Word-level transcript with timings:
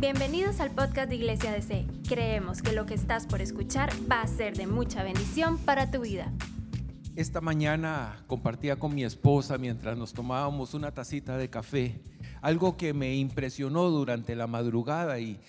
Bienvenidos 0.00 0.60
al 0.60 0.70
podcast 0.70 1.08
de 1.08 1.16
Iglesia 1.16 1.50
DC. 1.50 1.84
Creemos 2.08 2.62
que 2.62 2.72
lo 2.72 2.86
que 2.86 2.94
estás 2.94 3.26
por 3.26 3.40
escuchar 3.40 3.90
va 4.08 4.22
a 4.22 4.26
ser 4.28 4.56
de 4.56 4.68
mucha 4.68 5.02
bendición 5.02 5.58
para 5.58 5.90
tu 5.90 6.02
vida. 6.02 6.32
Esta 7.16 7.40
mañana 7.40 8.22
compartía 8.28 8.76
con 8.76 8.94
mi 8.94 9.02
esposa 9.02 9.58
mientras 9.58 9.98
nos 9.98 10.12
tomábamos 10.12 10.74
una 10.74 10.92
tacita 10.92 11.36
de 11.36 11.50
café 11.50 12.00
algo 12.40 12.76
que 12.76 12.94
me 12.94 13.16
impresionó 13.16 13.90
durante 13.90 14.36
la 14.36 14.46
madrugada 14.46 15.18
y, 15.18 15.40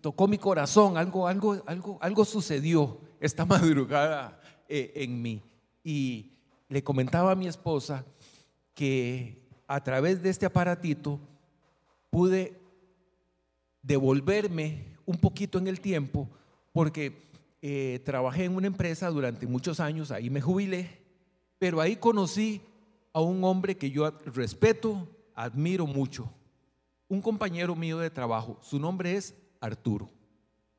tocó 0.00 0.26
mi 0.28 0.38
corazón, 0.38 0.96
algo, 0.96 1.28
algo, 1.28 1.62
algo, 1.66 1.98
algo 2.00 2.24
sucedió 2.24 3.00
esta 3.20 3.44
madrugada 3.46 4.40
eh, 4.68 4.92
en 4.96 5.22
mí. 5.22 5.42
Y 5.84 6.32
le 6.68 6.82
comentaba 6.82 7.32
a 7.32 7.36
mi 7.36 7.46
esposa 7.46 8.04
que 8.74 9.46
a 9.68 9.82
través 9.82 10.22
de 10.22 10.30
este 10.30 10.46
aparatito 10.46 11.20
pude 12.10 12.65
devolverme 13.86 14.96
un 15.04 15.16
poquito 15.16 15.58
en 15.58 15.68
el 15.68 15.80
tiempo 15.80 16.28
porque 16.72 17.30
eh, 17.62 18.00
trabajé 18.04 18.44
en 18.44 18.56
una 18.56 18.66
empresa 18.66 19.08
durante 19.08 19.46
muchos 19.46 19.80
años, 19.80 20.10
ahí 20.10 20.28
me 20.28 20.40
jubilé, 20.40 21.00
pero 21.58 21.80
ahí 21.80 21.96
conocí 21.96 22.60
a 23.12 23.20
un 23.20 23.42
hombre 23.44 23.76
que 23.76 23.90
yo 23.90 24.10
respeto, 24.26 25.08
admiro 25.34 25.86
mucho, 25.86 26.30
un 27.08 27.22
compañero 27.22 27.74
mío 27.76 27.98
de 27.98 28.10
trabajo, 28.10 28.58
su 28.60 28.78
nombre 28.78 29.16
es 29.16 29.34
Arturo, 29.60 30.10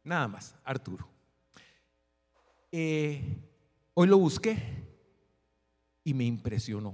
nada 0.04 0.28
más, 0.28 0.56
Arturo. 0.64 1.08
Eh, 2.72 3.22
hoy 3.94 4.08
lo 4.08 4.18
busqué 4.18 4.58
y 6.04 6.14
me 6.14 6.26
impresionó, 6.26 6.94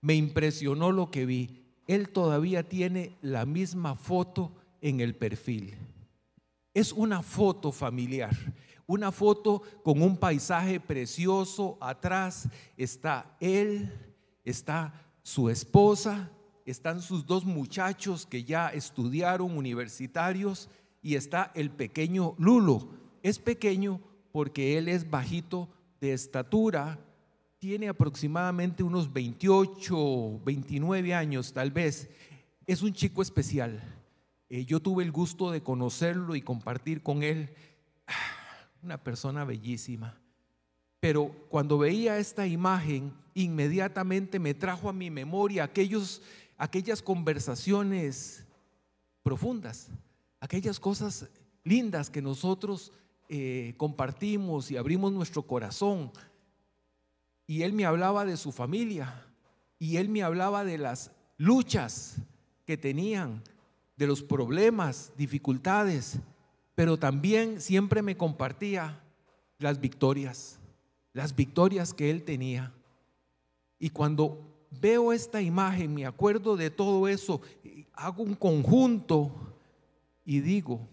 me 0.00 0.14
impresionó 0.14 0.92
lo 0.92 1.10
que 1.10 1.26
vi. 1.26 1.60
Él 1.86 2.08
todavía 2.08 2.66
tiene 2.66 3.18
la 3.20 3.44
misma 3.44 3.94
foto 3.96 4.52
en 4.84 5.00
el 5.00 5.16
perfil. 5.16 5.74
Es 6.74 6.92
una 6.92 7.22
foto 7.22 7.72
familiar, 7.72 8.36
una 8.86 9.10
foto 9.10 9.62
con 9.82 10.02
un 10.02 10.18
paisaje 10.18 10.78
precioso. 10.78 11.78
Atrás 11.80 12.46
está 12.76 13.34
él, 13.40 13.90
está 14.44 14.92
su 15.22 15.48
esposa, 15.48 16.30
están 16.66 17.00
sus 17.00 17.24
dos 17.24 17.46
muchachos 17.46 18.26
que 18.26 18.44
ya 18.44 18.68
estudiaron 18.68 19.56
universitarios 19.56 20.68
y 21.00 21.14
está 21.14 21.50
el 21.54 21.70
pequeño 21.70 22.34
Lulo. 22.36 22.90
Es 23.22 23.38
pequeño 23.38 24.02
porque 24.32 24.76
él 24.76 24.88
es 24.88 25.08
bajito 25.08 25.70
de 25.98 26.12
estatura, 26.12 26.98
tiene 27.58 27.88
aproximadamente 27.88 28.82
unos 28.82 29.10
28, 29.10 30.42
29 30.44 31.14
años 31.14 31.54
tal 31.54 31.70
vez. 31.70 32.10
Es 32.66 32.82
un 32.82 32.92
chico 32.92 33.22
especial 33.22 33.93
eh, 34.48 34.64
yo 34.64 34.80
tuve 34.80 35.04
el 35.04 35.12
gusto 35.12 35.50
de 35.50 35.62
conocerlo 35.62 36.36
y 36.36 36.42
compartir 36.42 37.02
con 37.02 37.22
él. 37.22 37.54
Una 38.82 39.02
persona 39.02 39.44
bellísima. 39.44 40.18
Pero 41.00 41.30
cuando 41.48 41.78
veía 41.78 42.18
esta 42.18 42.46
imagen, 42.46 43.12
inmediatamente 43.34 44.38
me 44.38 44.54
trajo 44.54 44.88
a 44.88 44.92
mi 44.92 45.10
memoria 45.10 45.64
aquellos, 45.64 46.22
aquellas 46.56 47.02
conversaciones 47.02 48.46
profundas, 49.22 49.88
aquellas 50.40 50.80
cosas 50.80 51.28
lindas 51.62 52.10
que 52.10 52.22
nosotros 52.22 52.92
eh, 53.28 53.74
compartimos 53.76 54.70
y 54.70 54.76
abrimos 54.76 55.12
nuestro 55.12 55.42
corazón. 55.42 56.12
Y 57.46 57.62
él 57.62 57.72
me 57.72 57.84
hablaba 57.84 58.24
de 58.24 58.36
su 58.36 58.52
familia 58.52 59.26
y 59.78 59.96
él 59.96 60.08
me 60.08 60.22
hablaba 60.22 60.64
de 60.64 60.78
las 60.78 61.10
luchas 61.36 62.16
que 62.64 62.76
tenían, 62.76 63.42
de 63.96 64.06
los 64.06 64.22
problemas, 64.22 65.12
dificultades, 65.16 66.18
pero 66.74 66.98
también 66.98 67.60
siempre 67.60 68.02
me 68.02 68.16
compartía 68.16 69.00
las 69.58 69.80
victorias, 69.80 70.58
las 71.12 71.34
victorias 71.34 71.94
que 71.94 72.10
él 72.10 72.24
tenía. 72.24 72.72
Y 73.78 73.90
cuando 73.90 74.66
veo 74.80 75.12
esta 75.12 75.40
imagen, 75.40 75.94
me 75.94 76.06
acuerdo 76.06 76.56
de 76.56 76.70
todo 76.70 77.06
eso, 77.06 77.40
hago 77.92 78.22
un 78.22 78.34
conjunto 78.34 79.30
y 80.24 80.40
digo, 80.40 80.88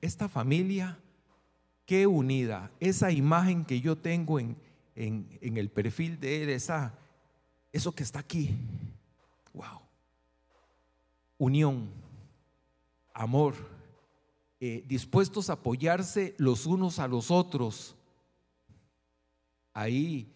esta 0.00 0.28
familia, 0.28 0.98
qué 1.86 2.06
unida, 2.06 2.72
esa 2.80 3.12
imagen 3.12 3.64
que 3.64 3.80
yo 3.80 3.96
tengo 3.96 4.40
en, 4.40 4.56
en, 4.96 5.56
el 5.56 5.70
perfil 5.70 6.18
de 6.18 6.42
él, 6.42 6.48
esa, 6.50 6.98
eso 7.72 7.92
que 7.92 8.02
está 8.02 8.18
aquí, 8.20 8.56
wow, 9.52 9.80
unión 11.38 12.03
amor, 13.14 13.54
eh, 14.60 14.84
dispuestos 14.86 15.48
a 15.48 15.54
apoyarse 15.54 16.34
los 16.36 16.66
unos 16.66 16.98
a 16.98 17.08
los 17.08 17.30
otros, 17.30 17.94
ahí 19.72 20.32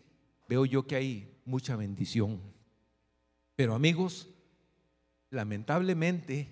veo 0.49 0.65
yo 0.65 0.87
que 0.87 0.97
hay 0.97 1.37
mucha 1.45 1.77
bendición. 1.77 2.41
Pero 3.57 3.75
amigos, 3.75 4.29
lamentablemente, 5.31 6.49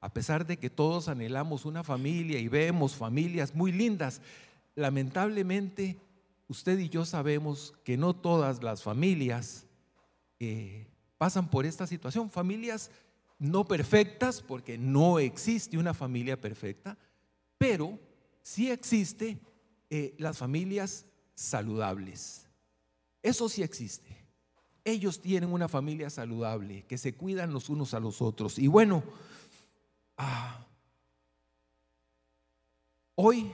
a 0.00 0.12
pesar 0.12 0.46
de 0.46 0.58
que 0.58 0.70
todos 0.70 1.08
anhelamos 1.08 1.64
una 1.64 1.84
familia 1.84 2.38
y 2.38 2.48
vemos 2.48 2.96
familias 2.96 3.54
muy 3.54 3.72
lindas, 3.72 4.20
lamentablemente 4.74 5.98
usted 6.48 6.78
y 6.78 6.88
yo 6.88 7.04
sabemos 7.04 7.74
que 7.84 7.96
no 7.96 8.14
todas 8.14 8.62
las 8.62 8.82
familias 8.82 9.66
eh, 10.38 10.86
pasan 11.18 11.48
por 11.48 11.66
esta 11.66 11.86
situación. 11.86 12.30
Familias 12.30 12.90
no 13.38 13.66
perfectas, 13.66 14.40
porque 14.42 14.78
no 14.78 15.18
existe 15.18 15.78
una 15.78 15.94
familia 15.94 16.40
perfecta, 16.40 16.96
pero 17.58 17.98
sí 18.42 18.70
existe 18.70 19.38
eh, 19.90 20.14
las 20.18 20.38
familias 20.38 21.06
saludables. 21.34 22.46
Eso 23.22 23.48
sí 23.48 23.62
existe. 23.62 24.24
Ellos 24.84 25.20
tienen 25.20 25.52
una 25.52 25.68
familia 25.68 26.10
saludable, 26.10 26.84
que 26.86 26.96
se 26.96 27.14
cuidan 27.14 27.52
los 27.52 27.68
unos 27.68 27.92
a 27.92 28.00
los 28.00 28.22
otros. 28.22 28.58
Y 28.58 28.68
bueno, 28.68 29.02
ah, 30.16 30.64
hoy 33.16 33.52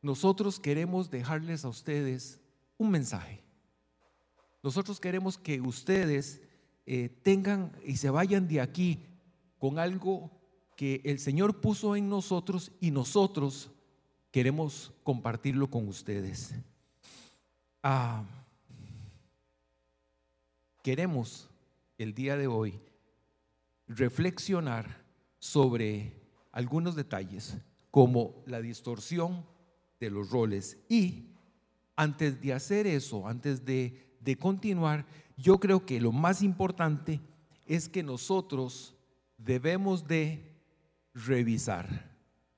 nosotros 0.00 0.60
queremos 0.60 1.10
dejarles 1.10 1.64
a 1.64 1.68
ustedes 1.68 2.40
un 2.78 2.90
mensaje. 2.90 3.42
Nosotros 4.62 5.00
queremos 5.00 5.36
que 5.38 5.60
ustedes 5.60 6.40
eh, 6.90 7.10
tengan 7.22 7.70
y 7.84 7.96
se 7.96 8.08
vayan 8.08 8.48
de 8.48 8.62
aquí 8.62 9.04
con 9.58 9.78
algo 9.78 10.30
que 10.74 11.02
el 11.04 11.18
Señor 11.18 11.60
puso 11.60 11.96
en 11.96 12.08
nosotros 12.08 12.72
y 12.80 12.90
nosotros 12.90 13.70
queremos 14.30 14.94
compartirlo 15.02 15.68
con 15.68 15.86
ustedes. 15.86 16.54
Ah, 17.82 18.24
queremos 20.82 21.50
el 21.98 22.14
día 22.14 22.38
de 22.38 22.46
hoy 22.46 22.80
reflexionar 23.86 25.04
sobre 25.38 26.14
algunos 26.52 26.96
detalles 26.96 27.58
como 27.90 28.42
la 28.46 28.62
distorsión 28.62 29.44
de 30.00 30.08
los 30.08 30.30
roles 30.30 30.78
y 30.88 31.34
antes 31.96 32.40
de 32.40 32.54
hacer 32.54 32.86
eso, 32.86 33.28
antes 33.28 33.66
de, 33.66 34.07
de 34.28 34.36
continuar, 34.36 35.06
yo 35.38 35.58
creo 35.58 35.86
que 35.86 36.02
lo 36.02 36.12
más 36.12 36.42
importante 36.42 37.18
es 37.64 37.88
que 37.88 38.02
nosotros 38.02 38.94
debemos 39.38 40.06
de 40.06 40.54
revisar. 41.14 42.14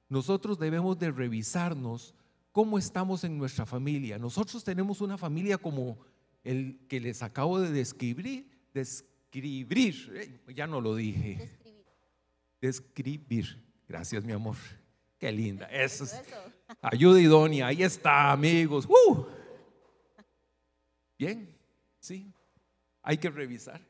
Nosotros 0.08 0.58
debemos 0.58 0.98
de 0.98 1.12
revisarnos 1.12 2.12
cómo 2.50 2.76
estamos 2.76 3.22
en 3.22 3.38
nuestra 3.38 3.66
familia. 3.66 4.18
Nosotros 4.18 4.64
tenemos 4.64 5.00
una 5.00 5.16
familia 5.16 5.58
como 5.58 5.96
el 6.42 6.76
que 6.88 6.98
les 6.98 7.22
acabo 7.22 7.60
de 7.60 7.70
describir, 7.70 8.50
describir, 8.74 10.12
eh, 10.16 10.40
ya 10.52 10.66
no 10.66 10.80
lo 10.80 10.96
dije. 10.96 11.36
Describir. 12.60 13.20
Describir. 13.30 13.64
Gracias, 13.86 14.24
mi 14.24 14.32
amor. 14.32 14.56
Qué 15.20 15.30
linda. 15.30 15.66
Eso 15.66 16.02
es. 16.02 16.20
Ayuda 16.82 17.20
idónea. 17.20 17.68
Ahí 17.68 17.84
está, 17.84 18.32
amigos. 18.32 18.88
¡Uh! 18.88 19.24
Bien, 21.16 21.59
sí 22.00 22.32
hay 23.02 23.18
que 23.18 23.30
revisar. 23.30 23.80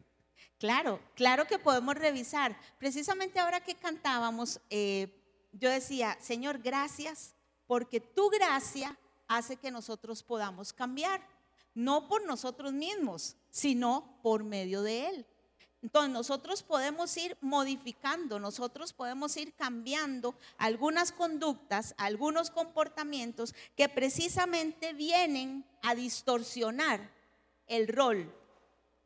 Claro, 0.58 1.00
claro 1.14 1.46
que 1.46 1.58
podemos 1.58 1.94
revisar. 1.94 2.56
Precisamente 2.78 3.40
ahora 3.40 3.60
que 3.60 3.74
cantábamos, 3.74 4.60
eh, 4.68 5.48
yo 5.52 5.70
decía, 5.70 6.16
Señor, 6.20 6.58
gracias, 6.58 7.34
porque 7.66 8.00
tu 8.00 8.28
gracia 8.28 8.96
hace 9.26 9.56
que 9.56 9.70
nosotros 9.70 10.22
podamos 10.22 10.72
cambiar, 10.72 11.26
no 11.74 12.08
por 12.08 12.26
nosotros 12.26 12.72
mismos, 12.72 13.36
sino 13.48 14.18
por 14.22 14.44
medio 14.44 14.82
de 14.82 15.08
Él. 15.08 15.26
Entonces 15.82 16.12
nosotros 16.12 16.62
podemos 16.62 17.16
ir 17.16 17.38
modificando, 17.40 18.38
nosotros 18.38 18.92
podemos 18.92 19.34
ir 19.38 19.54
cambiando 19.54 20.34
algunas 20.58 21.10
conductas, 21.10 21.94
algunos 21.96 22.50
comportamientos 22.50 23.54
que 23.76 23.88
precisamente 23.88 24.92
vienen 24.92 25.64
a 25.82 25.94
distorsionar 25.94 27.10
el 27.70 27.88
rol 27.88 28.30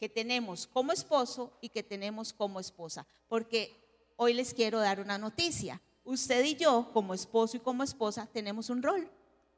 que 0.01 0.09
tenemos 0.09 0.67
como 0.67 0.93
esposo 0.93 1.57
y 1.61 1.69
que 1.69 1.83
tenemos 1.83 2.33
como 2.33 2.59
esposa. 2.59 3.07
Porque 3.29 3.75
hoy 4.17 4.35
les 4.35 4.53
quiero 4.53 4.81
dar 4.81 5.01
una 5.01 5.19
noticia. 5.19 5.81
Usted 6.05 6.45
y 6.45 6.57
yo, 6.57 6.91
como 6.93 7.15
esposo 7.15 7.57
y 7.57 7.61
como 7.61 7.85
esposa, 7.85 8.29
tenemos 8.33 8.71
un 8.71 8.83
rol. 8.83 9.09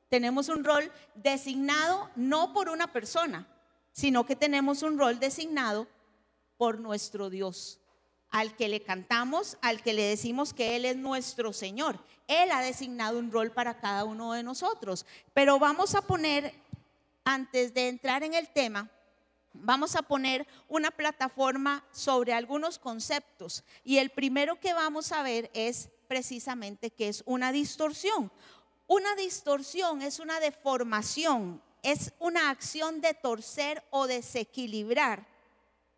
Tenemos 0.08 0.48
un 0.48 0.62
rol 0.62 0.92
designado 1.14 2.10
no 2.14 2.52
por 2.52 2.68
una 2.68 2.92
persona, 2.92 3.48
sino 3.90 4.26
que 4.26 4.36
tenemos 4.36 4.82
un 4.82 4.98
rol 4.98 5.18
designado 5.18 5.88
por 6.56 6.78
nuestro 6.80 7.28
Dios, 7.28 7.80
al 8.30 8.54
que 8.56 8.68
le 8.68 8.82
cantamos, 8.82 9.58
al 9.62 9.82
que 9.82 9.94
le 9.94 10.02
decimos 10.02 10.54
que 10.54 10.76
Él 10.76 10.84
es 10.84 10.96
nuestro 10.96 11.52
Señor. 11.52 11.98
Él 12.28 12.50
ha 12.52 12.60
designado 12.60 13.18
un 13.18 13.32
rol 13.32 13.50
para 13.50 13.78
cada 13.78 14.04
uno 14.04 14.32
de 14.32 14.42
nosotros. 14.42 15.06
Pero 15.34 15.58
vamos 15.58 15.94
a 15.94 16.02
poner, 16.02 16.54
antes 17.24 17.74
de 17.74 17.88
entrar 17.88 18.22
en 18.22 18.34
el 18.34 18.48
tema, 18.48 18.90
vamos 19.62 19.96
a 19.96 20.02
poner 20.02 20.46
una 20.68 20.90
plataforma 20.90 21.84
sobre 21.92 22.32
algunos 22.32 22.78
conceptos. 22.78 23.64
Y 23.84 23.98
el 23.98 24.10
primero 24.10 24.58
que 24.60 24.72
vamos 24.72 25.12
a 25.12 25.22
ver 25.22 25.50
es 25.54 25.88
precisamente 26.08 26.90
que 26.90 27.08
es 27.08 27.22
una 27.26 27.52
distorsión. 27.52 28.30
Una 28.86 29.14
distorsión 29.16 30.02
es 30.02 30.20
una 30.20 30.38
deformación, 30.38 31.60
es 31.82 32.12
una 32.18 32.50
acción 32.50 33.00
de 33.00 33.14
torcer 33.14 33.84
o 33.90 34.06
desequilibrar 34.06 35.26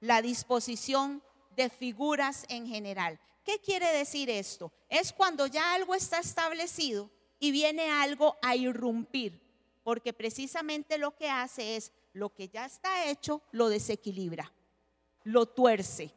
la 0.01 0.23
disposición 0.23 1.23
de 1.57 1.69
figuras 1.69 2.47
en 2.49 2.67
general. 2.67 3.19
¿Qué 3.45 3.59
quiere 3.59 3.93
decir 3.93 4.31
esto? 4.31 4.73
Es 4.89 5.13
cuando 5.13 5.47
ya 5.47 5.75
algo 5.75 5.95
está 5.95 6.19
establecido 6.19 7.11
y 7.41 7.51
viene 7.51 7.91
algo 7.91 8.37
a 8.43 8.57
irrumpir, 8.57 9.41
porque 9.83 10.13
precisamente 10.13 10.99
lo 10.99 11.17
que 11.17 11.31
hace 11.31 11.77
es 11.77 11.93
lo 12.19 12.35
que 12.35 12.49
ya 12.49 12.67
está 12.67 13.07
hecho, 13.07 13.43
lo 13.53 13.69
desequilibra, 13.69 14.53
lo 15.25 15.47
tuerce. 15.47 16.13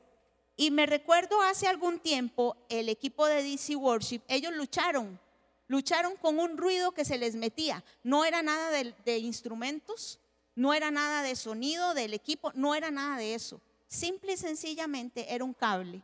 Y 0.57 0.71
me 0.71 0.85
recuerdo 0.85 1.41
hace 1.41 1.67
algún 1.67 1.99
tiempo 1.99 2.57
el 2.69 2.89
equipo 2.89 3.25
de 3.25 3.43
DC 3.43 3.75
Worship, 3.75 4.21
ellos 4.27 4.53
lucharon, 4.53 5.19
lucharon 5.67 6.15
con 6.17 6.39
un 6.39 6.57
ruido 6.57 6.91
que 6.91 7.05
se 7.05 7.17
les 7.17 7.35
metía. 7.35 7.83
No 8.03 8.25
era 8.25 8.41
nada 8.41 8.71
de, 8.71 8.93
de 9.05 9.17
instrumentos, 9.19 10.19
no 10.55 10.73
era 10.73 10.91
nada 10.91 11.23
de 11.23 11.35
sonido 11.35 11.93
del 11.93 12.13
equipo, 12.13 12.51
no 12.53 12.75
era 12.75 12.91
nada 12.91 13.17
de 13.17 13.35
eso. 13.35 13.61
Simple 13.87 14.33
y 14.33 14.37
sencillamente 14.37 15.33
era 15.33 15.43
un 15.43 15.53
cable. 15.53 16.01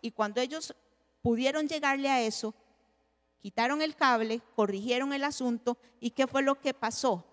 Y 0.00 0.10
cuando 0.10 0.40
ellos 0.40 0.74
pudieron 1.22 1.68
llegarle 1.68 2.08
a 2.08 2.20
eso, 2.20 2.54
quitaron 3.38 3.82
el 3.82 3.96
cable, 3.96 4.40
corrigieron 4.54 5.12
el 5.12 5.24
asunto 5.24 5.78
y 6.00 6.10
¿qué 6.10 6.26
fue 6.26 6.42
lo 6.42 6.60
que 6.60 6.74
pasó? 6.74 7.24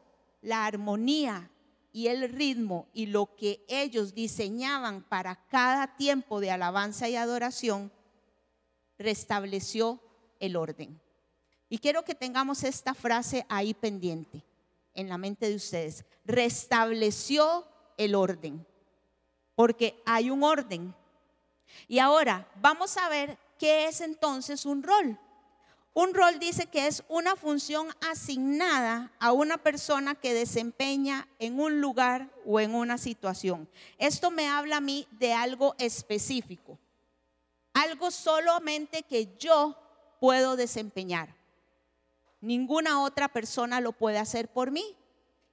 La 0.41 0.65
armonía 0.65 1.51
y 1.91 2.07
el 2.07 2.29
ritmo 2.29 2.87
y 2.93 3.07
lo 3.07 3.35
que 3.35 3.65
ellos 3.67 4.13
diseñaban 4.13 5.03
para 5.03 5.35
cada 5.47 5.95
tiempo 5.95 6.39
de 6.39 6.51
alabanza 6.51 7.09
y 7.09 7.15
adoración 7.15 7.91
restableció 8.97 10.01
el 10.39 10.55
orden. 10.55 11.01
Y 11.69 11.77
quiero 11.79 12.03
que 12.03 12.15
tengamos 12.15 12.63
esta 12.63 12.93
frase 12.93 13.45
ahí 13.49 13.73
pendiente 13.73 14.43
en 14.93 15.09
la 15.09 15.17
mente 15.17 15.49
de 15.49 15.55
ustedes. 15.55 16.05
Restableció 16.25 17.67
el 17.97 18.15
orden 18.15 18.65
porque 19.59 20.01
hay 20.05 20.29
un 20.29 20.41
orden. 20.41 20.95
Y 21.89 21.99
ahora 21.99 22.49
vamos 22.61 22.95
a 22.95 23.09
ver 23.09 23.37
qué 23.57 23.87
es 23.87 23.99
entonces 23.99 24.65
un 24.65 24.81
rol. 24.81 25.19
Un 25.93 26.13
rol 26.13 26.39
dice 26.39 26.67
que 26.67 26.87
es 26.87 27.03
una 27.09 27.35
función 27.35 27.87
asignada 28.09 29.11
a 29.19 29.31
una 29.31 29.57
persona 29.57 30.15
que 30.15 30.33
desempeña 30.33 31.27
en 31.39 31.59
un 31.59 31.81
lugar 31.81 32.29
o 32.45 32.59
en 32.59 32.75
una 32.75 32.97
situación. 32.97 33.67
Esto 33.97 34.31
me 34.31 34.47
habla 34.47 34.77
a 34.77 34.81
mí 34.81 35.07
de 35.11 35.33
algo 35.33 35.75
específico, 35.77 36.77
algo 37.73 38.11
solamente 38.11 39.03
que 39.03 39.35
yo 39.37 39.77
puedo 40.19 40.55
desempeñar. 40.55 41.35
Ninguna 42.39 43.01
otra 43.01 43.27
persona 43.27 43.81
lo 43.81 43.91
puede 43.91 44.19
hacer 44.19 44.47
por 44.47 44.71
mí 44.71 44.95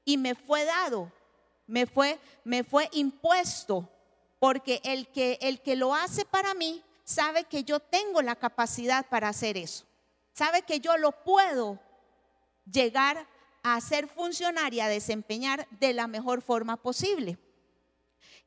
y 0.04 0.18
me 0.18 0.34
fue 0.34 0.64
dado, 0.64 1.10
me 1.66 1.86
fue 1.86 2.20
me 2.44 2.62
fue 2.62 2.88
impuesto 2.92 3.90
porque 4.38 4.80
el 4.84 5.08
que, 5.08 5.36
el 5.40 5.60
que 5.60 5.74
lo 5.74 5.96
hace 5.96 6.24
para 6.24 6.54
mí 6.54 6.80
sabe 7.02 7.42
que 7.42 7.64
yo 7.64 7.80
tengo 7.80 8.22
la 8.22 8.36
capacidad 8.36 9.04
para 9.08 9.28
hacer 9.28 9.56
eso. 9.56 9.84
Sabe 10.36 10.62
que 10.62 10.80
yo 10.80 10.98
lo 10.98 11.12
puedo 11.12 11.80
llegar 12.70 13.26
a 13.62 13.80
ser 13.80 14.06
funcionaria, 14.06 14.84
a 14.84 14.90
desempeñar 14.90 15.66
de 15.70 15.94
la 15.94 16.08
mejor 16.08 16.42
forma 16.42 16.76
posible. 16.76 17.38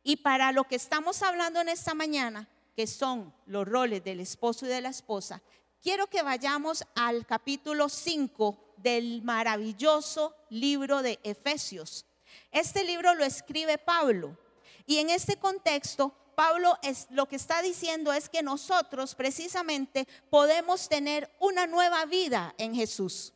Y 0.03 0.17
para 0.17 0.51
lo 0.51 0.65
que 0.65 0.75
estamos 0.75 1.23
hablando 1.23 1.61
en 1.61 1.69
esta 1.69 1.95
mañana, 1.95 2.47
que 2.75 2.85
son 2.85 3.33
los 3.47 3.67
roles 3.67 4.03
del 4.03 4.19
esposo 4.19 4.67
y 4.67 4.69
de 4.69 4.81
la 4.81 4.89
esposa, 4.89 5.41
quiero 5.81 6.05
que 6.05 6.21
vayamos 6.21 6.85
al 6.93 7.25
capítulo 7.25 7.89
5 7.89 8.75
del 8.77 9.23
maravilloso 9.23 10.35
libro 10.51 11.01
de 11.01 11.19
Efesios. 11.23 12.05
Este 12.51 12.83
libro 12.83 13.15
lo 13.15 13.25
escribe 13.25 13.79
Pablo. 13.79 14.37
Y 14.85 14.99
en 14.99 15.09
este 15.09 15.37
contexto, 15.37 16.13
Pablo 16.39 16.79
es, 16.83 17.07
lo 17.09 17.25
que 17.25 17.35
está 17.35 17.61
diciendo 17.61 18.13
es 18.13 18.29
que 18.29 18.41
nosotros 18.41 19.13
precisamente 19.13 20.07
podemos 20.29 20.87
tener 20.87 21.29
una 21.37 21.67
nueva 21.67 22.05
vida 22.05 22.55
en 22.57 22.73
Jesús. 22.73 23.33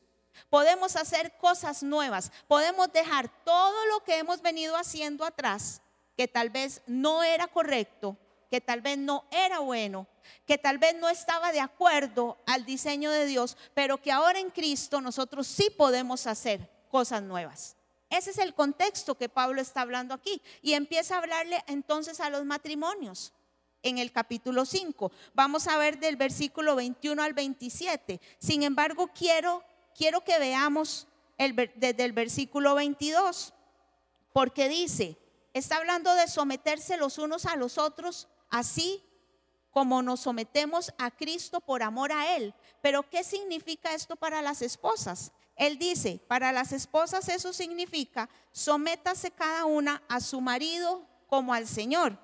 Podemos 0.49 0.95
hacer 0.95 1.35
cosas 1.35 1.83
nuevas, 1.83 2.31
podemos 2.47 2.93
dejar 2.93 3.27
todo 3.43 3.85
lo 3.87 4.05
que 4.05 4.19
hemos 4.19 4.41
venido 4.41 4.77
haciendo 4.77 5.25
atrás, 5.25 5.81
que 6.15 6.29
tal 6.29 6.49
vez 6.49 6.81
no 6.87 7.23
era 7.23 7.47
correcto, 7.47 8.15
que 8.49 8.61
tal 8.61 8.79
vez 8.79 8.97
no 8.97 9.25
era 9.31 9.59
bueno, 9.59 10.07
que 10.45 10.57
tal 10.57 10.77
vez 10.77 10.95
no 10.95 11.09
estaba 11.09 11.51
de 11.51 11.59
acuerdo 11.59 12.37
al 12.45 12.63
diseño 12.63 13.11
de 13.11 13.25
Dios, 13.25 13.57
pero 13.73 14.01
que 14.01 14.13
ahora 14.13 14.39
en 14.39 14.49
Cristo 14.49 15.01
nosotros 15.01 15.45
sí 15.45 15.69
podemos 15.77 16.25
hacer 16.25 16.69
cosas 16.87 17.21
nuevas. 17.21 17.75
Ese 18.13 18.29
es 18.29 18.37
el 18.37 18.53
contexto 18.53 19.15
que 19.15 19.27
Pablo 19.27 19.59
está 19.59 19.81
hablando 19.81 20.13
aquí. 20.13 20.39
Y 20.61 20.73
empieza 20.73 21.15
a 21.15 21.17
hablarle 21.17 21.63
entonces 21.65 22.19
a 22.19 22.29
los 22.29 22.45
matrimonios 22.45 23.33
en 23.81 23.97
el 23.97 24.11
capítulo 24.11 24.65
5. 24.65 25.11
Vamos 25.33 25.67
a 25.67 25.79
ver 25.79 25.99
del 25.99 26.15
versículo 26.15 26.75
21 26.75 27.23
al 27.23 27.33
27. 27.33 28.21
Sin 28.37 28.61
embargo, 28.61 29.09
quiero, 29.15 29.63
quiero 29.97 30.23
que 30.23 30.37
veamos 30.37 31.07
desde 31.39 32.03
el 32.03 32.11
versículo 32.11 32.75
22, 32.75 33.51
porque 34.31 34.69
dice, 34.69 35.17
está 35.53 35.77
hablando 35.77 36.13
de 36.13 36.27
someterse 36.27 36.97
los 36.97 37.17
unos 37.17 37.47
a 37.47 37.55
los 37.55 37.79
otros, 37.79 38.27
así 38.51 39.03
como 39.71 40.03
nos 40.03 40.19
sometemos 40.19 40.93
a 40.99 41.09
Cristo 41.09 41.61
por 41.61 41.81
amor 41.81 42.11
a 42.11 42.35
Él. 42.35 42.53
Pero 42.79 43.09
¿qué 43.09 43.23
significa 43.23 43.95
esto 43.95 44.15
para 44.15 44.43
las 44.43 44.61
esposas? 44.61 45.31
Él 45.55 45.77
dice, 45.77 46.19
para 46.27 46.51
las 46.51 46.71
esposas 46.71 47.29
eso 47.29 47.53
significa, 47.53 48.29
sométase 48.51 49.31
cada 49.31 49.65
una 49.65 50.01
a 50.09 50.19
su 50.19 50.41
marido 50.41 51.07
como 51.27 51.53
al 51.53 51.67
Señor, 51.67 52.17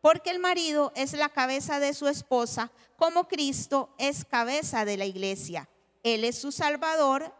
porque 0.00 0.30
el 0.30 0.38
marido 0.38 0.92
es 0.94 1.12
la 1.12 1.28
cabeza 1.28 1.78
de 1.78 1.92
su 1.92 2.08
esposa, 2.08 2.70
como 2.96 3.28
Cristo 3.28 3.94
es 3.98 4.24
cabeza 4.24 4.84
de 4.84 4.96
la 4.96 5.04
iglesia. 5.04 5.68
Él 6.02 6.24
es 6.24 6.38
su 6.38 6.52
salvador, 6.52 7.34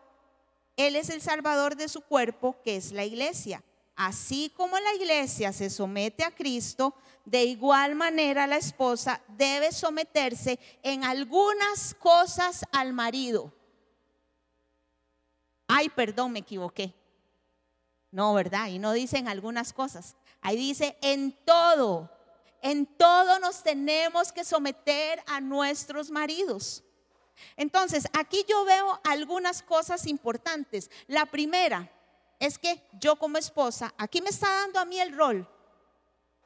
Él 0.77 0.97
es 0.97 1.09
el 1.09 1.23
salvador 1.23 1.77
de 1.77 1.89
su 1.89 2.03
cuerpo, 2.03 2.57
que 2.63 2.77
es 2.77 2.93
la 2.93 3.05
iglesia. 3.05 3.63
Así 3.97 4.53
como 4.57 4.79
la 4.79 4.95
iglesia 4.95 5.53
se 5.53 5.71
somete 5.71 6.23
a 6.25 6.35
Cristo, 6.35 6.95
de 7.25 7.45
igual 7.45 7.95
manera 7.95 8.47
la 8.47 8.57
esposa 8.57 9.23
debe 9.29 9.73
someterse 9.73 10.59
en 10.83 11.05
algunas 11.05 11.95
cosas 11.95 12.65
al 12.73 12.93
marido 12.93 13.53
ay, 15.71 15.89
perdón, 15.89 16.33
me 16.33 16.41
equivoqué. 16.41 16.93
No, 18.11 18.35
¿verdad? 18.35 18.67
Y 18.69 18.79
no 18.79 18.93
dicen 18.93 19.29
algunas 19.29 19.73
cosas. 19.73 20.17
Ahí 20.41 20.57
dice, 20.57 20.99
en 21.01 21.33
todo, 21.45 22.11
en 22.61 22.87
todo 22.87 23.39
nos 23.39 23.63
tenemos 23.63 24.33
que 24.33 24.45
someter 24.45 25.23
a 25.27 25.41
nuestros 25.41 26.11
maridos. 26.11 26.83
Entonces, 27.57 28.09
aquí 28.13 28.45
yo 28.49 28.65
veo 28.65 29.01
algunas 29.05 29.63
cosas 29.63 30.07
importantes. 30.07 30.91
La 31.07 31.27
primera 31.27 31.89
es 32.41 32.59
que 32.59 32.83
yo 32.99 33.17
como 33.17 33.39
esposa, 33.39 33.95
aquí 33.97 34.21
me 34.21 34.31
está 34.31 34.49
dando 34.49 34.81
a 34.81 34.85
mí 34.85 34.99
el 34.99 35.17
rol 35.17 35.49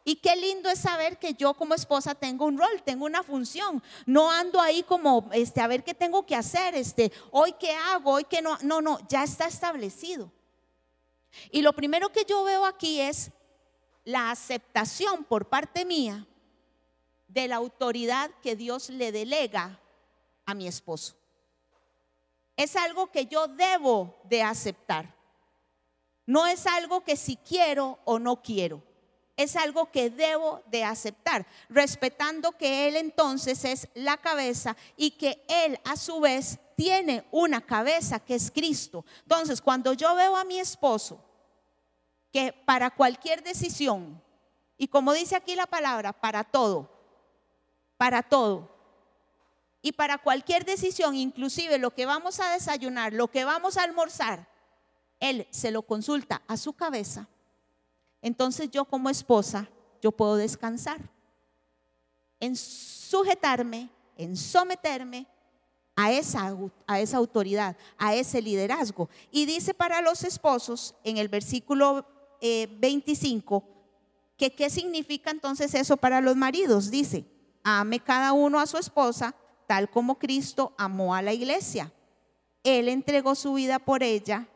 y 0.07 0.17
qué 0.17 0.37
lindo 0.37 0.69
es 0.69 0.81
saber 0.81 1.19
que 1.19 1.33
yo 1.33 1.55
como 1.55 1.75
esposa 1.75 2.15
tengo 2.15 2.45
un 2.45 2.59
rol, 2.59 2.83
tengo 2.85 3.07
una 3.07 3.23
función. 3.23 3.83
No 4.05 4.31
ando 4.31 4.61
ahí 4.61 4.83
como 4.83 5.31
este 5.33 5.63
a 5.63 5.67
ver 5.67 5.83
qué 5.83 5.95
tengo 5.95 6.27
que 6.27 6.37
hacer, 6.37 6.75
este, 6.75 7.11
hoy 7.31 7.55
qué 7.59 7.73
hago, 7.73 8.13
hoy 8.13 8.25
qué 8.25 8.43
no, 8.43 8.59
no, 8.61 8.83
no, 8.83 8.99
ya 9.09 9.25
está 9.25 9.47
establecido. 9.47 10.31
Y 11.51 11.63
lo 11.63 11.73
primero 11.73 12.11
que 12.11 12.27
yo 12.27 12.45
veo 12.45 12.67
aquí 12.67 13.01
es 13.01 13.31
la 14.05 14.31
aceptación 14.31 15.25
por 15.25 15.49
parte 15.49 15.87
mía 15.87 16.27
de 17.27 17.49
la 17.49 17.57
autoridad 17.57 18.31
que 18.43 18.57
Dios 18.57 18.91
le 18.91 19.11
delega 19.11 19.81
a 20.45 20.53
mi 20.53 20.69
esposo. 20.69 21.17
Es 22.57 22.77
algo 22.77 23.11
que 23.11 23.25
yo 23.25 23.49
debo 23.49 24.21
de 24.25 24.43
aceptar. 24.43 25.15
No 26.27 26.47
es 26.47 26.67
algo 26.67 27.03
que 27.03 27.17
si 27.17 27.37
quiero 27.37 27.99
o 28.05 28.19
no 28.19 28.43
quiero 28.43 28.83
es 29.37 29.57
algo 29.57 29.91
que 29.91 30.11
debo 30.11 30.62
de 30.67 30.85
aceptar, 30.85 31.47
respetando 31.69 32.53
que 32.53 32.87
Él 32.88 32.97
entonces 32.97 33.64
es 33.64 33.88
la 33.95 34.17
cabeza 34.17 34.76
y 34.97 35.12
que 35.12 35.45
Él 35.49 35.79
a 35.85 35.97
su 35.97 36.21
vez 36.21 36.59
tiene 36.76 37.26
una 37.31 37.61
cabeza 37.61 38.21
que 38.21 38.35
es 38.35 38.50
Cristo. 38.50 39.05
Entonces, 39.23 39.61
cuando 39.61 39.93
yo 39.93 40.14
veo 40.14 40.37
a 40.37 40.45
mi 40.45 40.59
esposo, 40.59 41.21
que 42.33 42.53
para 42.53 42.91
cualquier 42.91 43.43
decisión, 43.43 44.23
y 44.76 44.88
como 44.88 45.12
dice 45.12 45.37
aquí 45.37 45.55
la 45.55 45.67
palabra, 45.67 46.12
para 46.12 46.45
todo, 46.45 46.91
para 47.97 48.23
todo, 48.23 48.73
y 49.83 49.93
para 49.93 50.19
cualquier 50.19 50.64
decisión, 50.64 51.14
inclusive 51.14 51.79
lo 51.79 51.91
que 51.91 52.07
vamos 52.07 52.41
a 52.41 52.53
desayunar, 52.53 53.12
lo 53.12 53.29
que 53.29 53.45
vamos 53.45 53.76
a 53.76 53.83
almorzar, 53.83 54.49
Él 55.21 55.47
se 55.50 55.71
lo 55.71 55.83
consulta 55.83 56.43
a 56.47 56.57
su 56.57 56.73
cabeza 56.73 57.29
entonces 58.25 58.71
yo 58.71 58.87
como 58.87 59.11
esposa, 59.11 59.69
yo 60.00 60.11
puedo 60.11 60.37
descansar 60.37 60.99
en 62.40 62.57
sujetarme, 62.57 63.90
en 64.16 64.35
someterme 64.38 65.26
a 65.95 66.11
esa, 66.11 66.57
a 66.87 67.00
esa 67.00 67.19
autoridad, 67.19 67.76
a 67.99 68.14
ese 68.14 68.40
liderazgo. 68.40 69.11
Y 69.31 69.45
dice 69.45 69.75
para 69.75 70.00
los 70.00 70.25
esposos 70.25 70.95
en 71.04 71.19
el 71.19 71.28
versículo 71.28 72.07
25, 72.40 73.57
eh, 73.57 73.71
que 74.38 74.54
qué 74.54 74.71
significa 74.71 75.31
entonces 75.31 75.75
eso 75.75 75.99
para 75.99 76.23
los 76.23 76.35
maridos. 76.35 76.90
Dice, 76.90 77.26
ame 77.62 78.00
cada 78.00 78.33
uno 78.33 78.59
a 78.59 78.66
su 78.66 78.78
esposa 78.78 79.35
tal 79.66 79.90
como 79.90 80.19
Cristo 80.19 80.73
amó 80.78 81.14
a 81.14 81.21
la 81.21 81.35
iglesia. 81.35 81.93
Él 82.62 82.88
entregó 82.88 83.35
su 83.35 83.52
vida 83.52 83.78
por 83.78 84.02
ella, 84.02 84.49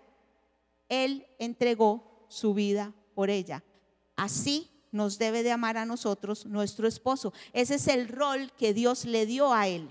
Él 0.89 1.27
entregó 1.39 2.25
su 2.29 2.55
vida 2.55 2.95
por 3.19 3.31
ella. 3.31 3.65
Así 4.15 4.71
nos 4.93 5.19
debe 5.19 5.43
de 5.43 5.51
amar 5.51 5.77
a 5.77 5.85
nosotros 5.85 6.47
nuestro 6.47 6.87
esposo. 6.87 7.33
Ese 7.53 7.75
es 7.75 7.89
el 7.89 8.07
rol 8.07 8.53
que 8.53 8.73
Dios 8.73 9.05
le 9.05 9.27
dio 9.27 9.53
a 9.53 9.67
él. 9.67 9.91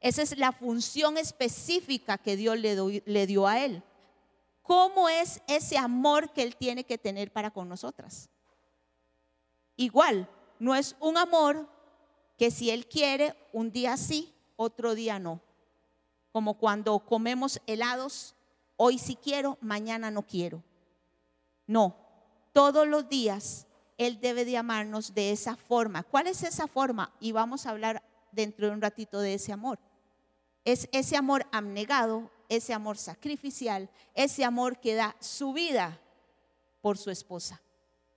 Esa 0.00 0.22
es 0.22 0.38
la 0.38 0.52
función 0.52 1.18
específica 1.18 2.16
que 2.16 2.36
Dios 2.36 2.58
le, 2.58 3.26
dio 3.26 3.46
a 3.46 3.62
él. 3.62 3.82
¿Cómo 4.62 5.10
es 5.10 5.42
ese 5.46 5.76
amor 5.76 6.32
que 6.32 6.42
él 6.42 6.56
tiene 6.56 6.84
que 6.84 6.96
tener 6.96 7.30
para 7.34 7.50
con 7.50 7.68
nosotras? 7.68 8.30
Igual, 9.76 10.26
no 10.58 10.74
es 10.74 10.96
un 11.00 11.18
amor 11.18 11.68
que 12.38 12.50
si 12.50 12.70
él 12.70 12.86
quiere, 12.86 13.36
un 13.52 13.70
día 13.72 13.98
sí, 13.98 14.34
otro 14.56 14.94
día 14.94 15.18
no. 15.18 15.42
Como 16.32 16.56
cuando 16.56 16.98
comemos 17.00 17.60
helados, 17.66 18.34
hoy 18.78 18.96
sí 18.96 19.18
quiero, 19.22 19.58
mañana 19.60 20.10
no 20.10 20.22
quiero. 20.22 20.64
No, 21.70 21.94
todos 22.52 22.84
los 22.84 23.08
días 23.08 23.68
Él 23.96 24.18
debe 24.20 24.44
de 24.44 24.56
amarnos 24.56 25.14
de 25.14 25.30
esa 25.30 25.54
forma. 25.54 26.02
¿Cuál 26.02 26.26
es 26.26 26.42
esa 26.42 26.66
forma? 26.66 27.14
Y 27.20 27.30
vamos 27.30 27.64
a 27.64 27.70
hablar 27.70 28.02
dentro 28.32 28.66
de 28.66 28.72
un 28.72 28.82
ratito 28.82 29.20
de 29.20 29.34
ese 29.34 29.52
amor. 29.52 29.78
Es 30.64 30.88
ese 30.90 31.16
amor 31.16 31.46
abnegado, 31.52 32.28
ese 32.48 32.74
amor 32.74 32.98
sacrificial, 32.98 33.88
ese 34.14 34.44
amor 34.44 34.80
que 34.80 34.96
da 34.96 35.14
su 35.20 35.52
vida 35.52 36.00
por 36.80 36.98
su 36.98 37.08
esposa, 37.08 37.62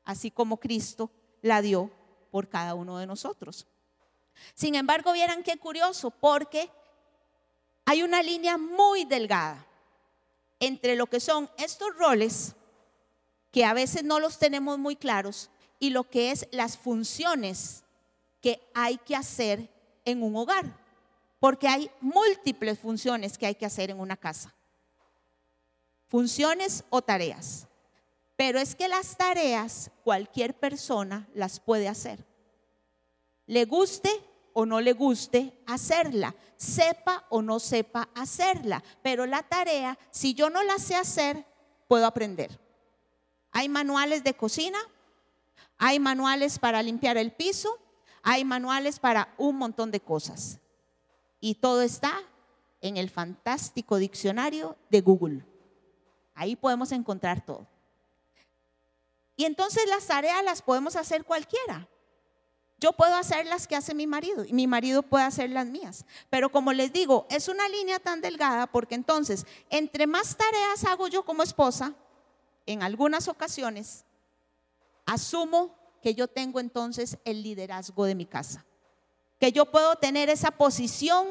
así 0.04 0.32
como 0.32 0.58
Cristo 0.58 1.12
la 1.44 1.62
dio 1.62 1.92
por 2.32 2.50
cada 2.50 2.74
uno 2.74 2.98
de 2.98 3.06
nosotros. 3.06 3.68
Sin 4.56 4.74
embargo, 4.74 5.14
vieran 5.14 5.44
qué 5.44 5.58
curioso, 5.58 6.10
porque 6.10 6.72
hay 7.86 8.02
una 8.02 8.24
línea 8.24 8.58
muy 8.58 9.06
delgada 9.06 9.64
entre 10.60 10.96
lo 10.96 11.06
que 11.06 11.20
son 11.20 11.52
estos 11.60 11.96
roles 11.98 12.56
que 13.54 13.64
a 13.64 13.74
veces 13.74 14.04
no 14.04 14.20
los 14.20 14.40
tenemos 14.40 14.80
muy 14.80 14.96
claros 14.96 15.52
y 15.80 15.92
lo 15.92 16.10
que 16.10 16.32
es 16.32 16.48
las 16.52 16.76
funciones 16.76 17.84
que 18.42 18.60
hay 18.74 18.98
que 18.98 19.16
hacer 19.16 19.70
en 20.06 20.24
un 20.24 20.36
hogar, 20.36 20.76
porque 21.40 21.68
hay 21.68 21.92
múltiples 22.02 22.80
funciones 22.80 23.38
que 23.38 23.46
hay 23.46 23.54
que 23.54 23.68
hacer 23.68 23.92
en 23.92 24.00
una 24.00 24.18
casa. 24.18 24.56
Funciones 26.08 26.84
o 26.90 27.04
tareas. 27.04 27.68
Pero 28.36 28.60
es 28.60 28.74
que 28.74 28.88
las 28.88 29.16
tareas 29.16 29.92
cualquier 30.04 30.56
persona 30.56 31.30
las 31.36 31.60
puede 31.60 31.88
hacer. 31.88 32.26
Le 33.46 33.66
guste 33.66 34.10
o 34.54 34.66
no 34.66 34.82
le 34.82 34.94
guste 34.94 35.54
hacerla, 35.68 36.36
sepa 36.58 37.26
o 37.30 37.44
no 37.44 37.60
sepa 37.60 38.10
hacerla, 38.16 38.84
pero 39.04 39.28
la 39.28 39.44
tarea, 39.44 40.00
si 40.10 40.34
yo 40.34 40.50
no 40.50 40.64
la 40.64 40.80
sé 40.80 40.96
hacer, 40.96 41.46
puedo 41.88 42.08
aprender. 42.08 42.64
Hay 43.54 43.70
manuales 43.70 44.24
de 44.24 44.34
cocina, 44.34 44.80
hay 45.78 46.00
manuales 46.00 46.60
para 46.60 46.82
limpiar 46.84 47.18
el 47.18 47.32
piso, 47.32 47.80
hay 48.24 48.44
manuales 48.44 49.00
para 49.00 49.34
un 49.38 49.58
montón 49.58 49.92
de 49.92 50.00
cosas. 50.00 50.60
Y 51.40 51.56
todo 51.56 51.84
está 51.84 52.20
en 52.82 52.98
el 52.98 53.10
fantástico 53.10 53.98
diccionario 53.98 54.76
de 54.90 55.02
Google. 55.02 55.46
Ahí 56.34 56.56
podemos 56.56 56.92
encontrar 56.92 57.46
todo. 57.46 57.68
Y 59.36 59.46
entonces 59.46 59.88
las 59.88 60.08
tareas 60.08 60.44
las 60.44 60.62
podemos 60.62 60.96
hacer 60.96 61.24
cualquiera. 61.24 61.88
Yo 62.80 62.94
puedo 62.94 63.16
hacer 63.16 63.46
las 63.46 63.68
que 63.68 63.76
hace 63.76 63.94
mi 63.94 64.08
marido 64.08 64.46
y 64.46 64.54
mi 64.54 64.68
marido 64.68 65.04
puede 65.04 65.26
hacer 65.26 65.50
las 65.52 65.68
mías. 65.68 66.06
Pero 66.30 66.52
como 66.52 66.74
les 66.74 66.92
digo, 66.92 67.28
es 67.30 67.48
una 67.48 67.70
línea 67.70 68.00
tan 68.00 68.20
delgada 68.20 68.68
porque 68.68 68.96
entonces, 68.96 69.46
entre 69.70 70.08
más 70.08 70.36
tareas 70.36 70.84
hago 70.86 71.08
yo 71.08 71.24
como 71.24 71.44
esposa, 71.44 71.94
en 72.66 72.84
algunas 72.84 73.28
ocasiones, 73.28 74.06
asumo 75.06 75.76
que 76.02 76.16
yo 76.16 76.28
tengo 76.28 76.60
entonces 76.60 77.18
el 77.26 77.44
liderazgo 77.44 78.06
de 78.06 78.16
mi 78.16 78.26
casa, 78.26 78.66
que 79.40 79.52
yo 79.52 79.72
puedo 79.72 79.96
tener 79.96 80.30
esa 80.30 80.52
posición 80.52 81.28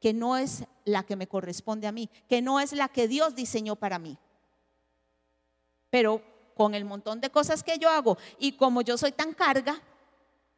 que 0.00 0.12
no 0.12 0.36
es 0.36 0.64
la 0.84 1.04
que 1.04 1.16
me 1.16 1.28
corresponde 1.28 1.86
a 1.86 1.92
mí, 1.92 2.10
que 2.28 2.42
no 2.42 2.58
es 2.58 2.72
la 2.72 2.88
que 2.88 3.06
Dios 3.06 3.36
diseñó 3.36 3.76
para 3.76 4.00
mí. 4.00 4.18
Pero 5.90 6.22
con 6.56 6.74
el 6.74 6.84
montón 6.84 7.20
de 7.20 7.30
cosas 7.30 7.62
que 7.62 7.78
yo 7.78 7.88
hago 7.88 8.18
y 8.38 8.52
como 8.52 8.82
yo 8.82 8.98
soy 8.98 9.12
tan 9.12 9.32
carga 9.32 9.80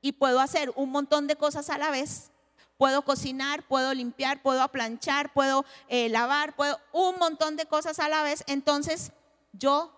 y 0.00 0.12
puedo 0.12 0.40
hacer 0.40 0.72
un 0.76 0.90
montón 0.90 1.26
de 1.26 1.36
cosas 1.36 1.68
a 1.70 1.78
la 1.78 1.90
vez, 1.90 2.30
puedo 2.78 3.02
cocinar, 3.02 3.66
puedo 3.66 3.92
limpiar, 3.92 4.42
puedo 4.42 4.66
planchar, 4.68 5.32
puedo 5.32 5.64
eh, 5.88 6.08
lavar, 6.08 6.56
puedo 6.56 6.78
un 6.92 7.18
montón 7.18 7.56
de 7.56 7.66
cosas 7.66 7.98
a 7.98 8.08
la 8.08 8.22
vez, 8.22 8.44
entonces 8.46 9.12
yo 9.58 9.90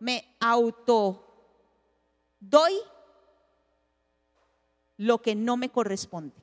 me 0.00 0.36
auto 0.40 1.28
doy 2.40 2.72
lo 4.96 5.22
que 5.22 5.34
no 5.34 5.56
me 5.56 5.68
corresponde. 5.68 6.34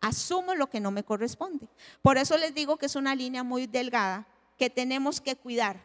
Asumo 0.00 0.54
lo 0.54 0.68
que 0.68 0.80
no 0.80 0.90
me 0.90 1.04
corresponde. 1.04 1.68
Por 2.02 2.18
eso 2.18 2.36
les 2.36 2.54
digo 2.54 2.76
que 2.76 2.86
es 2.86 2.94
una 2.94 3.14
línea 3.14 3.42
muy 3.42 3.66
delgada 3.66 4.26
que 4.56 4.70
tenemos 4.70 5.20
que 5.20 5.36
cuidar 5.36 5.84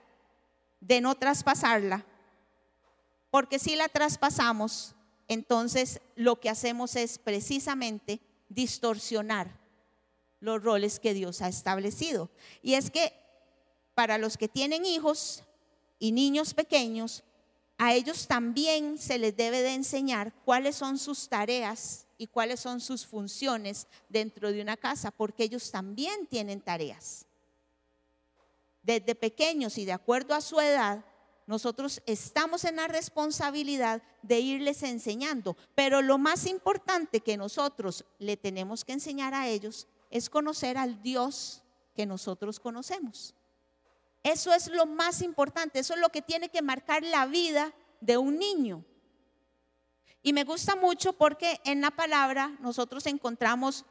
de 0.79 1.01
no 1.01 1.15
traspasarla, 1.15 2.05
porque 3.29 3.59
si 3.59 3.75
la 3.75 3.87
traspasamos, 3.87 4.95
entonces 5.27 6.01
lo 6.15 6.39
que 6.39 6.49
hacemos 6.49 6.95
es 6.95 7.17
precisamente 7.17 8.19
distorsionar 8.49 9.59
los 10.39 10.61
roles 10.61 10.99
que 10.99 11.13
Dios 11.13 11.41
ha 11.41 11.47
establecido. 11.47 12.29
Y 12.61 12.73
es 12.73 12.91
que 12.91 13.13
para 13.93 14.17
los 14.17 14.37
que 14.37 14.47
tienen 14.47 14.85
hijos, 14.85 15.43
y 16.01 16.11
niños 16.11 16.55
pequeños, 16.55 17.23
a 17.77 17.93
ellos 17.93 18.27
también 18.27 18.97
se 18.97 19.19
les 19.19 19.37
debe 19.37 19.61
de 19.61 19.75
enseñar 19.75 20.33
cuáles 20.43 20.75
son 20.75 20.97
sus 20.97 21.29
tareas 21.29 22.07
y 22.17 22.25
cuáles 22.25 22.59
son 22.59 22.81
sus 22.81 23.05
funciones 23.05 23.85
dentro 24.09 24.51
de 24.51 24.63
una 24.63 24.77
casa, 24.77 25.11
porque 25.11 25.43
ellos 25.43 25.69
también 25.69 26.25
tienen 26.25 26.59
tareas. 26.59 27.27
Desde 28.81 29.13
pequeños 29.13 29.77
y 29.77 29.85
de 29.85 29.91
acuerdo 29.93 30.33
a 30.33 30.41
su 30.41 30.59
edad, 30.59 31.05
nosotros 31.45 32.01
estamos 32.07 32.65
en 32.65 32.77
la 32.77 32.87
responsabilidad 32.87 34.01
de 34.23 34.39
irles 34.39 34.81
enseñando, 34.81 35.55
pero 35.75 36.01
lo 36.01 36.17
más 36.17 36.47
importante 36.47 37.19
que 37.19 37.37
nosotros 37.37 38.05
le 38.17 38.37
tenemos 38.37 38.83
que 38.83 38.93
enseñar 38.93 39.35
a 39.35 39.47
ellos 39.47 39.87
es 40.09 40.31
conocer 40.31 40.79
al 40.79 41.03
Dios 41.03 41.61
que 41.93 42.07
nosotros 42.07 42.59
conocemos. 42.59 43.35
Eso 44.23 44.53
es 44.53 44.67
lo 44.67 44.85
más 44.85 45.21
importante, 45.21 45.79
eso 45.79 45.93
es 45.93 45.99
lo 45.99 46.09
que 46.09 46.21
tiene 46.21 46.49
que 46.49 46.61
marcar 46.61 47.03
la 47.03 47.25
vida 47.25 47.73
de 47.99 48.17
un 48.17 48.37
niño. 48.37 48.83
Y 50.23 50.33
me 50.33 50.43
gusta 50.43 50.75
mucho 50.75 51.13
porque 51.13 51.59
en 51.63 51.81
la 51.81 51.91
palabra 51.91 52.55
nosotros 52.59 53.05
encontramos 53.07 53.85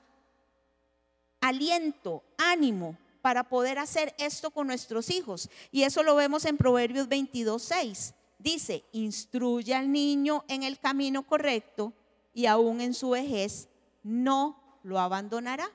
aliento, 1.41 2.23
ánimo 2.39 2.97
para 3.23 3.45
poder 3.45 3.79
hacer 3.79 4.15
esto 4.19 4.51
con 4.51 4.67
nuestros 4.67 5.11
hijos. 5.11 5.51
Y 5.73 5.83
eso 5.83 6.03
lo 6.03 6.15
vemos 6.15 6.45
en 6.45 6.57
Proverbios 6.57 7.09
22, 7.09 7.63
6. 7.63 8.15
Dice, 8.39 8.85
instruye 8.93 9.75
al 9.75 9.91
niño 9.91 10.45
en 10.49 10.63
el 10.63 10.79
camino 10.79 11.27
correcto 11.27 11.93
y 12.33 12.47
aún 12.47 12.81
en 12.81 12.95
su 12.95 13.11
vejez 13.11 13.69
no 14.03 14.79
lo 14.83 14.99
abandonará. 14.99 15.71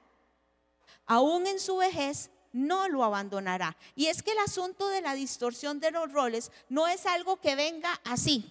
Aún 1.06 1.46
en 1.46 1.60
su 1.60 1.78
vejez 1.78 2.32
no 2.56 2.88
lo 2.88 3.04
abandonará. 3.04 3.76
Y 3.96 4.08
es 4.08 4.24
que 4.24 4.32
el 4.32 4.40
asunto 4.40 4.88
de 4.88 5.02
la 5.02 5.14
distorsión 5.14 5.82
de 5.82 5.92
los 5.92 6.12
roles 6.14 6.52
no 6.70 6.88
es 6.88 7.06
algo 7.06 7.36
que 7.42 7.54
venga 7.54 8.00
así, 8.06 8.50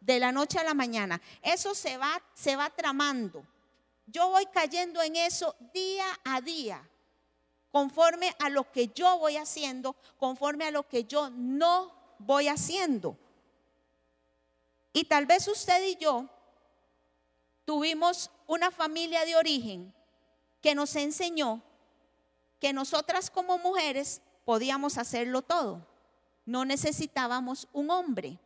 de 0.00 0.18
la 0.18 0.32
noche 0.32 0.58
a 0.58 0.64
la 0.64 0.72
mañana. 0.72 1.20
Eso 1.42 1.74
se 1.74 1.98
va, 1.98 2.22
se 2.32 2.56
va 2.56 2.70
tramando. 2.70 3.46
Yo 4.06 4.30
voy 4.30 4.46
cayendo 4.46 5.02
en 5.02 5.16
eso 5.16 5.54
día 5.74 6.06
a 6.24 6.40
día, 6.40 6.88
conforme 7.70 8.34
a 8.38 8.48
lo 8.48 8.72
que 8.72 8.88
yo 8.88 9.18
voy 9.18 9.36
haciendo, 9.36 9.94
conforme 10.16 10.64
a 10.64 10.70
lo 10.70 10.88
que 10.88 11.04
yo 11.04 11.28
no 11.28 11.92
voy 12.18 12.48
haciendo. 12.48 13.18
Y 14.94 15.04
tal 15.04 15.26
vez 15.26 15.46
usted 15.46 15.84
y 15.84 15.96
yo 15.96 16.26
tuvimos 17.66 18.30
una 18.46 18.70
familia 18.70 19.26
de 19.26 19.36
origen 19.36 19.92
que 20.62 20.74
nos 20.74 20.96
enseñó 20.96 21.62
que 22.60 22.72
nosotras 22.72 23.30
como 23.30 23.58
mujeres 23.58 24.22
podíamos 24.44 24.98
hacerlo 24.98 25.42
todo. 25.42 25.86
No 26.44 26.64
necesitábamos 26.64 27.68
un 27.72 27.90
hombre. 27.90 28.38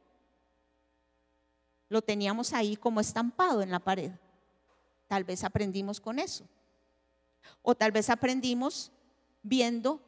Lo 1.89 2.03
teníamos 2.03 2.53
ahí 2.53 2.77
como 2.77 3.01
estampado 3.01 3.63
en 3.63 3.71
la 3.71 3.81
pared. 3.81 4.13
Tal 5.07 5.25
vez 5.25 5.45
aprendimos 5.45 6.01
con 6.01 6.19
eso. 6.19 6.45
O 7.63 7.75
tal 7.75 7.93
vez 7.93 8.09
aprendimos 8.11 8.91
viendo 9.43 10.01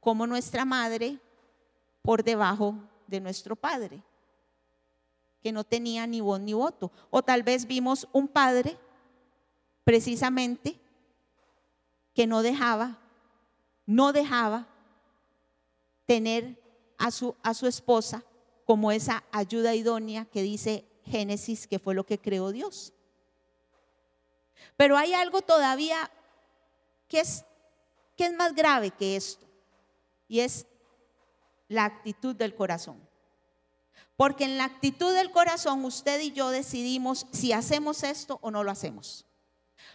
cómo 0.00 0.26
nuestra 0.26 0.64
madre 0.64 1.18
por 2.02 2.24
debajo 2.24 2.74
de 3.06 3.20
nuestro 3.20 3.56
padre, 3.56 4.02
que 5.42 5.52
no 5.52 5.64
tenía 5.64 6.06
ni 6.06 6.20
voz 6.20 6.40
ni 6.40 6.52
voto. 6.52 6.90
O 7.10 7.22
tal 7.22 7.42
vez 7.42 7.66
vimos 7.66 8.08
un 8.12 8.28
padre 8.28 8.78
precisamente 9.84 10.78
que 12.14 12.26
no 12.26 12.42
dejaba, 12.42 12.98
no 13.88 14.12
dejaba 14.12 14.68
tener 16.04 16.62
a 16.98 17.10
su, 17.10 17.34
a 17.42 17.54
su 17.54 17.66
esposa 17.66 18.22
como 18.66 18.92
esa 18.92 19.24
ayuda 19.32 19.74
idónea 19.74 20.26
que 20.26 20.42
dice 20.42 20.84
Génesis, 21.06 21.66
que 21.66 21.78
fue 21.78 21.94
lo 21.94 22.04
que 22.04 22.18
creó 22.18 22.52
Dios. 22.52 22.92
Pero 24.76 24.98
hay 24.98 25.14
algo 25.14 25.40
todavía 25.40 26.10
que 27.08 27.20
es, 27.20 27.46
que 28.14 28.26
es 28.26 28.34
más 28.34 28.54
grave 28.54 28.90
que 28.90 29.16
esto, 29.16 29.46
y 30.28 30.40
es 30.40 30.66
la 31.66 31.86
actitud 31.86 32.36
del 32.36 32.54
corazón. 32.54 33.00
Porque 34.18 34.44
en 34.44 34.58
la 34.58 34.64
actitud 34.64 35.14
del 35.14 35.30
corazón 35.30 35.82
usted 35.86 36.20
y 36.20 36.32
yo 36.32 36.50
decidimos 36.50 37.26
si 37.32 37.54
hacemos 37.54 38.02
esto 38.02 38.38
o 38.42 38.50
no 38.50 38.64
lo 38.64 38.70
hacemos. 38.70 39.24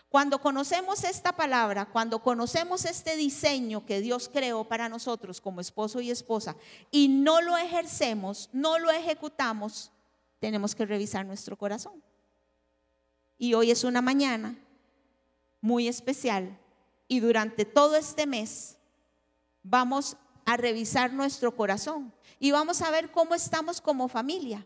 Cuando 0.09 0.39
conocemos 0.39 1.03
esta 1.03 1.35
palabra, 1.35 1.85
cuando 1.85 2.21
conocemos 2.21 2.85
este 2.85 3.15
diseño 3.15 3.85
que 3.85 4.01
Dios 4.01 4.29
creó 4.31 4.63
para 4.63 4.89
nosotros 4.89 5.41
como 5.41 5.61
esposo 5.61 6.01
y 6.01 6.11
esposa 6.11 6.55
y 6.91 7.07
no 7.07 7.41
lo 7.41 7.57
ejercemos, 7.57 8.49
no 8.53 8.79
lo 8.79 8.91
ejecutamos, 8.91 9.91
tenemos 10.39 10.75
que 10.75 10.85
revisar 10.85 11.25
nuestro 11.25 11.57
corazón. 11.57 12.03
Y 13.37 13.55
hoy 13.55 13.71
es 13.71 13.83
una 13.83 14.01
mañana 14.01 14.55
muy 15.61 15.87
especial 15.87 16.57
y 17.07 17.19
durante 17.19 17.65
todo 17.65 17.95
este 17.95 18.25
mes 18.27 18.77
vamos 19.63 20.17
a 20.45 20.57
revisar 20.57 21.13
nuestro 21.13 21.55
corazón 21.55 22.13
y 22.39 22.51
vamos 22.51 22.81
a 22.81 22.91
ver 22.91 23.11
cómo 23.11 23.33
estamos 23.33 23.81
como 23.81 24.07
familia. 24.07 24.65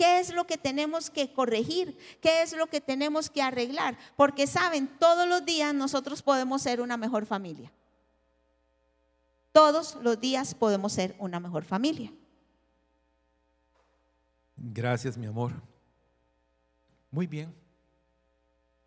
¿Qué 0.00 0.18
es 0.18 0.32
lo 0.32 0.46
que 0.46 0.56
tenemos 0.56 1.10
que 1.10 1.30
corregir? 1.30 1.94
¿Qué 2.22 2.40
es 2.40 2.56
lo 2.56 2.68
que 2.68 2.80
tenemos 2.80 3.28
que 3.28 3.42
arreglar? 3.42 3.98
Porque 4.16 4.46
saben, 4.46 4.88
todos 4.98 5.28
los 5.28 5.44
días 5.44 5.74
nosotros 5.74 6.22
podemos 6.22 6.62
ser 6.62 6.80
una 6.80 6.96
mejor 6.96 7.26
familia. 7.26 7.70
Todos 9.52 9.98
los 10.00 10.18
días 10.18 10.54
podemos 10.54 10.94
ser 10.94 11.14
una 11.18 11.38
mejor 11.38 11.64
familia. 11.64 12.10
Gracias, 14.56 15.18
mi 15.18 15.26
amor. 15.26 15.52
Muy 17.10 17.26
bien. 17.26 17.54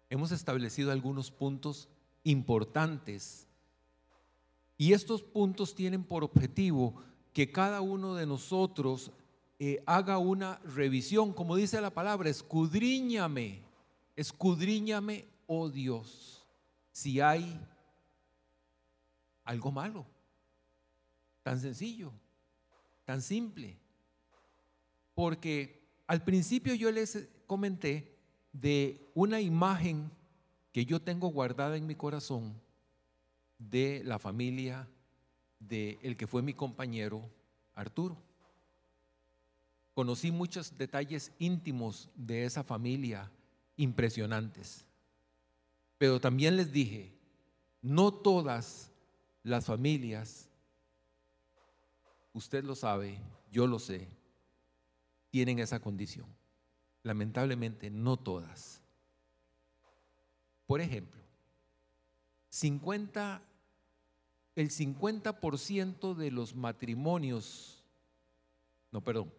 Hemos 0.10 0.32
establecido 0.32 0.92
algunos 0.92 1.30
puntos 1.30 1.90
importantes 2.24 3.46
y 4.80 4.94
estos 4.94 5.22
puntos 5.22 5.76
tienen 5.76 6.04
por 6.04 6.24
objetivo 6.24 6.96
que 7.34 7.52
cada 7.52 7.82
uno 7.82 8.16
de 8.16 8.26
nosotros 8.26 9.12
eh, 9.66 9.84
haga 9.86 10.18
una 10.18 10.60
revisión, 10.60 11.32
como 11.32 11.56
dice 11.56 11.80
la 11.80 11.90
palabra, 11.90 12.30
escudriñame, 12.30 13.62
escudriñame, 14.16 15.26
oh 15.48 15.70
Dios, 15.70 16.46
si 16.92 17.22
hay 17.22 17.60
algo 19.46 19.72
malo, 19.72 20.06
tan 21.44 21.62
sencillo, 21.62 22.12
tan 23.06 23.22
simple. 23.22 23.78
Porque 25.14 25.88
al 26.08 26.24
principio 26.26 26.74
yo 26.74 26.92
les 26.92 27.30
comenté 27.48 28.18
de 28.52 29.10
una 29.14 29.40
imagen 29.40 30.12
que 30.74 30.86
yo 30.86 31.02
tengo 31.02 31.30
guardada 31.30 31.78
en 31.78 31.88
mi 31.88 31.96
corazón 31.96 32.60
de 33.60 34.02
la 34.04 34.20
familia 34.20 34.90
de 35.60 36.00
el 36.02 36.18
que 36.18 36.28
fue 36.28 36.42
mi 36.42 36.54
compañero 36.54 37.30
Arturo. 37.76 38.18
Conocí 39.94 40.32
muchos 40.32 40.78
detalles 40.78 41.32
íntimos 41.38 42.10
de 42.16 42.46
esa 42.46 42.64
familia 42.64 43.32
impresionantes. 43.78 44.86
Pero 45.98 46.20
también 46.20 46.58
les 46.58 46.72
dije, 46.72 47.14
no 47.82 48.12
todas 48.12 48.92
las 49.44 49.66
familias, 49.66 50.50
usted 52.34 52.64
lo 52.64 52.76
sabe, 52.76 53.20
yo 53.52 53.68
lo 53.68 53.78
sé, 53.78 54.08
tienen 55.30 55.60
esa 55.60 55.80
condición. 55.80 56.26
Lamentablemente, 57.04 57.90
no 57.90 58.18
todas. 58.18 58.82
Por 60.66 60.82
ejemplo, 60.82 61.22
50, 62.50 63.42
el 64.56 64.70
50% 64.70 66.16
de 66.16 66.32
los 66.32 66.56
matrimonios, 66.56 67.84
no, 68.92 69.02
perdón, 69.02 69.34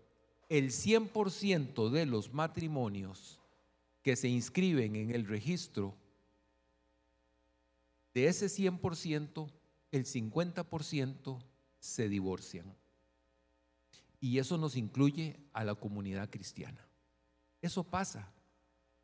el 0.59 0.71
100% 0.71 1.91
de 1.91 2.07
los 2.07 2.33
matrimonios 2.33 3.41
que 4.03 4.15
se 4.15 4.29
inscriben 4.29 4.95
en 4.95 5.11
el 5.11 5.27
registro, 5.27 5.97
de 8.13 8.29
ese 8.29 8.47
100%, 8.47 9.51
el 9.91 10.05
50% 10.05 11.43
se 11.81 12.09
divorcian. 12.09 12.73
Y 14.21 14.39
eso 14.39 14.57
nos 14.57 14.77
incluye 14.77 15.41
a 15.53 15.65
la 15.65 15.75
comunidad 15.75 16.31
cristiana. 16.31 16.87
Eso 17.61 17.83
pasa. 17.83 18.33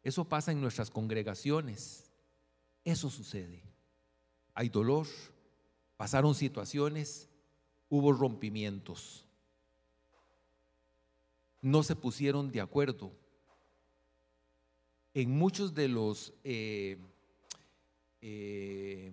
Eso 0.05 0.29
pasa 0.29 0.53
en 0.53 0.61
nuestras 0.61 0.89
congregaciones. 0.89 2.13
Eso 2.85 3.11
sucede. 3.11 3.65
Hay 4.55 4.69
dolor, 4.69 5.09
pasaron 5.97 6.37
situaciones, 6.37 7.29
hubo 7.89 8.13
rompimientos. 8.13 9.27
No 11.63 11.83
se 11.83 11.97
pusieron 11.97 12.51
de 12.51 12.61
acuerdo. 12.61 13.13
En 15.13 15.31
muchos 15.31 15.75
de 15.75 15.89
los, 15.89 16.33
eh, 16.45 16.97
eh, 18.21 19.13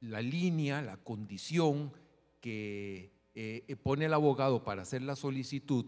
la 0.00 0.20
línea, 0.20 0.82
la 0.82 0.96
condición 0.96 1.92
que 2.40 3.10
eh, 3.34 3.76
pone 3.82 4.04
el 4.04 4.14
abogado 4.14 4.62
para 4.62 4.82
hacer 4.82 5.02
la 5.02 5.16
solicitud 5.16 5.86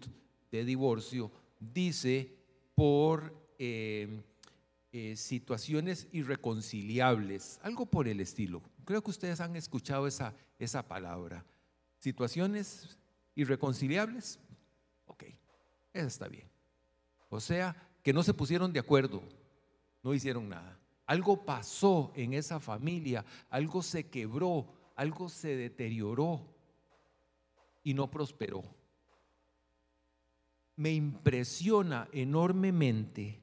de 0.51 0.65
divorcio, 0.65 1.31
dice 1.61 2.35
por 2.75 3.35
eh, 3.59 4.23
situaciones 5.17 6.09
irreconciliables, 6.13 7.61
algo 7.63 7.87
por 7.87 8.09
el 8.09 8.21
estilo. 8.21 8.63
Creo 8.85 9.03
que 9.03 9.11
ustedes 9.11 9.41
han 9.41 9.55
escuchado 9.55 10.07
esa, 10.07 10.35
esa 10.59 10.89
palabra. 10.89 11.45
Situaciones 11.99 12.97
irreconciliables, 13.35 14.39
ok, 15.09 15.25
eso 15.93 16.07
está 16.07 16.29
bien. 16.29 16.49
O 17.29 17.41
sea, 17.41 17.75
que 18.03 18.13
no 18.13 18.23
se 18.23 18.35
pusieron 18.35 18.73
de 18.73 18.81
acuerdo, 18.81 19.23
no 20.03 20.15
hicieron 20.15 20.49
nada. 20.49 20.79
Algo 21.07 21.45
pasó 21.45 22.13
en 22.15 22.35
esa 22.35 22.61
familia, 22.61 23.25
algo 23.51 23.83
se 23.83 24.09
quebró, 24.09 24.73
algo 24.95 25.29
se 25.29 25.57
deterioró 25.57 26.43
y 27.83 27.95
no 27.95 28.11
prosperó. 28.11 28.63
Me 30.77 30.93
impresiona 30.93 32.09
enormemente 32.13 33.41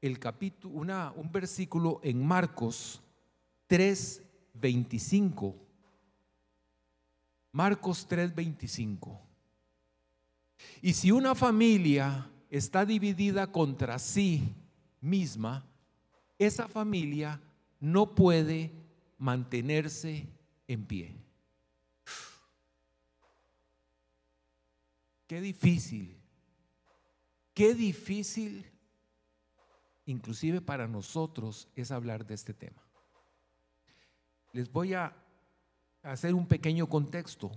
el 0.00 0.18
capítulo, 0.18 1.12
un 1.16 1.32
versículo 1.32 2.00
en 2.02 2.24
Marcos 2.24 3.02
3:25. 3.66 5.54
Marcos 7.52 8.06
3:25. 8.08 9.20
Y 10.80 10.92
si 10.92 11.10
una 11.10 11.34
familia 11.34 12.30
está 12.50 12.84
dividida 12.84 13.50
contra 13.50 13.98
sí 13.98 14.54
misma, 15.00 15.66
esa 16.38 16.68
familia 16.68 17.40
no 17.80 18.14
puede 18.14 18.72
mantenerse 19.18 20.26
en 20.66 20.84
pie. 20.84 21.16
Qué 25.26 25.40
difícil 25.40 26.24
Qué 27.54 27.72
difícil, 27.72 28.66
inclusive 30.06 30.60
para 30.60 30.88
nosotros, 30.88 31.68
es 31.76 31.92
hablar 31.92 32.26
de 32.26 32.34
este 32.34 32.52
tema. 32.52 32.82
Les 34.52 34.70
voy 34.70 34.94
a 34.94 35.16
hacer 36.02 36.34
un 36.34 36.48
pequeño 36.48 36.88
contexto. 36.88 37.52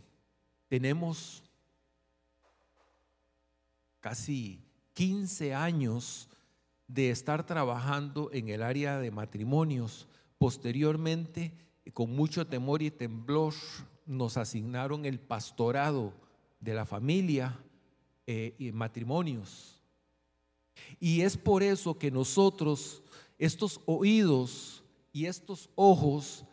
Tenemos 0.68 1.44
casi 4.00 4.62
15 4.94 5.54
años 5.54 6.30
de 6.88 7.10
estar 7.10 7.46
trabajando 7.46 8.30
en 8.32 8.50
el 8.50 8.64
área 8.64 9.00
de 9.00 9.12
matrimonios. 9.12 10.08
Posteriormente, 10.38 11.54
con 11.94 12.16
mucho 12.16 12.48
temor 12.48 12.82
y 12.82 12.92
temblor, 12.92 13.54
nos 14.06 14.38
asignaron 14.38 15.06
el 15.06 15.20
pastorado 15.20 16.14
de 16.60 16.74
la 16.74 16.86
familia 16.86 17.60
eh, 18.26 18.56
y 18.58 18.72
matrimonios. 18.72 19.82
Y 21.00 21.22
es 21.22 21.38
por 21.38 21.64
eso 21.64 21.98
que 21.98 22.12
nosotros, 22.12 23.04
estos 23.38 23.82
oídos 23.86 24.84
y 25.12 25.26
estos 25.26 25.70
ojos, 25.76 26.46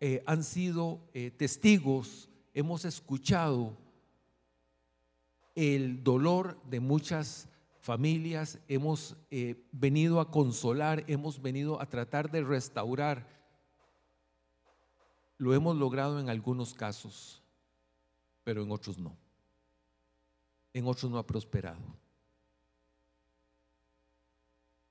eh, 0.00 0.22
han 0.26 0.42
sido 0.42 0.98
eh, 1.12 1.30
testigos, 1.30 2.28
hemos 2.54 2.84
escuchado 2.84 3.76
el 5.60 6.02
dolor 6.02 6.60
de 6.64 6.80
muchas 6.80 7.48
familias, 7.80 8.58
hemos 8.68 9.16
venido 9.72 10.20
a 10.20 10.30
consolar, 10.30 11.04
hemos 11.06 11.40
venido 11.40 11.80
a 11.80 11.86
tratar 11.86 12.30
de 12.30 12.42
restaurar. 12.42 13.26
Lo 15.38 15.54
hemos 15.54 15.76
logrado 15.76 16.20
en 16.20 16.28
algunos 16.28 16.74
casos, 16.74 17.42
pero 18.44 18.62
en 18.62 18.70
otros 18.70 18.98
no 18.98 19.16
en 20.72 20.86
otros 20.86 21.10
no 21.10 21.18
ha 21.18 21.26
prosperado. 21.26 21.80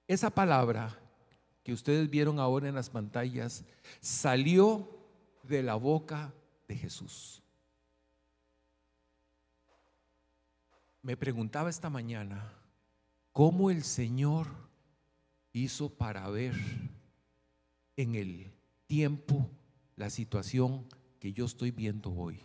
Esa 0.08 0.30
palabra 0.30 0.98
que 1.64 1.74
ustedes 1.74 2.10
vieron 2.10 2.40
ahora 2.40 2.68
en 2.68 2.76
las 2.76 2.90
pantallas 2.90 3.64
salió 4.02 4.90
de 5.44 5.62
la 5.62 5.76
boca 5.76 6.34
de 6.68 6.76
Jesús. 6.76 7.39
Me 11.02 11.16
preguntaba 11.16 11.70
esta 11.70 11.90
mañana 11.90 12.54
cómo 13.32 13.72
el 13.72 13.84
Señor 13.84 14.48
hizo 15.54 15.90
para 15.90 16.30
ver 16.30 16.56
en 17.96 18.16
el 18.16 18.52
tiempo 18.86 19.50
la 19.96 20.10
situación 20.10 20.86
que 21.20 21.32
yo 21.32 21.46
estoy 21.46 21.72
viendo 21.72 22.12
hoy. 22.12 22.40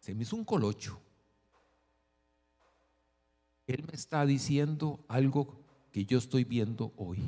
Se 0.00 0.14
me 0.14 0.22
hizo 0.22 0.36
un 0.36 0.44
colocho. 0.44 1.00
Él 3.66 3.84
me 3.86 3.94
está 3.94 4.26
diciendo 4.26 5.04
algo 5.08 5.62
que 5.92 6.04
yo 6.04 6.18
estoy 6.18 6.44
viendo 6.44 6.92
hoy. 6.96 7.18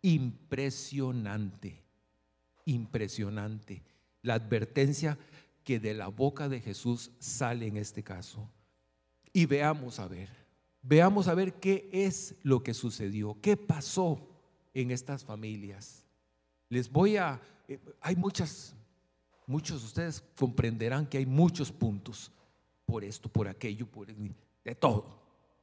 Impresionante, 0.00 1.84
impresionante. 2.64 3.82
La 4.22 4.34
advertencia 4.34 5.18
que 5.64 5.80
de 5.80 5.94
la 5.94 6.08
boca 6.08 6.48
de 6.48 6.60
Jesús 6.60 7.10
sale 7.18 7.66
en 7.66 7.76
este 7.76 8.02
caso. 8.02 8.48
Y 9.32 9.46
veamos 9.46 9.98
a 9.98 10.08
ver, 10.08 10.28
veamos 10.82 11.28
a 11.28 11.34
ver 11.34 11.54
qué 11.54 11.88
es 11.92 12.34
lo 12.42 12.62
que 12.62 12.74
sucedió, 12.74 13.38
qué 13.40 13.56
pasó 13.56 14.28
en 14.74 14.90
estas 14.90 15.24
familias. 15.24 16.04
Les 16.68 16.90
voy 16.90 17.16
a, 17.16 17.40
eh, 17.68 17.78
hay 18.00 18.16
muchas, 18.16 18.74
muchos 19.46 19.80
de 19.80 19.86
ustedes 19.86 20.24
comprenderán 20.36 21.06
que 21.06 21.18
hay 21.18 21.26
muchos 21.26 21.72
puntos 21.72 22.30
por 22.84 23.04
esto, 23.04 23.28
por 23.28 23.48
aquello, 23.48 23.86
por 23.86 24.06
de 24.06 24.74
todo 24.74 25.22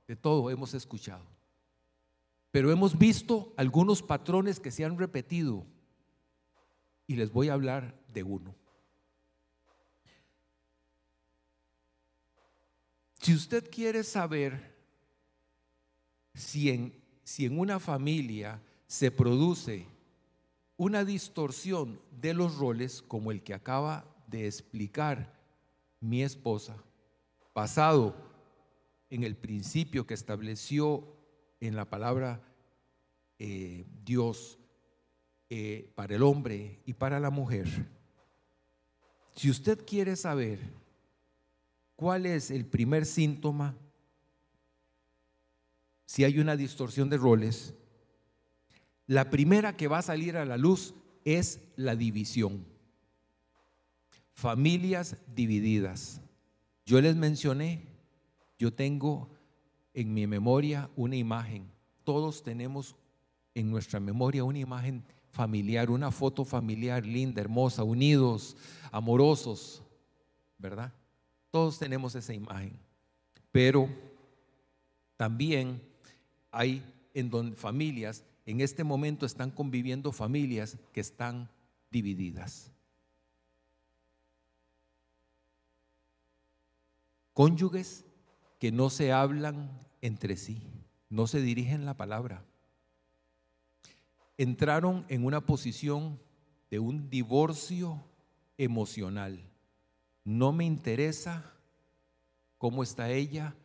de 0.09 0.15
todo 0.15 0.49
hemos 0.49 0.73
escuchado. 0.73 1.23
Pero 2.49 2.71
hemos 2.71 2.97
visto 2.97 3.53
algunos 3.55 4.01
patrones 4.01 4.59
que 4.59 4.71
se 4.71 4.83
han 4.83 4.97
repetido 4.97 5.67
y 7.05 7.15
les 7.15 7.31
voy 7.31 7.49
a 7.49 7.53
hablar 7.53 7.95
de 8.11 8.23
uno. 8.23 8.55
Si 13.19 13.33
usted 13.33 13.69
quiere 13.69 14.03
saber 14.03 14.75
si 16.33 16.69
en, 16.69 16.93
si 17.23 17.45
en 17.45 17.59
una 17.59 17.79
familia 17.79 18.61
se 18.87 19.11
produce 19.11 19.85
una 20.77 21.03
distorsión 21.03 21.99
de 22.11 22.33
los 22.33 22.55
roles 22.55 23.01
como 23.01 23.31
el 23.31 23.43
que 23.43 23.53
acaba 23.53 24.05
de 24.27 24.47
explicar 24.47 25.37
mi 25.99 26.23
esposa, 26.23 26.77
pasado 27.51 28.15
en 29.09 29.23
el 29.23 29.35
principio 29.35 30.07
que 30.07 30.13
estableció 30.13 31.05
en 31.59 31.75
la 31.75 31.89
palabra 31.89 32.41
eh, 33.37 33.85
Dios 34.05 34.57
eh, 35.49 35.91
para 35.95 36.15
el 36.15 36.23
hombre 36.23 36.79
y 36.85 36.93
para 36.93 37.19
la 37.19 37.31
mujer, 37.31 37.67
si 39.35 39.49
usted 39.49 39.85
quiere 39.85 40.15
saber 40.15 40.59
cuál 41.99 42.25
es 42.25 42.49
el 42.49 42.65
primer 42.65 43.05
síntoma, 43.05 43.75
si 46.05 46.23
hay 46.23 46.39
una 46.39 46.55
distorsión 46.55 47.09
de 47.09 47.17
roles, 47.17 47.73
la 49.05 49.29
primera 49.29 49.75
que 49.75 49.89
va 49.89 49.97
a 49.97 50.03
salir 50.03 50.37
a 50.37 50.45
la 50.45 50.55
luz 50.55 50.93
es 51.25 51.59
la 51.75 51.97
división. 51.97 52.65
Familias 54.31 55.17
divididas. 55.35 56.21
Yo 56.85 57.01
les 57.01 57.17
mencioné 57.17 57.89
yo 58.57 58.73
tengo 58.73 59.29
en 59.93 60.13
mi 60.13 60.25
memoria 60.25 60.89
una 60.95 61.17
imagen. 61.17 61.69
Todos 62.05 62.43
tenemos 62.43 62.95
en 63.55 63.69
nuestra 63.69 63.99
memoria 63.99 64.45
una 64.45 64.59
imagen 64.59 65.03
familiar, 65.31 65.89
una 65.89 66.11
foto 66.11 66.45
familiar 66.45 67.05
linda, 67.05 67.41
hermosa, 67.41 67.83
unidos, 67.83 68.55
amorosos, 68.89 69.83
¿verdad? 70.57 70.93
Todos 71.51 71.79
tenemos 71.79 72.15
esa 72.15 72.33
imagen. 72.33 72.77
Pero 73.51 73.89
también 75.17 75.81
hay 76.51 76.83
en 77.13 77.29
donde 77.29 77.55
familias, 77.55 78.23
en 78.45 78.61
este 78.61 78.83
momento 78.83 79.25
están 79.25 79.51
conviviendo 79.51 80.11
familias 80.11 80.77
que 80.93 81.01
están 81.01 81.49
divididas. 81.91 82.71
Cónyuges 87.33 88.05
que 88.59 88.71
no 88.71 88.89
se 88.89 89.11
hablan 89.11 89.69
entre 90.01 90.35
sí, 90.35 90.61
no 91.09 91.27
se 91.27 91.41
dirigen 91.41 91.85
la 91.85 91.95
palabra. 91.95 92.43
Entraron 94.37 95.05
en 95.09 95.25
una 95.25 95.41
posición 95.41 96.19
de 96.69 96.79
un 96.79 97.09
divorcio 97.09 98.03
emocional. 98.57 99.48
No 100.23 100.51
me 100.51 100.65
interesa 100.65 101.53
cómo 102.57 102.83
está 102.83 103.09
ella 103.09 103.55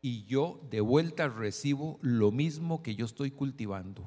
y 0.00 0.24
yo 0.24 0.60
de 0.70 0.80
vuelta 0.80 1.28
recibo 1.28 1.98
lo 2.02 2.32
mismo 2.32 2.82
que 2.82 2.94
yo 2.94 3.06
estoy 3.06 3.30
cultivando. 3.30 4.04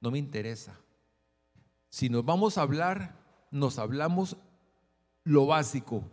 No 0.00 0.10
me 0.10 0.18
interesa. 0.18 0.78
Si 1.88 2.08
nos 2.08 2.24
vamos 2.24 2.58
a 2.58 2.62
hablar, 2.62 3.16
nos 3.50 3.78
hablamos 3.78 4.36
lo 5.22 5.46
básico, 5.46 6.04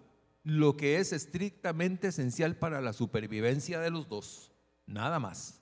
lo 0.44 0.78
que 0.78 0.98
es 0.98 1.12
estrictamente 1.12 2.08
esencial 2.08 2.56
para 2.56 2.82
la 2.82 2.94
supervivencia 2.94 3.80
de 3.80 3.90
los 3.90 4.08
dos, 4.08 4.52
nada 4.86 5.20
más. 5.20 5.62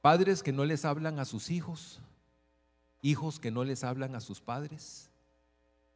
Padres 0.00 0.42
que 0.42 0.52
no 0.52 0.64
les 0.64 0.84
hablan 0.84 1.20
a 1.20 1.24
sus 1.24 1.50
hijos, 1.50 2.00
hijos 3.02 3.38
que 3.38 3.50
no 3.50 3.62
les 3.62 3.84
hablan 3.84 4.16
a 4.16 4.20
sus 4.20 4.40
padres, 4.40 5.11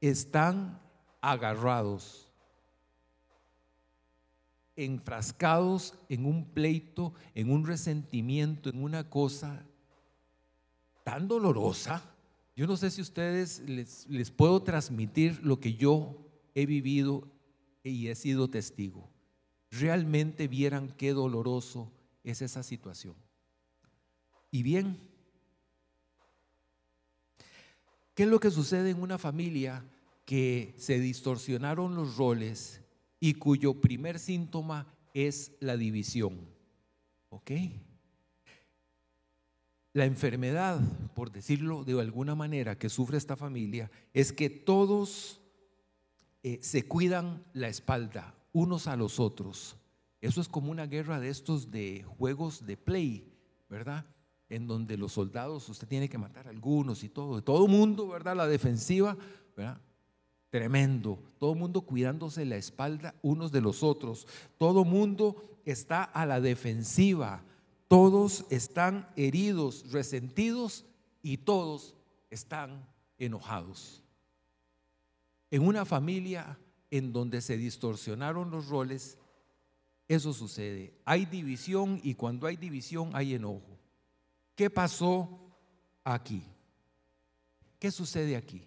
están 0.01 0.81
agarrados, 1.21 2.31
enfrascados 4.77 5.95
en 6.09 6.27
un 6.27 6.45
pleito, 6.45 7.15
en 7.35 7.51
un 7.51 7.67
resentimiento, 7.67 8.71
en 8.71 8.83
una 8.83 9.09
cosa 9.09 9.65
tan 11.05 11.29
dolorosa 11.29 12.17
yo 12.57 12.67
no 12.67 12.79
sé 12.79 12.91
si 12.91 13.03
ustedes 13.03 13.61
les, 13.69 14.07
les 14.09 14.31
puedo 14.31 14.63
transmitir 14.63 15.39
lo 15.45 15.61
que 15.61 15.75
yo 15.75 16.17
he 16.55 16.65
vivido 16.65 17.29
y 17.85 18.09
he 18.09 18.15
sido 18.15 18.49
testigo. 18.49 19.11
Realmente 19.71 20.49
vieran 20.49 20.89
qué 20.97 21.13
doloroso 21.13 21.93
es 22.25 22.41
esa 22.41 22.63
situación. 22.63 23.15
Y 24.51 24.63
bien, 24.63 24.99
¿qué 28.17 28.23
es 28.23 28.29
lo 28.29 28.41
que 28.41 28.51
sucede 28.51 28.91
en 28.91 29.03
una 29.03 29.19
familia 29.19 29.85
que 30.25 30.75
se 30.79 30.99
distorsionaron 30.99 31.95
los 31.95 32.17
roles 32.17 32.81
y 33.21 33.35
cuyo 33.35 33.81
primer 33.81 34.19
síntoma 34.19 34.93
es 35.13 35.53
la 35.61 35.77
división? 35.77 36.41
¿Ok? 37.29 37.51
La 39.93 40.07
enfermedad, 40.07 40.81
por 41.15 41.31
decirlo 41.31 41.85
de 41.85 42.01
alguna 42.01 42.35
manera, 42.35 42.79
que 42.79 42.89
sufre 42.89 43.19
esta 43.19 43.37
familia 43.37 43.91
es 44.15 44.33
que 44.33 44.49
todos 44.49 45.41
eh, 46.43 46.59
se 46.63 46.89
cuidan 46.89 47.45
la 47.53 47.69
espalda, 47.69 48.35
unos 48.53 48.87
a 48.87 48.97
los 48.97 49.21
otros. 49.21 49.77
Eso 50.23 50.41
es 50.41 50.49
como 50.49 50.71
una 50.71 50.87
guerra 50.87 51.21
de 51.21 51.29
estos 51.29 51.71
de 51.71 52.03
juegos 52.17 52.65
de 52.65 52.79
play, 52.79 53.31
¿verdad? 53.69 54.07
En 54.49 54.67
donde 54.67 54.97
los 54.97 55.13
soldados, 55.13 55.69
usted 55.69 55.89
tiene 55.89 56.09
que 56.09 56.19
matar 56.19 56.47
a 56.47 56.51
algunos 56.51 57.03
y 57.03 57.09
todo, 57.09 57.43
todo 57.43 57.67
mundo, 57.67 58.07
¿verdad? 58.09 58.37
La 58.37 58.47
defensiva, 58.47 59.17
¿verdad? 59.57 59.81
Tremendo, 60.51 61.19
todo 61.39 61.55
mundo 61.55 61.83
cuidándose 61.83 62.45
la 62.45 62.57
espalda 62.57 63.15
unos 63.23 63.51
de 63.51 63.61
los 63.61 63.83
otros, 63.83 64.27
todo 64.59 64.85
mundo 64.85 65.43
está 65.65 66.05
a 66.05 66.25
la 66.25 66.41
defensiva, 66.41 67.43
todos 67.89 68.47
están 68.51 69.09
heridos, 69.17 69.91
resentidos 69.91 70.85
y 71.23 71.39
todos 71.39 71.95
están 72.31 72.89
enojados. 73.19 74.03
En 75.51 75.67
una 75.67 75.85
familia 75.85 76.59
en 76.91 77.13
donde 77.13 77.41
se 77.41 77.57
distorsionaron 77.57 78.51
los 78.51 78.69
roles, 78.69 79.19
eso 80.09 80.33
sucede. 80.33 80.95
Hay 81.05 81.27
división 81.27 82.01
y 82.03 82.15
cuando 82.15 82.47
hay 82.47 82.57
división 82.57 83.11
hay 83.15 83.35
enojo. 83.35 83.76
¿Qué 84.57 84.71
pasó 84.71 85.38
aquí? 86.03 86.42
¿Qué 87.79 87.90
sucede 87.90 88.37
aquí? 88.37 88.66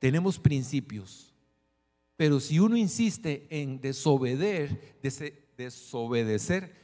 Tenemos 0.00 0.40
principios, 0.40 1.32
pero 2.16 2.40
si 2.40 2.58
uno 2.58 2.76
insiste 2.76 3.46
en 3.48 3.80
desobedecer, 3.80 4.98
desobedecer, 5.56 6.74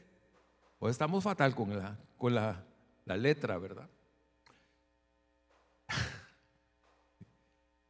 pues 0.79 0.93
estamos 0.93 1.25
fatal 1.25 1.55
con 1.55 2.35
la, 2.35 2.65
letra, 3.05 3.59
¿verdad? 3.59 3.91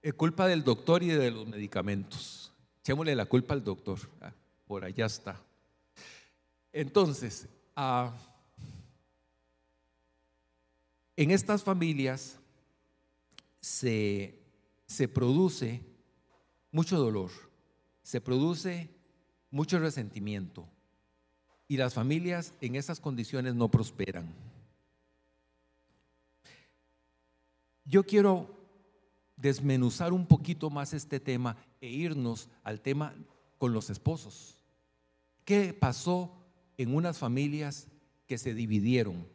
Es 0.00 0.14
culpa 0.14 0.48
del 0.48 0.64
doctor 0.64 1.04
y 1.04 1.08
de 1.08 1.30
los 1.30 1.46
medicamentos. 1.46 2.52
Echémosle 2.80 3.14
la 3.14 3.26
culpa 3.26 3.54
al 3.54 3.62
doctor. 3.62 4.00
Ah, 4.20 4.32
por 4.66 4.84
allá 4.84 5.06
está. 5.06 5.40
Entonces, 6.72 7.46
ah, 7.76 8.12
en 11.16 11.30
estas 11.30 11.62
familias 11.62 12.38
se, 13.60 14.38
se 14.86 15.08
produce 15.08 15.82
mucho 16.70 16.98
dolor, 16.98 17.30
se 18.02 18.20
produce 18.20 18.90
mucho 19.50 19.78
resentimiento 19.78 20.66
y 21.68 21.76
las 21.76 21.94
familias 21.94 22.54
en 22.60 22.76
esas 22.76 23.00
condiciones 23.00 23.54
no 23.54 23.70
prosperan. 23.70 24.26
Yo 27.84 28.04
quiero 28.04 28.62
desmenuzar 29.36 30.12
un 30.12 30.26
poquito 30.26 30.70
más 30.70 30.92
este 30.92 31.20
tema 31.20 31.56
e 31.80 31.88
irnos 31.88 32.48
al 32.62 32.80
tema 32.80 33.14
con 33.58 33.72
los 33.72 33.90
esposos. 33.90 34.56
¿Qué 35.44 35.74
pasó 35.74 36.32
en 36.78 36.94
unas 36.94 37.18
familias 37.18 37.88
que 38.26 38.38
se 38.38 38.54
dividieron? 38.54 39.26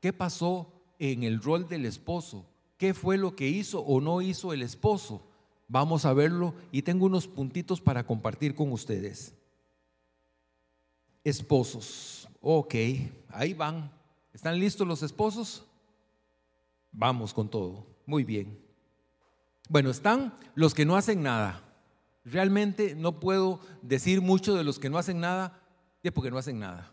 ¿Qué 0.00 0.12
pasó 0.12 0.71
en 1.10 1.24
el 1.24 1.42
rol 1.42 1.68
del 1.68 1.84
esposo? 1.84 2.46
¿Qué 2.78 2.94
fue 2.94 3.18
lo 3.18 3.34
que 3.34 3.48
hizo 3.48 3.80
o 3.80 4.00
no 4.00 4.22
hizo 4.22 4.52
el 4.52 4.62
esposo? 4.62 5.26
Vamos 5.66 6.04
a 6.04 6.12
verlo 6.12 6.54
y 6.70 6.82
tengo 6.82 7.06
unos 7.06 7.26
puntitos 7.26 7.80
para 7.80 8.06
compartir 8.06 8.54
con 8.54 8.70
ustedes. 8.70 9.34
Esposos. 11.24 12.28
Ok, 12.40 12.74
ahí 13.30 13.52
van. 13.52 13.90
¿Están 14.32 14.60
listos 14.60 14.86
los 14.86 15.02
esposos? 15.02 15.66
Vamos 16.92 17.34
con 17.34 17.48
todo. 17.48 17.84
Muy 18.06 18.22
bien. 18.22 18.64
Bueno, 19.68 19.90
están 19.90 20.32
los 20.54 20.72
que 20.72 20.84
no 20.84 20.96
hacen 20.96 21.20
nada. 21.20 21.64
Realmente 22.24 22.94
no 22.94 23.18
puedo 23.18 23.58
decir 23.82 24.20
mucho 24.20 24.54
de 24.54 24.62
los 24.62 24.78
que 24.78 24.88
no 24.88 24.98
hacen 24.98 25.18
nada, 25.18 25.60
porque 26.14 26.30
no 26.30 26.38
hacen 26.38 26.60
nada. 26.60 26.92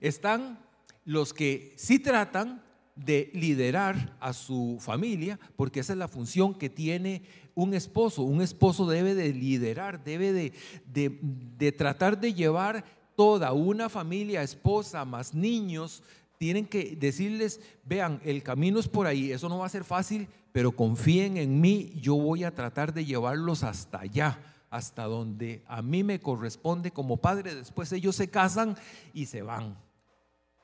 Están 0.00 0.58
los 1.04 1.32
que 1.32 1.74
sí 1.76 2.00
tratan 2.00 2.71
de 2.94 3.30
liderar 3.34 4.16
a 4.20 4.32
su 4.32 4.78
familia, 4.80 5.38
porque 5.56 5.80
esa 5.80 5.92
es 5.92 5.98
la 5.98 6.08
función 6.08 6.54
que 6.54 6.70
tiene 6.70 7.22
un 7.54 7.74
esposo. 7.74 8.22
Un 8.22 8.42
esposo 8.42 8.86
debe 8.86 9.14
de 9.14 9.32
liderar, 9.32 10.04
debe 10.04 10.32
de, 10.32 10.52
de 10.86 11.72
tratar 11.72 12.20
de 12.20 12.34
llevar 12.34 12.84
toda 13.16 13.52
una 13.52 13.88
familia, 13.88 14.42
esposa, 14.42 15.04
más 15.04 15.34
niños, 15.34 16.02
tienen 16.38 16.66
que 16.66 16.96
decirles, 16.96 17.60
vean, 17.84 18.20
el 18.24 18.42
camino 18.42 18.80
es 18.80 18.88
por 18.88 19.06
ahí, 19.06 19.30
eso 19.30 19.48
no 19.48 19.58
va 19.58 19.66
a 19.66 19.68
ser 19.68 19.84
fácil, 19.84 20.26
pero 20.50 20.72
confíen 20.72 21.36
en 21.36 21.60
mí, 21.60 21.92
yo 22.00 22.16
voy 22.16 22.44
a 22.44 22.52
tratar 22.54 22.92
de 22.92 23.04
llevarlos 23.04 23.62
hasta 23.62 24.00
allá, 24.00 24.40
hasta 24.68 25.04
donde 25.04 25.62
a 25.68 25.82
mí 25.82 26.02
me 26.02 26.18
corresponde 26.18 26.90
como 26.90 27.18
padre. 27.18 27.54
Después 27.54 27.92
ellos 27.92 28.16
se 28.16 28.28
casan 28.28 28.76
y 29.14 29.26
se 29.26 29.42
van. 29.42 29.76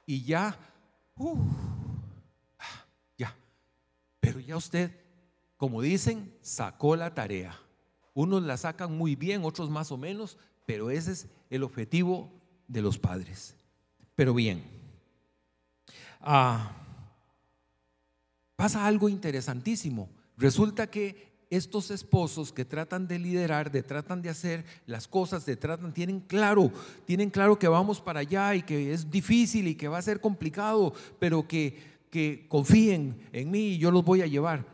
Y 0.05 0.25
ya, 0.25 0.59
ya. 1.17 1.78
Ya 4.49 4.57
usted, 4.57 4.91
como 5.57 5.81
dicen, 5.81 6.35
sacó 6.41 6.97
la 6.97 7.15
tarea. 7.15 7.57
Unos 8.15 8.43
la 8.43 8.57
sacan 8.57 8.97
muy 8.97 9.15
bien, 9.15 9.45
otros 9.45 9.71
más 9.71 9.93
o 9.93 9.97
menos, 9.97 10.39
pero 10.67 10.91
ese 10.91 11.13
es 11.13 11.29
el 11.51 11.63
objetivo 11.63 12.33
de 12.67 12.83
los 12.83 12.99
padres. 12.99 13.55
Pero 14.17 14.35
bien, 14.35 14.65
Ah, 16.21 16.73
pasa 18.57 18.87
algo 18.87 19.09
interesantísimo. 19.09 20.09
Resulta 20.37 20.89
que 20.89 21.29
estos 21.51 21.91
esposos 21.91 22.53
que 22.53 22.65
tratan 22.65 23.09
de 23.09 23.19
liderar, 23.19 23.71
de 23.71 23.83
tratan 23.83 24.21
de 24.21 24.29
hacer 24.29 24.65
las 24.87 25.09
cosas, 25.09 25.47
de 25.47 25.57
tratan, 25.57 25.95
tienen 25.95 26.21
claro, 26.21 26.71
tienen 27.07 27.31
claro 27.31 27.59
que 27.59 27.69
vamos 27.69 28.01
para 28.01 28.21
allá 28.21 28.55
y 28.55 28.63
que 28.63 28.93
es 28.93 29.11
difícil 29.11 29.69
y 29.69 29.75
que 29.75 29.89
va 29.89 29.99
a 29.99 30.03
ser 30.03 30.21
complicado, 30.21 30.93
pero 31.19 31.47
que, 31.49 31.98
que 32.11 32.47
confíen 32.49 33.21
en 33.33 33.51
mí 33.51 33.68
y 33.68 33.79
yo 33.79 33.90
los 33.90 34.05
voy 34.05 34.23
a 34.23 34.27
llevar. 34.27 34.66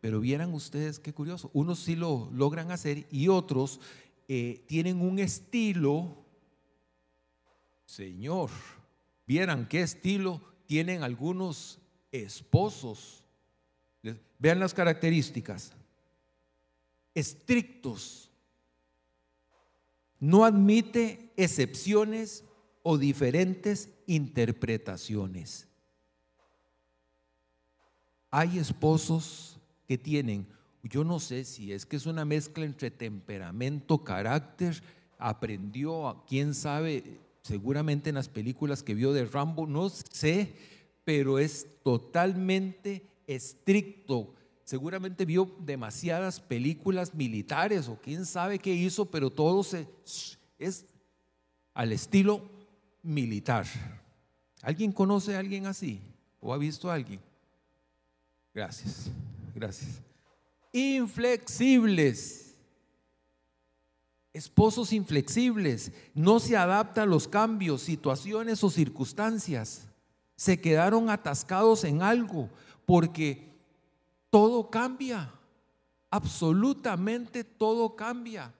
Pero 0.00 0.20
vieran 0.20 0.52
ustedes 0.52 0.98
qué 0.98 1.12
curioso, 1.12 1.50
unos 1.54 1.78
sí 1.78 1.96
lo 1.96 2.30
logran 2.32 2.70
hacer 2.70 3.06
y 3.10 3.28
otros 3.28 3.80
eh, 4.28 4.64
tienen 4.66 5.00
un 5.00 5.18
estilo, 5.18 6.24
Señor, 7.84 8.50
vieran 9.26 9.66
qué 9.68 9.82
estilo 9.82 10.40
tienen 10.66 11.02
algunos 11.02 11.78
esposos. 12.12 13.24
Vean 14.38 14.60
las 14.60 14.74
características. 14.74 15.72
Estrictos. 17.14 18.30
No 20.20 20.44
admite 20.44 21.32
excepciones 21.36 22.44
o 22.82 22.98
diferentes 22.98 23.88
interpretaciones. 24.06 25.68
Hay 28.36 28.58
esposos 28.58 29.60
que 29.86 29.96
tienen, 29.96 30.48
yo 30.82 31.04
no 31.04 31.20
sé 31.20 31.44
si 31.44 31.72
es 31.72 31.86
que 31.86 31.94
es 31.94 32.04
una 32.04 32.24
mezcla 32.24 32.64
entre 32.64 32.90
temperamento, 32.90 34.02
carácter, 34.02 34.82
aprendió, 35.18 36.24
quién 36.26 36.52
sabe, 36.52 37.20
seguramente 37.42 38.08
en 38.08 38.16
las 38.16 38.28
películas 38.28 38.82
que 38.82 38.96
vio 38.96 39.12
de 39.12 39.24
Rambo, 39.24 39.68
no 39.68 39.88
sé, 39.88 40.52
pero 41.04 41.38
es 41.38 41.80
totalmente 41.84 43.06
estricto. 43.28 44.34
Seguramente 44.64 45.24
vio 45.24 45.48
demasiadas 45.60 46.40
películas 46.40 47.14
militares 47.14 47.86
o 47.86 48.00
quién 48.02 48.26
sabe 48.26 48.58
qué 48.58 48.74
hizo, 48.74 49.04
pero 49.04 49.30
todo 49.30 49.62
se, 49.62 49.86
es 50.58 50.86
al 51.72 51.92
estilo 51.92 52.42
militar. 53.00 53.64
¿Alguien 54.60 54.90
conoce 54.90 55.36
a 55.36 55.38
alguien 55.38 55.66
así? 55.66 56.00
¿O 56.40 56.52
ha 56.52 56.58
visto 56.58 56.90
a 56.90 56.94
alguien? 56.94 57.20
Gracias, 58.54 59.10
gracias. 59.54 60.00
Inflexibles 60.72 62.44
esposos 64.34 64.92
inflexibles, 64.92 65.92
no 66.12 66.40
se 66.40 66.56
adaptan 66.56 67.04
a 67.04 67.10
los 67.10 67.28
cambios, 67.28 67.82
situaciones 67.82 68.62
o 68.64 68.68
circunstancias. 68.68 69.86
Se 70.34 70.60
quedaron 70.60 71.08
atascados 71.08 71.84
en 71.84 72.02
algo 72.02 72.50
porque 72.84 73.54
todo 74.30 74.68
cambia, 74.70 75.32
absolutamente 76.10 77.44
todo 77.44 77.94
cambia. 77.94 78.52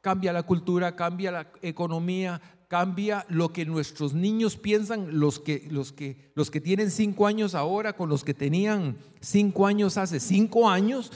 Cambia 0.00 0.32
la 0.32 0.42
cultura, 0.42 0.96
cambia 0.96 1.30
la 1.30 1.52
economía, 1.60 2.40
cambia 2.68 3.24
lo 3.30 3.52
que 3.52 3.64
nuestros 3.64 4.12
niños 4.12 4.56
piensan, 4.56 5.18
los 5.18 5.40
que, 5.40 5.66
los 5.70 5.92
que, 5.92 6.30
los 6.34 6.50
que 6.50 6.60
tienen 6.60 6.90
cinco 6.90 7.26
años 7.26 7.54
ahora 7.54 7.94
con 7.94 8.10
los 8.10 8.22
que 8.22 8.34
tenían 8.34 8.98
cinco 9.20 9.66
años 9.66 9.96
hace 9.96 10.20
cinco 10.20 10.68
años, 10.68 11.10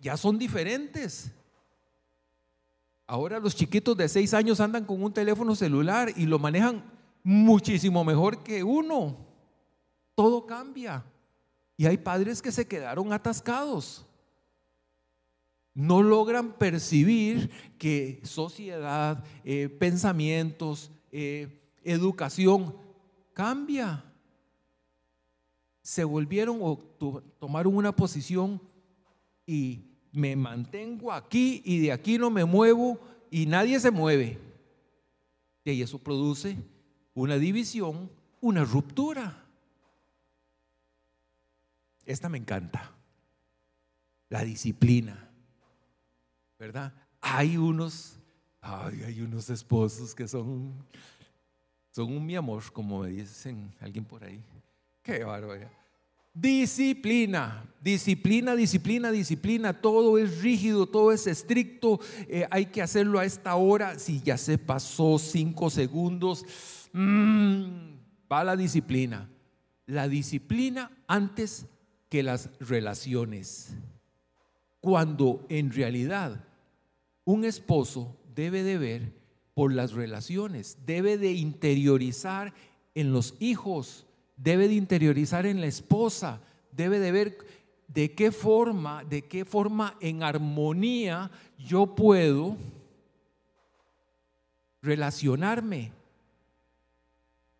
ya 0.00 0.16
son 0.16 0.38
diferentes. 0.38 1.32
Ahora 3.08 3.40
los 3.40 3.54
chiquitos 3.54 3.96
de 3.96 4.08
seis 4.08 4.32
años 4.32 4.60
andan 4.60 4.84
con 4.84 5.02
un 5.02 5.12
teléfono 5.12 5.54
celular 5.56 6.12
y 6.16 6.26
lo 6.26 6.38
manejan 6.38 6.84
muchísimo 7.24 8.04
mejor 8.04 8.44
que 8.44 8.62
uno. 8.62 9.16
Todo 10.14 10.46
cambia. 10.46 11.04
Y 11.76 11.86
hay 11.86 11.98
padres 11.98 12.40
que 12.40 12.52
se 12.52 12.66
quedaron 12.66 13.12
atascados. 13.12 14.05
No 15.76 16.02
logran 16.02 16.54
percibir 16.54 17.50
que 17.78 18.20
sociedad, 18.24 19.22
eh, 19.44 19.68
pensamientos, 19.68 20.90
eh, 21.12 21.60
educación 21.84 22.74
cambia. 23.34 24.02
Se 25.82 26.02
volvieron 26.02 26.60
o 26.62 26.78
tomaron 27.38 27.76
una 27.76 27.94
posición 27.94 28.60
y 29.44 29.82
me 30.12 30.34
mantengo 30.34 31.12
aquí 31.12 31.60
y 31.62 31.80
de 31.80 31.92
aquí 31.92 32.16
no 32.16 32.30
me 32.30 32.46
muevo 32.46 32.98
y 33.30 33.44
nadie 33.44 33.78
se 33.78 33.90
mueve. 33.90 34.38
Y 35.62 35.82
eso 35.82 35.98
produce 35.98 36.56
una 37.12 37.36
división, 37.36 38.10
una 38.40 38.64
ruptura. 38.64 39.44
Esta 42.06 42.30
me 42.30 42.38
encanta. 42.38 42.92
La 44.30 44.42
disciplina. 44.42 45.25
¿Verdad? 46.58 46.92
Hay 47.20 47.56
unos, 47.56 48.18
hay 48.60 49.20
unos 49.20 49.50
esposos 49.50 50.14
que 50.14 50.26
son, 50.26 50.72
son 51.90 52.12
un 52.12 52.24
mi 52.24 52.36
amor, 52.36 52.62
como 52.72 53.02
me 53.02 53.10
dicen 53.10 53.72
alguien 53.80 54.04
por 54.04 54.24
ahí. 54.24 54.42
Qué 55.02 55.22
bárbaro. 55.22 55.68
Disciplina, 56.32 57.64
disciplina, 57.80 58.54
disciplina, 58.54 59.10
disciplina. 59.10 59.72
Todo 59.80 60.18
es 60.18 60.42
rígido, 60.42 60.86
todo 60.86 61.10
es 61.10 61.26
estricto. 61.26 61.98
Eh, 62.28 62.46
hay 62.50 62.66
que 62.66 62.82
hacerlo 62.82 63.18
a 63.18 63.24
esta 63.24 63.54
hora. 63.54 63.98
Si 63.98 64.20
ya 64.20 64.36
se 64.36 64.58
pasó 64.58 65.18
cinco 65.18 65.70
segundos, 65.70 66.44
mmm, 66.92 67.64
va 68.30 68.44
la 68.44 68.54
disciplina. 68.54 69.30
La 69.86 70.08
disciplina 70.08 70.90
antes 71.06 71.66
que 72.10 72.22
las 72.22 72.50
relaciones. 72.60 73.74
Cuando 74.80 75.46
en 75.48 75.72
realidad 75.72 76.45
un 77.26 77.44
esposo 77.44 78.16
debe 78.34 78.62
de 78.62 78.78
ver 78.78 79.12
por 79.52 79.74
las 79.74 79.92
relaciones, 79.92 80.78
debe 80.86 81.18
de 81.18 81.32
interiorizar 81.32 82.54
en 82.94 83.12
los 83.12 83.34
hijos 83.40 84.06
debe 84.36 84.68
de 84.68 84.74
interiorizar 84.74 85.46
en 85.46 85.60
la 85.60 85.66
esposa, 85.66 86.40
debe 86.72 86.98
de 86.98 87.12
ver 87.12 87.38
de 87.88 88.12
qué 88.12 88.30
forma, 88.30 89.04
de 89.04 89.22
qué 89.22 89.44
forma 89.44 89.96
en 90.00 90.22
armonía 90.22 91.30
yo 91.58 91.94
puedo 91.94 92.56
relacionarme 94.82 95.92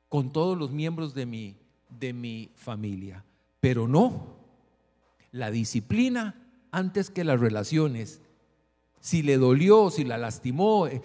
con 0.09 0.33
todos 0.33 0.57
los 0.57 0.70
miembros 0.70 1.14
de 1.14 1.26
mi, 1.26 1.57
de 1.88 2.12
mi 2.12 2.50
familia. 2.55 3.24
Pero 3.61 3.88
no, 3.88 4.37
la 5.33 5.50
disciplina 5.50 6.35
antes 6.70 7.11
que 7.11 7.24
las 7.24 7.40
relaciones. 7.40 8.20
Si 9.07 9.23
le 9.23 9.37
dolió, 9.37 9.88
si 9.88 10.03
la 10.03 10.19
lastimó, 10.19 10.88
eh, 10.88 11.01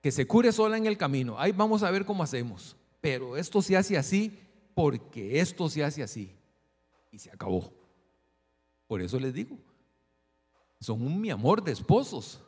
que 0.00 0.12
se 0.12 0.28
cure 0.28 0.52
sola 0.52 0.76
en 0.76 0.86
el 0.86 0.96
camino. 0.96 1.40
Ahí 1.40 1.50
vamos 1.50 1.82
a 1.82 1.90
ver 1.90 2.04
cómo 2.04 2.22
hacemos. 2.22 2.76
Pero 3.00 3.36
esto 3.36 3.60
se 3.62 3.76
hace 3.76 3.98
así 3.98 4.38
porque 4.76 5.40
esto 5.40 5.68
se 5.68 5.82
hace 5.82 6.04
así. 6.04 6.32
Y 7.10 7.18
se 7.18 7.28
acabó. 7.32 7.72
Por 8.86 9.02
eso 9.02 9.18
les 9.18 9.34
digo, 9.34 9.58
son 10.78 11.02
un 11.02 11.20
mi 11.20 11.30
amor 11.30 11.64
de 11.64 11.72
esposos. 11.72 12.40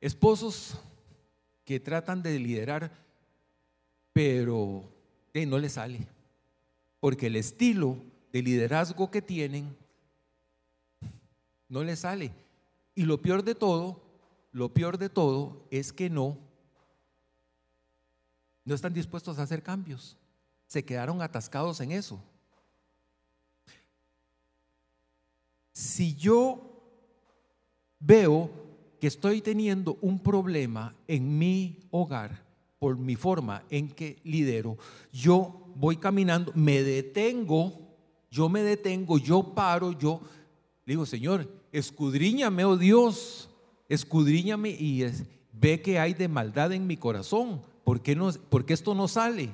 Esposos 0.00 0.78
que 1.70 1.78
tratan 1.78 2.20
de 2.20 2.36
liderar, 2.36 2.90
pero 4.12 4.92
no 5.32 5.56
les 5.56 5.74
sale, 5.74 6.04
porque 6.98 7.28
el 7.28 7.36
estilo 7.36 7.96
de 8.32 8.42
liderazgo 8.42 9.08
que 9.08 9.22
tienen, 9.22 9.76
no 11.68 11.84
les 11.84 12.00
sale. 12.00 12.32
Y 12.96 13.04
lo 13.04 13.22
peor 13.22 13.44
de 13.44 13.54
todo, 13.54 14.02
lo 14.50 14.74
peor 14.74 14.98
de 14.98 15.10
todo 15.10 15.64
es 15.70 15.92
que 15.92 16.10
no, 16.10 16.36
no 18.64 18.74
están 18.74 18.92
dispuestos 18.92 19.38
a 19.38 19.44
hacer 19.44 19.62
cambios. 19.62 20.16
Se 20.66 20.84
quedaron 20.84 21.22
atascados 21.22 21.80
en 21.80 21.92
eso. 21.92 22.20
Si 25.72 26.16
yo 26.16 26.82
veo 28.00 28.69
que 29.00 29.06
estoy 29.06 29.40
teniendo 29.40 29.98
un 30.00 30.20
problema 30.20 30.94
en 31.08 31.38
mi 31.38 31.78
hogar 31.90 32.44
por 32.78 32.96
mi 32.96 33.16
forma 33.16 33.62
en 33.70 33.88
que 33.88 34.18
lidero, 34.24 34.78
yo 35.12 35.66
voy 35.74 35.96
caminando, 35.96 36.52
me 36.54 36.82
detengo 36.82 37.90
yo 38.30 38.48
me 38.48 38.62
detengo, 38.62 39.18
yo 39.18 39.42
paro, 39.42 39.92
yo 39.92 40.20
digo, 40.86 41.04
Señor, 41.04 41.50
escudriñame, 41.72 42.64
oh 42.64 42.76
Dios, 42.76 43.50
escudriñame 43.88 44.70
y 44.70 45.04
ve 45.52 45.82
que 45.82 45.98
hay 45.98 46.14
de 46.14 46.28
maldad 46.28 46.72
en 46.72 46.86
mi 46.86 46.96
corazón. 46.96 47.60
¿Por 47.82 48.02
qué, 48.02 48.14
no, 48.14 48.30
porque 48.48 48.72
esto 48.72 48.94
no 48.94 49.08
sale? 49.08 49.50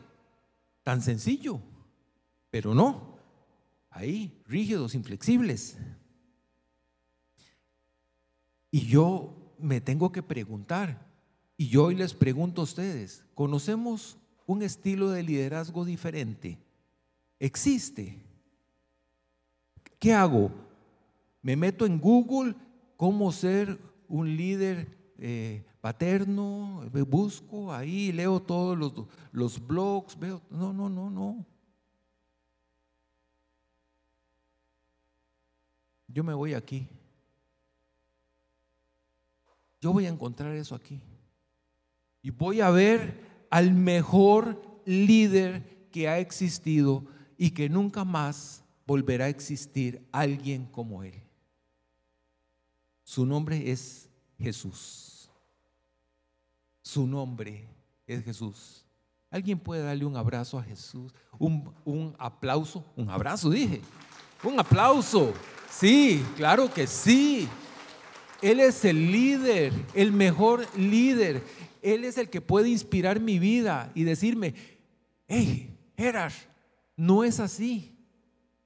Tan 0.82 1.00
sencillo, 1.00 1.58
pero 2.50 2.74
no. 2.74 3.16
Ahí, 3.90 4.42
rígidos, 4.46 4.94
inflexibles. 4.94 5.78
Y 8.76 8.88
yo 8.88 9.32
me 9.58 9.80
tengo 9.80 10.12
que 10.12 10.22
preguntar, 10.22 11.08
y 11.56 11.68
yo 11.68 11.84
hoy 11.84 11.94
les 11.94 12.12
pregunto 12.12 12.60
a 12.60 12.64
ustedes, 12.64 13.24
¿conocemos 13.34 14.18
un 14.44 14.62
estilo 14.62 15.08
de 15.08 15.22
liderazgo 15.22 15.86
diferente? 15.86 16.58
¿Existe? 17.40 18.22
¿Qué 19.98 20.12
hago? 20.12 20.50
Me 21.40 21.56
meto 21.56 21.86
en 21.86 21.98
Google 21.98 22.54
cómo 22.98 23.32
ser 23.32 23.80
un 24.08 24.36
líder 24.36 24.94
eh, 25.16 25.64
paterno, 25.80 26.82
busco 27.08 27.72
ahí, 27.72 28.12
leo 28.12 28.42
todos 28.42 28.76
los, 28.76 28.92
los 29.32 29.66
blogs, 29.66 30.18
veo, 30.18 30.42
no, 30.50 30.74
no, 30.74 30.90
no, 30.90 31.08
no. 31.08 31.46
Yo 36.08 36.22
me 36.22 36.34
voy 36.34 36.52
aquí. 36.52 36.86
Yo 39.86 39.92
voy 39.92 40.06
a 40.06 40.08
encontrar 40.08 40.52
eso 40.56 40.74
aquí. 40.74 41.00
Y 42.20 42.30
voy 42.30 42.60
a 42.60 42.70
ver 42.70 43.46
al 43.50 43.72
mejor 43.72 44.60
líder 44.84 45.86
que 45.92 46.08
ha 46.08 46.18
existido 46.18 47.04
y 47.38 47.50
que 47.50 47.68
nunca 47.68 48.04
más 48.04 48.64
volverá 48.84 49.26
a 49.26 49.28
existir 49.28 50.04
alguien 50.10 50.66
como 50.66 51.04
Él. 51.04 51.22
Su 53.04 53.24
nombre 53.24 53.70
es 53.70 54.08
Jesús. 54.36 55.30
Su 56.82 57.06
nombre 57.06 57.68
es 58.08 58.24
Jesús. 58.24 58.84
¿Alguien 59.30 59.56
puede 59.56 59.84
darle 59.84 60.04
un 60.04 60.16
abrazo 60.16 60.58
a 60.58 60.64
Jesús? 60.64 61.14
Un, 61.38 61.72
un, 61.84 62.16
aplauso, 62.18 62.84
un 62.96 63.08
abrazo 63.08 63.50
dije. 63.50 63.80
Un 64.42 64.58
aplauso. 64.58 65.32
Sí, 65.70 66.26
claro 66.36 66.74
que 66.74 66.88
sí. 66.88 67.48
Él 68.42 68.60
es 68.60 68.84
el 68.84 69.12
líder, 69.12 69.72
el 69.94 70.12
mejor 70.12 70.66
líder. 70.76 71.42
Él 71.82 72.04
es 72.04 72.18
el 72.18 72.28
que 72.28 72.40
puede 72.40 72.68
inspirar 72.68 73.20
mi 73.20 73.38
vida 73.38 73.90
y 73.94 74.04
decirme, 74.04 74.54
hey, 75.28 75.74
Gerard, 75.96 76.32
no 76.96 77.24
es 77.24 77.40
así. 77.40 77.92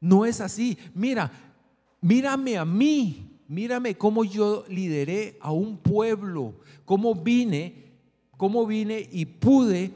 No 0.01 0.25
es 0.25 0.41
así. 0.41 0.79
Mira, 0.95 1.31
mírame 2.01 2.57
a 2.57 2.65
mí, 2.65 3.39
mírame 3.49 3.97
cómo 3.97 4.25
yo 4.25 4.65
lideré 4.69 5.37
a 5.41 5.53
un 5.53 5.77
pueblo, 5.77 6.55
cómo 6.85 7.15
vine, 7.15 7.91
cómo 8.37 8.67
vine 8.67 9.07
y 9.13 9.27
pude 9.27 9.91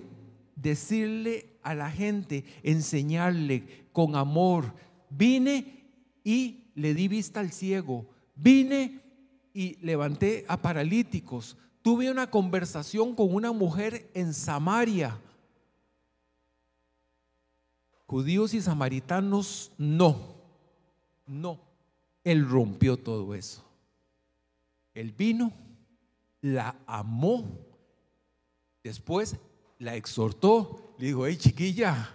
decirle 0.57 1.47
a 1.63 1.75
la 1.75 1.91
gente, 1.91 2.45
enseñarle 2.63 3.87
con 3.93 4.17
amor. 4.17 4.75
Vine 5.09 5.85
y 6.23 6.65
le 6.75 6.95
di 6.95 7.09
vista 7.09 7.41
al 7.41 7.53
ciego. 7.53 8.07
Vine 8.37 9.04
y 9.55 9.77
levanté 9.77 10.45
a 10.49 10.61
paralíticos. 10.61 11.57
Tuve 11.81 12.11
una 12.11 12.31
conversación 12.31 13.15
con 13.15 13.35
una 13.35 13.53
mujer 13.53 14.11
en 14.13 14.35
Samaria 14.35 15.19
Judíos 18.07 18.53
y 18.55 18.61
samaritanos, 18.61 19.73
no, 19.79 20.37
no. 21.27 21.61
Él 22.23 22.49
rompió 22.49 22.97
todo 22.97 23.35
eso. 23.35 23.65
Él 24.95 25.13
vino, 25.13 25.53
la 26.41 26.77
amó, 26.87 27.45
después 28.83 29.37
la 29.79 29.97
exhortó, 29.97 30.95
le 30.99 31.09
dijo, 31.09 31.27
hey 31.27 31.37
chiquilla, 31.37 32.09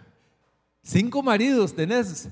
cinco 0.84 1.22
maridos 1.22 1.76
tenés. 1.76 2.30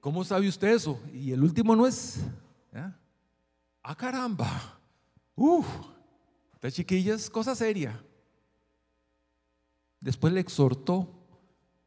¿Cómo 0.00 0.24
sabe 0.24 0.48
usted 0.48 0.74
eso? 0.74 1.00
Y 1.14 1.32
el 1.32 1.42
último 1.42 1.74
no 1.74 1.86
es. 1.86 2.18
Ah, 3.88 3.94
caramba. 3.94 4.80
Uf, 5.36 5.64
Esta 6.54 6.72
chiquilla 6.72 7.14
es 7.14 7.30
cosa 7.30 7.54
seria. 7.54 8.02
Después 10.00 10.32
le 10.32 10.40
exhortó 10.40 11.08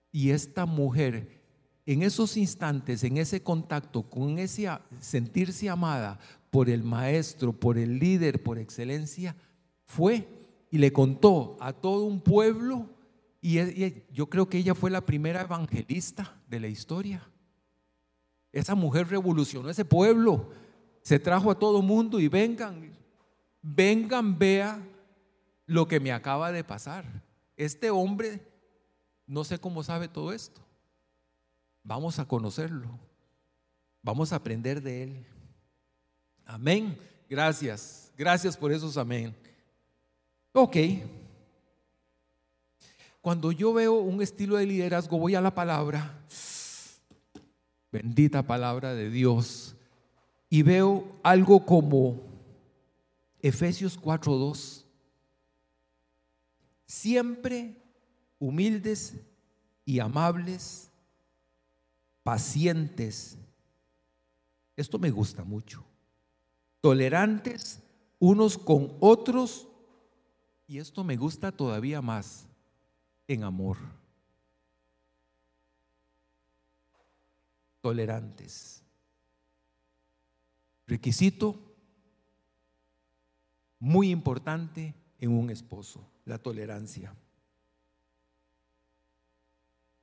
y 0.09 0.29
esta 0.29 0.65
mujer 0.65 1.41
en 1.85 2.03
esos 2.03 2.37
instantes, 2.37 3.03
en 3.03 3.17
ese 3.17 3.43
contacto, 3.43 4.03
con 4.03 4.39
ese 4.39 4.69
sentirse 5.01 5.67
amada 5.67 6.17
por 6.49 6.69
el 6.69 6.83
maestro, 6.83 7.51
por 7.51 7.77
el 7.77 7.99
líder, 7.99 8.43
por 8.43 8.59
excelencia, 8.59 9.35
fue 9.83 10.25
y 10.71 10.77
le 10.77 10.93
contó 10.93 11.57
a 11.59 11.73
todo 11.73 12.05
un 12.05 12.21
pueblo 12.21 12.85
y 13.41 13.57
yo 14.13 14.29
creo 14.29 14.47
que 14.47 14.59
ella 14.59 14.73
fue 14.73 14.89
la 14.89 15.05
primera 15.05 15.41
evangelista 15.41 16.39
de 16.47 16.61
la 16.61 16.69
historia. 16.69 17.29
Esa 18.53 18.73
mujer 18.73 19.09
revolucionó 19.09 19.69
ese 19.69 19.83
pueblo, 19.83 20.51
se 21.09 21.17
trajo 21.17 21.49
a 21.49 21.57
todo 21.57 21.81
mundo 21.81 22.19
y 22.19 22.27
vengan, 22.27 22.95
vengan, 23.63 24.37
vea 24.37 24.79
lo 25.65 25.87
que 25.87 25.99
me 25.99 26.11
acaba 26.11 26.51
de 26.51 26.63
pasar. 26.63 27.03
Este 27.57 27.89
hombre, 27.89 28.47
no 29.25 29.43
sé 29.43 29.57
cómo 29.57 29.81
sabe 29.81 30.07
todo 30.07 30.31
esto. 30.31 30.61
Vamos 31.81 32.19
a 32.19 32.25
conocerlo. 32.25 32.91
Vamos 34.03 34.31
a 34.31 34.35
aprender 34.35 34.83
de 34.83 35.01
él. 35.01 35.25
Amén. 36.45 36.95
Gracias. 37.27 38.13
Gracias 38.15 38.55
por 38.55 38.71
esos 38.71 38.95
amén. 38.95 39.35
Ok. 40.53 40.77
Cuando 43.19 43.51
yo 43.51 43.73
veo 43.73 43.93
un 43.95 44.21
estilo 44.21 44.57
de 44.57 44.67
liderazgo, 44.67 45.17
voy 45.17 45.33
a 45.33 45.41
la 45.41 45.55
palabra, 45.55 46.21
bendita 47.91 48.43
palabra 48.43 48.93
de 48.93 49.09
Dios, 49.09 49.75
y 50.49 50.63
veo 50.63 51.19
algo 51.23 51.65
como 51.65 52.21
Efesios 53.41 53.97
4:2. 53.97 54.85
Siempre 56.85 57.75
humildes 58.39 59.15
y 59.85 59.99
amables, 59.99 60.89
pacientes. 62.23 63.37
Esto 64.75 64.97
me 64.97 65.11
gusta 65.11 65.43
mucho. 65.43 65.83
Tolerantes 66.81 67.81
unos 68.19 68.57
con 68.57 68.95
otros, 68.99 69.67
y 70.67 70.77
esto 70.77 71.03
me 71.03 71.15
gusta 71.15 71.51
todavía 71.51 72.01
más 72.01 72.47
en 73.27 73.43
amor. 73.43 73.77
Tolerantes. 77.81 78.78
Requisito 80.89 81.55
muy 83.77 84.09
importante 84.09 84.95
en 85.19 85.29
un 85.29 85.51
esposo, 85.51 86.09
la 86.25 86.39
tolerancia. 86.39 87.13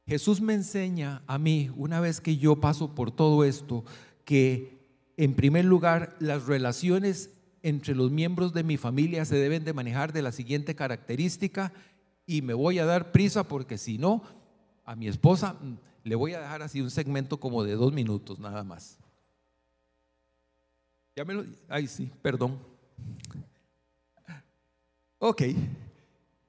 Jesús 0.07 0.41
me 0.41 0.55
enseña 0.55 1.25
a 1.27 1.39
mí, 1.39 1.73
una 1.75 1.99
vez 1.99 2.21
que 2.21 2.37
yo 2.37 2.61
paso 2.61 2.95
por 2.95 3.11
todo 3.11 3.43
esto, 3.43 3.85
que 4.25 4.79
en 5.17 5.35
primer 5.35 5.65
lugar 5.65 6.17
las 6.21 6.47
relaciones 6.47 7.31
entre 7.65 7.97
los 7.97 8.13
miembros 8.13 8.55
de 8.55 8.63
mi 8.63 8.77
familia 8.77 9.25
se 9.25 9.35
deben 9.35 9.65
de 9.65 9.73
manejar 9.73 10.13
de 10.13 10.23
la 10.23 10.31
siguiente 10.31 10.77
característica 10.77 11.73
y 12.27 12.43
me 12.43 12.55
voy 12.55 12.79
a 12.79 12.85
dar 12.85 13.11
prisa 13.11 13.49
porque 13.49 13.77
si 13.77 13.99
no, 13.99 14.23
a 14.85 14.95
mi 14.95 15.09
esposa 15.09 15.55
mm, 15.55 15.79
le 16.05 16.15
voy 16.15 16.35
a 16.35 16.41
dejar 16.41 16.63
así 16.63 16.81
un 16.81 16.93
segmento 16.93 17.41
como 17.41 17.65
de 17.65 17.75
dos 17.75 17.93
minutos 17.93 18.39
nada 18.39 18.63
más. 18.63 19.01
Ya 21.17 21.25
me 21.25 21.33
lo, 21.33 21.47
ay 21.67 21.87
sí, 21.87 22.11
perdón. 22.21 22.59
Ok, 25.19 25.43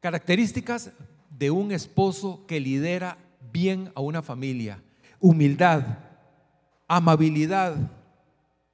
características 0.02 0.92
de 1.30 1.50
un 1.50 1.72
esposo 1.72 2.44
que 2.46 2.60
lidera 2.60 3.18
bien 3.54 3.92
a 3.96 4.02
una 4.02 4.22
familia. 4.22 4.84
Humildad, 5.22 5.84
amabilidad, 6.86 7.78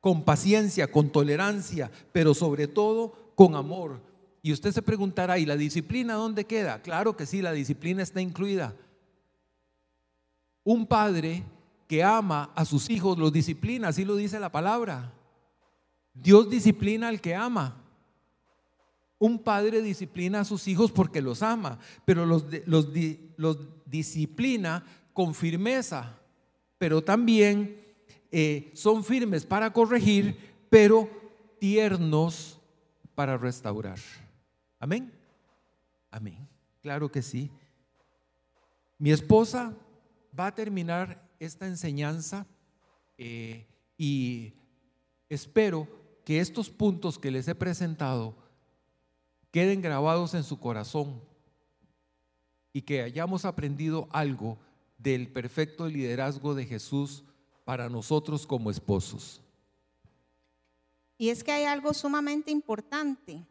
con 0.01 0.23
paciencia, 0.23 0.91
con 0.91 1.11
tolerancia, 1.11 1.91
pero 2.11 2.33
sobre 2.33 2.67
todo 2.67 3.31
con 3.35 3.53
amor. 3.55 4.01
Y 4.41 4.51
usted 4.51 4.71
se 4.71 4.81
preguntará, 4.81 5.37
¿y 5.37 5.45
la 5.45 5.55
disciplina 5.55 6.15
dónde 6.15 6.45
queda? 6.45 6.81
Claro 6.81 7.15
que 7.15 7.27
sí, 7.27 7.41
la 7.41 7.51
disciplina 7.51 8.01
está 8.01 8.19
incluida. 8.19 8.73
Un 10.63 10.87
padre 10.87 11.43
que 11.87 12.03
ama 12.03 12.51
a 12.55 12.65
sus 12.65 12.89
hijos 12.89 13.17
los 13.19 13.31
disciplina, 13.31 13.89
así 13.89 14.03
lo 14.03 14.15
dice 14.15 14.39
la 14.39 14.51
palabra. 14.51 15.13
Dios 16.13 16.49
disciplina 16.49 17.07
al 17.07 17.19
que 17.19 17.35
ama. 17.35 17.79
Un 19.17 19.39
padre 19.39 19.81
disciplina 19.81 20.41
a 20.41 20.45
sus 20.45 20.67
hijos 20.67 20.91
porque 20.91 21.21
los 21.21 21.41
ama, 21.41 21.79
pero 22.05 22.25
los, 22.25 22.45
disciplina 23.85 24.83
con 25.13 25.33
firmeza, 25.33 26.19
pero 26.77 27.01
también 27.01 27.79
eh, 28.31 28.71
son 28.73 29.03
firmes 29.03 29.45
para 29.45 29.71
corregir, 29.71 30.37
pero 30.69 31.09
tiernos 31.59 32.59
para 33.15 33.37
restaurar. 33.37 33.99
Amén. 34.79 35.11
Amén. 36.11 36.47
Claro 36.81 37.09
que 37.09 37.21
sí. 37.21 37.49
Mi 38.97 39.11
esposa 39.11 39.73
va 40.37 40.47
a 40.47 40.55
terminar 40.55 41.29
esta 41.39 41.67
enseñanza 41.67 42.45
eh, 43.17 43.65
y 43.97 44.53
espero 45.29 45.87
que 46.25 46.39
estos 46.39 46.69
puntos 46.69 47.19
que 47.19 47.31
les 47.31 47.47
he 47.47 47.55
presentado 47.55 48.35
queden 49.51 49.81
grabados 49.81 50.33
en 50.33 50.43
su 50.43 50.59
corazón 50.59 51.21
y 52.71 52.81
que 52.81 53.01
hayamos 53.01 53.45
aprendido 53.45 54.07
algo 54.11 54.57
del 54.97 55.31
perfecto 55.31 55.87
liderazgo 55.87 56.55
de 56.55 56.65
Jesús 56.65 57.23
para 57.65 57.89
nosotros 57.89 58.47
como 58.47 58.71
esposos. 58.71 59.41
Y 61.17 61.29
es 61.29 61.43
que 61.43 61.51
hay 61.51 61.65
algo 61.65 61.93
sumamente 61.93 62.51
importante 62.51 63.45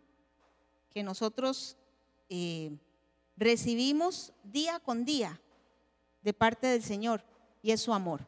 que 0.90 1.02
nosotros 1.02 1.76
eh, 2.28 2.76
recibimos 3.36 4.32
día 4.42 4.80
con 4.80 5.04
día 5.04 5.40
de 6.22 6.32
parte 6.32 6.66
del 6.66 6.82
Señor 6.82 7.24
y 7.62 7.70
es 7.70 7.80
su 7.80 7.92
amor. 7.92 8.26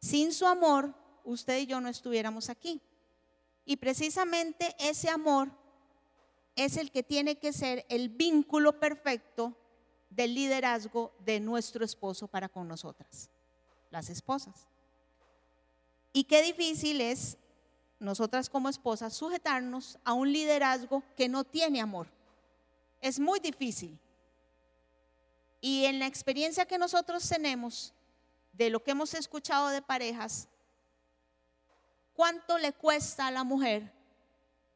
Sin 0.00 0.32
su 0.32 0.46
amor, 0.46 0.94
usted 1.24 1.58
y 1.58 1.66
yo 1.66 1.80
no 1.80 1.88
estuviéramos 1.88 2.48
aquí. 2.48 2.80
Y 3.68 3.76
precisamente 3.76 4.74
ese 4.78 5.10
amor 5.10 5.50
es 6.56 6.78
el 6.78 6.90
que 6.90 7.02
tiene 7.02 7.36
que 7.36 7.52
ser 7.52 7.84
el 7.90 8.08
vínculo 8.08 8.80
perfecto 8.80 9.54
del 10.08 10.34
liderazgo 10.34 11.12
de 11.26 11.38
nuestro 11.38 11.84
esposo 11.84 12.26
para 12.28 12.48
con 12.48 12.66
nosotras, 12.66 13.28
las 13.90 14.08
esposas. 14.08 14.66
Y 16.14 16.24
qué 16.24 16.40
difícil 16.40 17.02
es 17.02 17.36
nosotras 17.98 18.48
como 18.48 18.70
esposas 18.70 19.12
sujetarnos 19.12 19.98
a 20.02 20.14
un 20.14 20.32
liderazgo 20.32 21.02
que 21.14 21.28
no 21.28 21.44
tiene 21.44 21.82
amor. 21.82 22.08
Es 23.02 23.20
muy 23.20 23.38
difícil. 23.38 23.98
Y 25.60 25.84
en 25.84 25.98
la 25.98 26.06
experiencia 26.06 26.64
que 26.64 26.78
nosotros 26.78 27.28
tenemos 27.28 27.92
de 28.54 28.70
lo 28.70 28.82
que 28.82 28.92
hemos 28.92 29.12
escuchado 29.12 29.68
de 29.68 29.82
parejas, 29.82 30.48
¿cuánto 32.18 32.58
le 32.58 32.72
cuesta 32.72 33.28
a 33.28 33.30
la 33.30 33.44
mujer 33.44 33.92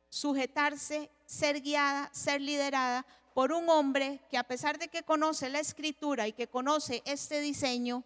sujetarse, 0.08 1.10
ser 1.26 1.60
guiada, 1.60 2.08
ser 2.14 2.40
liderada 2.40 3.04
por 3.34 3.50
un 3.50 3.68
hombre 3.68 4.20
que 4.30 4.38
a 4.38 4.44
pesar 4.44 4.78
de 4.78 4.86
que 4.86 5.02
conoce 5.02 5.50
la 5.50 5.58
escritura 5.58 6.28
y 6.28 6.34
que 6.34 6.46
conoce 6.46 7.02
este 7.04 7.40
diseño, 7.40 8.04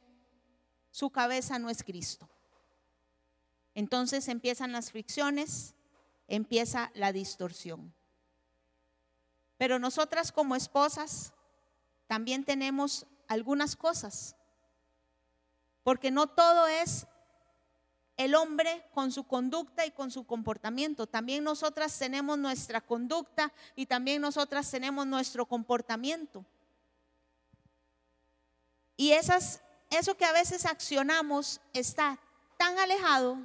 su 0.90 1.10
cabeza 1.10 1.58
no 1.58 1.68
es 1.68 1.82
Cristo? 1.82 2.26
Entonces 3.74 4.26
empiezan 4.28 4.72
las 4.72 4.90
fricciones, 4.90 5.74
empieza 6.28 6.90
la 6.94 7.12
distorsión. 7.12 7.92
Pero 9.58 9.78
nosotras 9.78 10.32
como 10.32 10.56
esposas 10.56 11.34
también 12.06 12.42
tenemos 12.46 13.04
algunas 13.28 13.76
cosas, 13.76 14.34
porque 15.82 16.10
no 16.10 16.26
todo 16.26 16.68
es 16.68 17.06
el 18.16 18.34
hombre 18.34 18.84
con 18.94 19.12
su 19.12 19.24
conducta 19.24 19.84
y 19.84 19.90
con 19.90 20.10
su 20.10 20.24
comportamiento. 20.24 21.06
También 21.06 21.44
nosotras 21.44 21.98
tenemos 21.98 22.38
nuestra 22.38 22.80
conducta 22.80 23.52
y 23.74 23.86
también 23.86 24.22
nosotras 24.22 24.70
tenemos 24.70 25.06
nuestro 25.06 25.46
comportamiento. 25.46 26.44
Y 28.96 29.12
esas, 29.12 29.60
eso 29.90 30.16
que 30.16 30.24
a 30.24 30.32
veces 30.32 30.64
accionamos 30.64 31.60
está 31.74 32.18
tan 32.56 32.78
alejado 32.78 33.38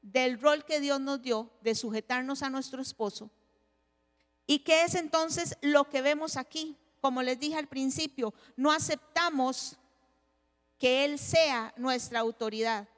del 0.00 0.40
rol 0.40 0.64
que 0.64 0.80
Dios 0.80 1.00
nos 1.00 1.20
dio 1.20 1.50
de 1.60 1.74
sujetarnos 1.74 2.42
a 2.42 2.50
nuestro 2.50 2.80
esposo. 2.80 3.30
¿Y 4.46 4.60
qué 4.60 4.84
es 4.84 4.94
entonces 4.94 5.56
lo 5.60 5.88
que 5.88 6.02
vemos 6.02 6.36
aquí? 6.36 6.76
Como 7.00 7.22
les 7.22 7.38
dije 7.38 7.56
al 7.56 7.68
principio, 7.68 8.32
no 8.56 8.72
aceptamos 8.72 9.76
que 10.78 11.04
Él 11.04 11.18
sea 11.18 11.72
nuestra 11.76 12.20
autoridad. 12.20 12.88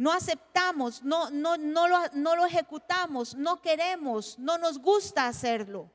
No 0.00 0.12
aceptamos, 0.12 1.02
no, 1.02 1.28
no, 1.28 1.58
no, 1.58 1.86
lo, 1.86 1.98
no 2.14 2.34
lo 2.34 2.46
ejecutamos, 2.46 3.34
no 3.34 3.60
queremos, 3.60 4.38
no 4.38 4.56
nos 4.56 4.78
gusta 4.78 5.26
hacerlo. 5.26 5.90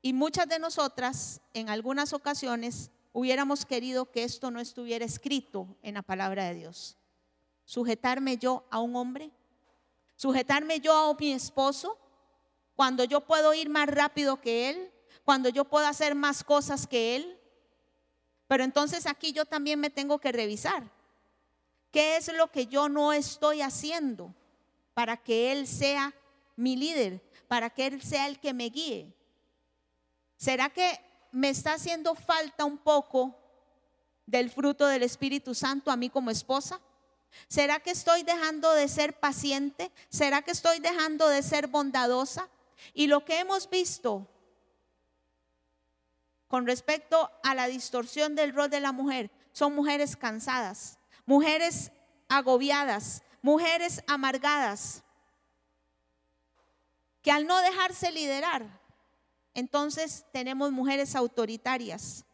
Y 0.00 0.14
muchas 0.14 0.48
de 0.48 0.58
nosotras, 0.58 1.42
en 1.52 1.68
algunas 1.68 2.14
ocasiones, 2.14 2.90
hubiéramos 3.12 3.66
querido 3.66 4.10
que 4.10 4.24
esto 4.24 4.50
no 4.50 4.58
estuviera 4.58 5.04
escrito 5.04 5.76
en 5.82 5.92
la 5.92 6.00
palabra 6.00 6.44
de 6.44 6.54
Dios. 6.54 6.96
Sujetarme 7.66 8.38
yo 8.38 8.64
a 8.70 8.80
un 8.80 8.96
hombre, 8.96 9.30
sujetarme 10.16 10.80
yo 10.80 10.96
a 10.96 11.14
mi 11.18 11.32
esposo, 11.32 11.98
cuando 12.74 13.04
yo 13.04 13.20
puedo 13.20 13.52
ir 13.52 13.68
más 13.68 13.88
rápido 13.88 14.40
que 14.40 14.70
él, 14.70 14.90
cuando 15.22 15.50
yo 15.50 15.66
puedo 15.66 15.86
hacer 15.86 16.14
más 16.14 16.42
cosas 16.42 16.86
que 16.86 17.14
él. 17.16 17.35
Pero 18.48 18.64
entonces 18.64 19.06
aquí 19.06 19.32
yo 19.32 19.44
también 19.44 19.80
me 19.80 19.90
tengo 19.90 20.18
que 20.18 20.32
revisar. 20.32 20.90
¿Qué 21.90 22.16
es 22.16 22.32
lo 22.32 22.50
que 22.50 22.66
yo 22.66 22.88
no 22.88 23.12
estoy 23.12 23.62
haciendo 23.62 24.34
para 24.94 25.16
que 25.16 25.52
Él 25.52 25.66
sea 25.66 26.14
mi 26.54 26.76
líder, 26.76 27.22
para 27.48 27.70
que 27.70 27.86
Él 27.86 28.02
sea 28.02 28.26
el 28.26 28.38
que 28.38 28.52
me 28.52 28.66
guíe? 28.66 29.12
¿Será 30.36 30.68
que 30.68 31.00
me 31.32 31.48
está 31.48 31.74
haciendo 31.74 32.14
falta 32.14 32.64
un 32.64 32.78
poco 32.78 33.36
del 34.26 34.50
fruto 34.50 34.86
del 34.86 35.02
Espíritu 35.02 35.54
Santo 35.54 35.90
a 35.90 35.96
mí 35.96 36.10
como 36.10 36.30
esposa? 36.30 36.80
¿Será 37.48 37.80
que 37.80 37.90
estoy 37.90 38.22
dejando 38.22 38.72
de 38.72 38.88
ser 38.88 39.18
paciente? 39.18 39.90
¿Será 40.08 40.42
que 40.42 40.50
estoy 40.50 40.80
dejando 40.80 41.28
de 41.28 41.42
ser 41.42 41.66
bondadosa? 41.66 42.48
Y 42.94 43.06
lo 43.06 43.24
que 43.24 43.38
hemos 43.38 43.68
visto 43.68 44.28
con 46.56 46.66
respecto 46.66 47.30
a 47.42 47.54
la 47.54 47.66
distorsión 47.66 48.34
del 48.34 48.54
rol 48.54 48.70
de 48.70 48.80
la 48.80 48.90
mujer 48.90 49.30
son 49.52 49.74
mujeres 49.74 50.16
cansadas, 50.16 50.98
mujeres 51.26 51.92
agobiadas, 52.30 53.22
mujeres 53.42 54.02
amargadas, 54.06 55.02
que 57.20 57.30
al 57.30 57.46
no 57.46 57.60
dejarse 57.60 58.10
liderar, 58.10 58.80
entonces 59.52 60.24
tenemos 60.32 60.72
mujeres 60.72 61.14
autoritarias, 61.14 62.24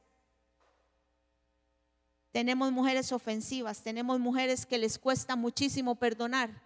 tenemos 2.31 2.71
mujeres 2.71 3.11
ofensivas, 3.11 3.83
tenemos 3.83 4.21
mujeres 4.21 4.67
que 4.67 4.79
les 4.79 5.01
cuesta 5.01 5.35
muchísimo 5.35 5.97
perdonar. 5.97 6.63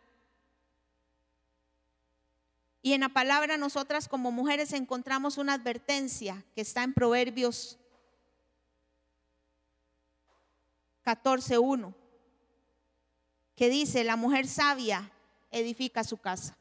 Y 2.86 2.92
en 2.92 3.00
la 3.00 3.08
palabra 3.08 3.56
nosotras 3.56 4.06
como 4.06 4.30
mujeres 4.30 4.72
encontramos 4.72 5.38
una 5.38 5.54
advertencia 5.54 6.44
que 6.54 6.60
está 6.60 6.84
en 6.84 6.94
Proverbios 6.94 7.80
14.1, 11.04 11.92
que 13.56 13.68
dice, 13.70 14.04
la 14.04 14.14
mujer 14.14 14.46
sabia 14.46 15.10
edifica 15.50 16.04
su 16.04 16.16
casa, 16.18 16.56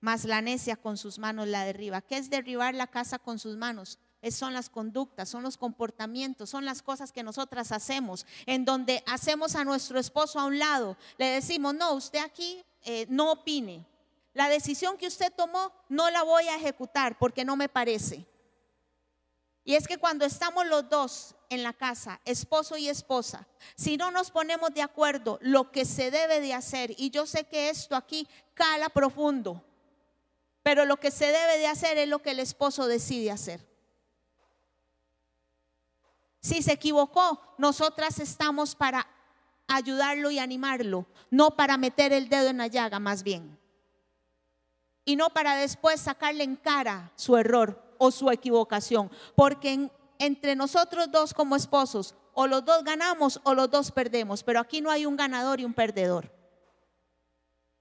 mas 0.00 0.26
la 0.26 0.42
necia 0.42 0.76
con 0.76 0.98
sus 0.98 1.18
manos 1.18 1.48
la 1.48 1.64
derriba. 1.64 2.02
¿Qué 2.02 2.18
es 2.18 2.28
derribar 2.28 2.74
la 2.74 2.88
casa 2.88 3.18
con 3.18 3.38
sus 3.38 3.56
manos? 3.56 3.98
Son 4.30 4.52
las 4.52 4.68
conductas, 4.68 5.30
son 5.30 5.42
los 5.44 5.56
comportamientos, 5.56 6.50
son 6.50 6.66
las 6.66 6.82
cosas 6.82 7.10
que 7.10 7.22
nosotras 7.22 7.72
hacemos, 7.72 8.26
en 8.44 8.66
donde 8.66 9.02
hacemos 9.06 9.56
a 9.56 9.64
nuestro 9.64 9.98
esposo 9.98 10.38
a 10.38 10.44
un 10.44 10.58
lado, 10.58 10.98
le 11.16 11.24
decimos, 11.24 11.74
no, 11.74 11.94
usted 11.94 12.18
aquí 12.18 12.62
eh, 12.84 13.06
no 13.08 13.32
opine, 13.32 13.86
la 14.34 14.48
decisión 14.48 14.96
que 14.96 15.06
usted 15.06 15.32
tomó 15.34 15.72
no 15.88 16.10
la 16.10 16.22
voy 16.22 16.48
a 16.48 16.56
ejecutar 16.56 17.18
porque 17.18 17.44
no 17.44 17.56
me 17.56 17.68
parece. 17.68 18.26
Y 19.64 19.74
es 19.74 19.86
que 19.86 19.98
cuando 19.98 20.24
estamos 20.24 20.66
los 20.66 20.88
dos 20.88 21.36
en 21.48 21.62
la 21.62 21.72
casa, 21.72 22.20
esposo 22.24 22.76
y 22.76 22.88
esposa, 22.88 23.46
si 23.76 23.96
no 23.96 24.10
nos 24.10 24.30
ponemos 24.30 24.74
de 24.74 24.82
acuerdo 24.82 25.38
lo 25.40 25.70
que 25.70 25.84
se 25.84 26.10
debe 26.10 26.40
de 26.40 26.54
hacer, 26.54 26.94
y 26.96 27.10
yo 27.10 27.26
sé 27.26 27.44
que 27.44 27.68
esto 27.68 27.94
aquí 27.94 28.26
cala 28.54 28.88
profundo, 28.88 29.62
pero 30.62 30.84
lo 30.84 30.96
que 30.98 31.10
se 31.10 31.26
debe 31.26 31.58
de 31.58 31.68
hacer 31.68 31.98
es 31.98 32.08
lo 32.08 32.20
que 32.20 32.30
el 32.30 32.40
esposo 32.40 32.86
decide 32.86 33.30
hacer. 33.30 33.64
Si 36.40 36.60
se 36.62 36.72
equivocó, 36.72 37.54
nosotras 37.58 38.18
estamos 38.18 38.74
para 38.74 39.06
ayudarlo 39.68 40.32
y 40.32 40.40
animarlo, 40.40 41.06
no 41.30 41.54
para 41.54 41.76
meter 41.76 42.12
el 42.12 42.28
dedo 42.28 42.48
en 42.48 42.58
la 42.58 42.66
llaga 42.66 42.98
más 42.98 43.22
bien 43.22 43.61
y 45.04 45.16
no 45.16 45.30
para 45.30 45.56
después 45.56 46.00
sacarle 46.00 46.44
en 46.44 46.56
cara 46.56 47.12
su 47.16 47.36
error 47.36 47.94
o 47.98 48.10
su 48.10 48.30
equivocación. 48.30 49.10
Porque 49.34 49.90
entre 50.18 50.56
nosotros 50.56 51.10
dos 51.10 51.34
como 51.34 51.56
esposos, 51.56 52.14
o 52.34 52.46
los 52.46 52.64
dos 52.64 52.84
ganamos 52.84 53.40
o 53.44 53.54
los 53.54 53.70
dos 53.70 53.90
perdemos, 53.90 54.42
pero 54.42 54.60
aquí 54.60 54.80
no 54.80 54.90
hay 54.90 55.06
un 55.06 55.16
ganador 55.16 55.60
y 55.60 55.64
un 55.64 55.74
perdedor. 55.74 56.32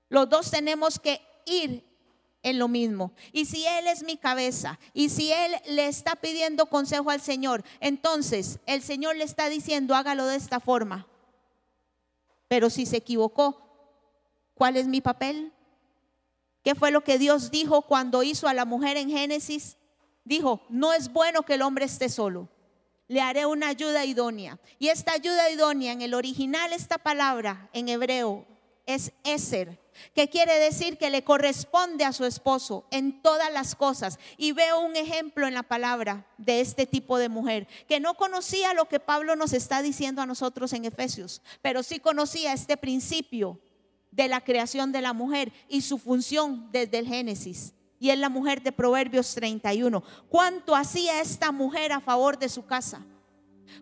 Los 0.10 0.30
dos 0.30 0.52
tenemos 0.52 1.00
que 1.00 1.22
ir 1.46 1.86
en 2.44 2.60
lo 2.60 2.68
mismo. 2.68 3.14
Y 3.32 3.46
si 3.46 3.66
Él 3.66 3.88
es 3.88 4.04
mi 4.04 4.18
cabeza 4.18 4.80
y 4.94 5.10
si 5.10 5.32
Él 5.32 5.56
le 5.68 5.88
está 5.88 6.16
pidiendo 6.16 6.66
consejo 6.66 7.10
al 7.10 7.22
Señor, 7.22 7.64
entonces 7.80 8.60
el 8.66 8.82
Señor 8.82 9.16
le 9.16 9.24
está 9.24 9.48
diciendo, 9.48 9.96
hágalo 9.96 10.26
de 10.26 10.36
esta 10.36 10.60
forma. 10.60 11.08
Pero 12.48 12.70
si 12.70 12.86
se 12.86 12.98
equivocó, 12.98 13.58
¿cuál 14.54 14.76
es 14.76 14.88
mi 14.88 15.00
papel? 15.00 15.54
¿Qué 16.64 16.76
fue 16.76 16.92
lo 16.92 17.04
que 17.04 17.18
Dios 17.18 17.50
dijo 17.50 17.82
cuando 17.82 18.24
hizo 18.24 18.48
a 18.48 18.54
la 18.54 18.66
mujer 18.66 18.98
en 18.98 19.10
Génesis? 19.10 19.78
Dijo, 20.24 20.62
no 20.70 20.94
es 20.94 21.12
bueno 21.12 21.42
que 21.44 21.56
el 21.56 21.64
hombre 21.64 21.86
esté 21.86 22.10
solo. 22.10 22.50
Le 23.08 23.22
haré 23.22 23.46
una 23.46 23.68
ayuda 23.68 24.06
idónea. 24.06 24.60
Y 24.78 24.90
esta 24.90 25.14
ayuda 25.14 25.50
idónea, 25.50 25.92
en 25.92 26.02
el 26.02 26.14
original, 26.14 26.72
esta 26.72 26.98
palabra 26.98 27.70
en 27.74 27.90
hebreo 27.90 28.46
es 28.86 29.12
Eser, 29.24 29.80
que 30.14 30.30
quiere 30.30 30.58
decir 30.60 30.98
que 30.98 31.10
le 31.10 31.24
corresponde 31.24 32.04
a 32.04 32.14
su 32.14 32.26
esposo 32.26 32.86
en 32.92 33.22
todas 33.22 33.52
las 33.52 33.76
cosas. 33.76 34.20
Y 34.38 34.52
veo 34.52 34.80
un 34.80 34.96
ejemplo 34.96 35.48
en 35.48 35.56
la 35.56 35.64
palabra 35.64 36.28
de 36.38 36.62
este 36.62 36.86
tipo 36.86 37.18
de 37.18 37.30
mujer, 37.30 37.68
que 37.88 38.00
no 38.00 38.14
conocía 38.14 38.74
lo 38.74 38.86
que 38.86 39.00
Pablo 39.00 39.36
nos 39.36 39.54
está 39.54 39.82
diciendo 39.82 40.22
a 40.22 40.26
nosotros 40.26 40.74
en 40.74 40.86
Efesios, 40.86 41.42
pero 41.62 41.84
sí 41.84 42.00
conocía 42.00 42.54
este 42.54 42.78
principio 42.78 43.60
de 44.12 44.28
la 44.28 44.42
creación 44.42 44.92
de 44.92 45.02
la 45.02 45.14
mujer 45.14 45.52
y 45.68 45.82
su 45.82 45.98
función 45.98 46.70
desde 46.72 47.00
el 47.00 47.08
Génesis. 47.08 47.74
Y 48.00 48.10
es 48.10 48.18
la 48.18 48.30
mujer 48.30 48.62
de 48.62 48.72
Proverbios 48.72 49.34
31. 49.36 50.04
¿Cuánto 50.30 50.76
hacía 50.76 51.22
esta 51.22 51.52
mujer 51.52 51.92
a 51.92 52.02
favor 52.02 52.38
de 52.38 52.50
su 52.50 52.66
casa? 52.66 53.06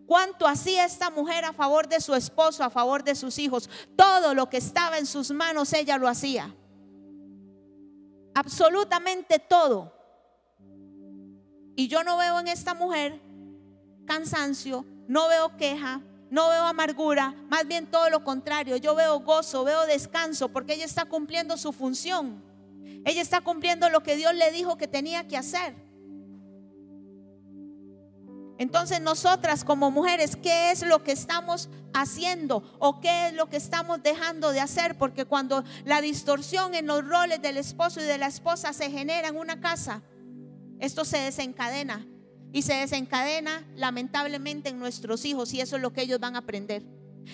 ¿Cuánto 0.06 0.48
hacía 0.48 0.86
esta 0.86 1.10
mujer 1.10 1.46
a 1.46 1.54
favor 1.54 1.88
de 1.88 2.02
su 2.02 2.14
esposo, 2.14 2.64
a 2.64 2.70
favor 2.70 3.04
de 3.04 3.16
sus 3.16 3.40
hijos? 3.40 3.70
Todo 3.96 4.36
lo 4.36 4.50
que 4.50 4.58
estaba 4.58 4.98
en 4.98 5.06
sus 5.06 5.32
manos 5.32 5.74
ella 5.74 5.98
lo 5.98 6.08
hacía. 6.08 6.54
Absolutamente 8.34 9.40
todo. 9.40 9.94
Y 11.76 11.88
yo 11.88 12.04
no 12.04 12.18
veo 12.18 12.40
en 12.40 12.50
esta 12.50 12.74
mujer 12.74 13.22
cansancio, 14.06 14.86
no 15.08 15.28
veo 15.28 15.56
queja, 15.56 16.02
no 16.30 16.50
veo 16.50 16.64
amargura, 16.64 17.34
más 17.50 17.68
bien 17.68 17.88
todo 17.88 18.10
lo 18.10 18.24
contrario. 18.24 18.78
Yo 18.78 18.94
veo 18.96 19.20
gozo, 19.20 19.64
veo 19.64 19.86
descanso, 19.86 20.50
porque 20.50 20.74
ella 20.74 20.86
está 20.86 21.06
cumpliendo 21.06 21.58
su 21.58 21.74
función. 21.74 22.44
Ella 23.06 23.22
está 23.22 23.42
cumpliendo 23.42 23.90
lo 23.90 24.04
que 24.04 24.16
Dios 24.16 24.34
le 24.36 24.52
dijo 24.52 24.78
que 24.78 24.88
tenía 24.88 25.28
que 25.28 25.38
hacer. 25.38 25.74
Entonces 28.60 29.00
nosotras 29.00 29.64
como 29.64 29.90
mujeres, 29.90 30.36
¿qué 30.36 30.72
es 30.72 30.86
lo 30.86 31.02
que 31.02 31.14
estamos 31.14 31.70
haciendo 31.94 32.62
o 32.80 33.00
qué 33.00 33.28
es 33.28 33.34
lo 33.34 33.50
que 33.50 33.56
estamos 33.56 34.04
dejando 34.04 34.52
de 34.52 34.60
hacer? 34.60 34.98
Porque 34.98 35.24
cuando 35.24 35.64
la 35.86 36.02
distorsión 36.02 36.76
en 36.76 36.86
los 36.86 37.08
roles 37.08 37.42
del 37.42 37.56
esposo 37.56 38.02
y 38.02 38.04
de 38.04 38.18
la 38.18 38.28
esposa 38.28 38.74
se 38.74 38.92
genera 38.92 39.30
en 39.30 39.38
una 39.38 39.62
casa, 39.62 40.02
esto 40.80 41.06
se 41.06 41.20
desencadena 41.20 42.06
y 42.52 42.62
se 42.64 42.74
desencadena 42.74 43.66
lamentablemente 43.76 44.70
en 44.70 44.80
nuestros 44.80 45.26
hijos 45.26 45.54
y 45.54 45.62
eso 45.62 45.76
es 45.76 45.82
lo 45.82 45.94
que 45.94 46.02
ellos 46.02 46.20
van 46.20 46.36
a 46.36 46.40
aprender. 46.40 46.84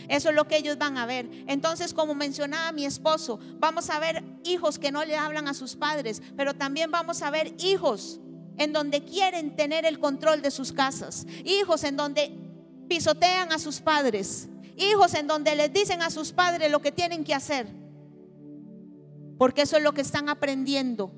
Eso 0.09 0.29
es 0.29 0.35
lo 0.35 0.47
que 0.47 0.57
ellos 0.57 0.77
van 0.77 0.97
a 0.97 1.05
ver. 1.05 1.29
Entonces, 1.47 1.93
como 1.93 2.15
mencionaba 2.15 2.71
mi 2.71 2.85
esposo, 2.85 3.39
vamos 3.59 3.89
a 3.89 3.99
ver 3.99 4.23
hijos 4.43 4.77
que 4.77 4.91
no 4.91 5.05
le 5.05 5.15
hablan 5.15 5.47
a 5.47 5.53
sus 5.53 5.75
padres, 5.75 6.21
pero 6.35 6.53
también 6.53 6.91
vamos 6.91 7.21
a 7.21 7.29
ver 7.29 7.55
hijos 7.59 8.19
en 8.57 8.73
donde 8.73 9.03
quieren 9.03 9.55
tener 9.55 9.85
el 9.85 9.99
control 9.99 10.41
de 10.41 10.51
sus 10.51 10.71
casas, 10.71 11.25
hijos 11.43 11.83
en 11.83 11.95
donde 11.95 12.31
pisotean 12.87 13.51
a 13.51 13.59
sus 13.59 13.79
padres, 13.79 14.49
hijos 14.77 15.13
en 15.13 15.27
donde 15.27 15.55
les 15.55 15.71
dicen 15.71 16.01
a 16.01 16.09
sus 16.09 16.31
padres 16.31 16.71
lo 16.71 16.81
que 16.81 16.91
tienen 16.91 17.23
que 17.23 17.33
hacer, 17.33 17.67
porque 19.37 19.63
eso 19.63 19.77
es 19.77 19.83
lo 19.83 19.93
que 19.93 20.01
están 20.01 20.29
aprendiendo. 20.29 21.11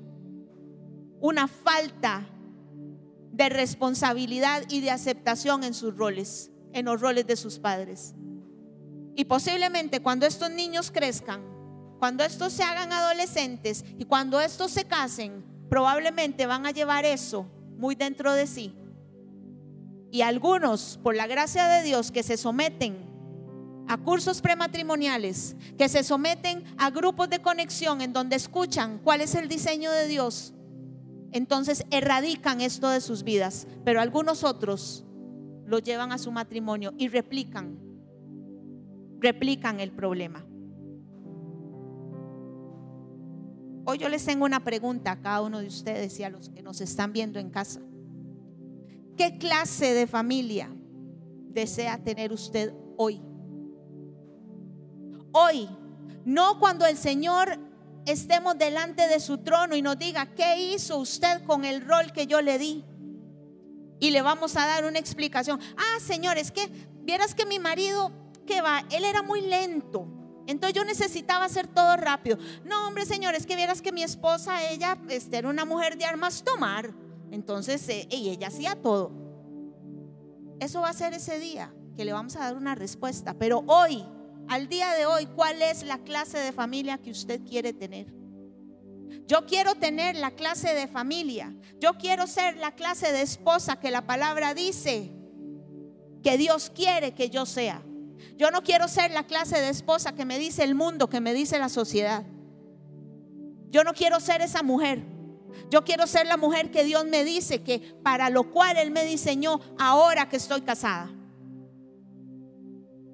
Una 1.20 1.48
falta 1.48 2.26
de 3.38 3.48
responsabilidad 3.48 4.64
y 4.68 4.80
de 4.80 4.90
aceptación 4.90 5.62
en 5.62 5.72
sus 5.72 5.96
roles, 5.96 6.50
en 6.72 6.86
los 6.86 7.00
roles 7.00 7.24
de 7.24 7.36
sus 7.36 7.60
padres. 7.60 8.14
Y 9.14 9.26
posiblemente 9.26 10.00
cuando 10.00 10.26
estos 10.26 10.50
niños 10.50 10.90
crezcan, 10.90 11.40
cuando 12.00 12.24
estos 12.24 12.52
se 12.52 12.64
hagan 12.64 12.92
adolescentes 12.92 13.84
y 13.96 14.06
cuando 14.06 14.40
estos 14.40 14.72
se 14.72 14.84
casen, 14.84 15.44
probablemente 15.70 16.46
van 16.46 16.66
a 16.66 16.72
llevar 16.72 17.04
eso 17.04 17.46
muy 17.76 17.94
dentro 17.94 18.32
de 18.32 18.48
sí. 18.48 18.74
y 20.10 20.22
algunos, 20.22 20.98
por 21.02 21.14
la 21.14 21.28
gracia 21.28 21.68
de 21.68 21.84
Dios, 21.84 22.10
que 22.10 22.24
se 22.24 22.36
someten 22.36 22.96
a 23.86 23.98
cursos 23.98 24.40
prematrimoniales, 24.40 25.54
que 25.76 25.88
se 25.88 26.02
someten 26.02 26.64
a 26.76 26.90
grupos 26.90 27.30
de 27.30 27.40
conexión 27.40 28.00
en 28.00 28.12
donde 28.12 28.34
escuchan 28.34 28.98
cuál 29.04 29.20
es 29.20 29.36
el 29.36 29.48
diseño 29.48 29.92
de 29.92 30.08
Dios, 30.08 30.54
entonces 31.32 31.84
erradican 31.90 32.60
esto 32.60 32.88
de 32.88 33.00
sus 33.00 33.22
vidas. 33.22 33.66
Pero 33.84 34.00
algunos 34.00 34.44
otros 34.44 35.04
lo 35.66 35.78
llevan 35.78 36.12
a 36.12 36.18
su 36.18 36.32
matrimonio 36.32 36.94
y 36.96 37.08
replican, 37.08 37.78
replican 39.20 39.80
el 39.80 39.92
problema. 39.92 40.44
Hoy 43.84 43.98
yo 43.98 44.08
les 44.08 44.24
tengo 44.24 44.44
una 44.44 44.64
pregunta 44.64 45.12
a 45.12 45.20
cada 45.20 45.40
uno 45.40 45.60
de 45.60 45.66
ustedes 45.66 46.18
y 46.20 46.22
a 46.22 46.30
los 46.30 46.50
que 46.50 46.62
nos 46.62 46.80
están 46.80 47.12
viendo 47.12 47.38
en 47.38 47.50
casa. 47.50 47.80
¿Qué 49.16 49.38
clase 49.38 49.94
de 49.94 50.06
familia 50.06 50.70
desea 51.48 52.02
tener 52.04 52.32
usted 52.32 52.72
hoy? 52.96 53.20
Hoy, 55.32 55.68
no 56.24 56.58
cuando 56.58 56.86
el 56.86 56.96
Señor 56.96 57.58
estemos 58.08 58.56
delante 58.56 59.06
de 59.06 59.20
su 59.20 59.38
trono 59.38 59.76
y 59.76 59.82
nos 59.82 59.98
diga, 59.98 60.34
¿qué 60.34 60.72
hizo 60.72 60.98
usted 60.98 61.44
con 61.44 61.64
el 61.64 61.86
rol 61.86 62.12
que 62.12 62.26
yo 62.26 62.40
le 62.40 62.58
di? 62.58 62.84
Y 64.00 64.10
le 64.10 64.22
vamos 64.22 64.56
a 64.56 64.66
dar 64.66 64.84
una 64.84 64.98
explicación. 64.98 65.60
Ah, 65.76 66.00
Señor, 66.00 66.38
es 66.38 66.50
que 66.50 66.68
vieras 67.02 67.34
que 67.34 67.46
mi 67.46 67.58
marido, 67.58 68.12
que 68.46 68.60
va, 68.60 68.84
él 68.90 69.04
era 69.04 69.22
muy 69.22 69.42
lento. 69.42 70.06
Entonces 70.46 70.74
yo 70.74 70.84
necesitaba 70.84 71.44
hacer 71.44 71.66
todo 71.66 71.96
rápido. 71.96 72.38
No, 72.64 72.88
hombre, 72.88 73.04
Señor, 73.04 73.34
es 73.34 73.44
que 73.44 73.56
vieras 73.56 73.82
que 73.82 73.92
mi 73.92 74.02
esposa, 74.02 74.66
ella 74.70 74.98
este, 75.10 75.36
era 75.36 75.48
una 75.48 75.64
mujer 75.66 75.98
de 75.98 76.06
armas 76.06 76.42
tomar. 76.42 76.94
Entonces, 77.30 77.86
eh, 77.88 78.08
y 78.10 78.30
ella 78.30 78.48
hacía 78.48 78.74
todo. 78.74 79.12
Eso 80.60 80.80
va 80.80 80.88
a 80.88 80.94
ser 80.94 81.12
ese 81.12 81.38
día 81.38 81.74
que 81.96 82.04
le 82.04 82.12
vamos 82.12 82.36
a 82.36 82.40
dar 82.40 82.56
una 82.56 82.74
respuesta. 82.74 83.34
Pero 83.34 83.64
hoy, 83.66 84.06
al 84.48 84.68
día 84.68 84.92
de 84.92 85.06
hoy, 85.06 85.26
¿cuál 85.26 85.62
es 85.62 85.82
la 85.82 85.98
clase 85.98 86.38
de 86.38 86.52
familia 86.52 86.98
que 86.98 87.10
usted 87.10 87.40
quiere 87.42 87.72
tener? 87.72 88.06
Yo 89.26 89.44
quiero 89.46 89.74
tener 89.74 90.16
la 90.16 90.30
clase 90.30 90.74
de 90.74 90.88
familia. 90.88 91.54
Yo 91.78 91.94
quiero 91.98 92.26
ser 92.26 92.56
la 92.56 92.74
clase 92.74 93.12
de 93.12 93.20
esposa 93.22 93.78
que 93.78 93.90
la 93.90 94.06
palabra 94.06 94.54
dice 94.54 95.12
que 96.22 96.38
Dios 96.38 96.72
quiere 96.74 97.14
que 97.14 97.28
yo 97.28 97.44
sea. 97.44 97.82
Yo 98.36 98.50
no 98.50 98.62
quiero 98.62 98.88
ser 98.88 99.10
la 99.10 99.26
clase 99.26 99.60
de 99.60 99.68
esposa 99.68 100.14
que 100.14 100.24
me 100.24 100.38
dice 100.38 100.64
el 100.64 100.74
mundo, 100.74 101.08
que 101.08 101.20
me 101.20 101.34
dice 101.34 101.58
la 101.58 101.68
sociedad. 101.68 102.24
Yo 103.70 103.84
no 103.84 103.92
quiero 103.92 104.18
ser 104.18 104.40
esa 104.40 104.62
mujer. 104.62 105.02
Yo 105.70 105.84
quiero 105.84 106.06
ser 106.06 106.26
la 106.26 106.36
mujer 106.38 106.70
que 106.70 106.84
Dios 106.84 107.04
me 107.04 107.24
dice 107.24 107.62
que 107.62 107.80
para 108.02 108.30
lo 108.30 108.50
cual 108.50 108.78
Él 108.78 108.90
me 108.90 109.04
diseñó 109.04 109.60
ahora 109.78 110.28
que 110.28 110.36
estoy 110.36 110.62
casada. 110.62 111.10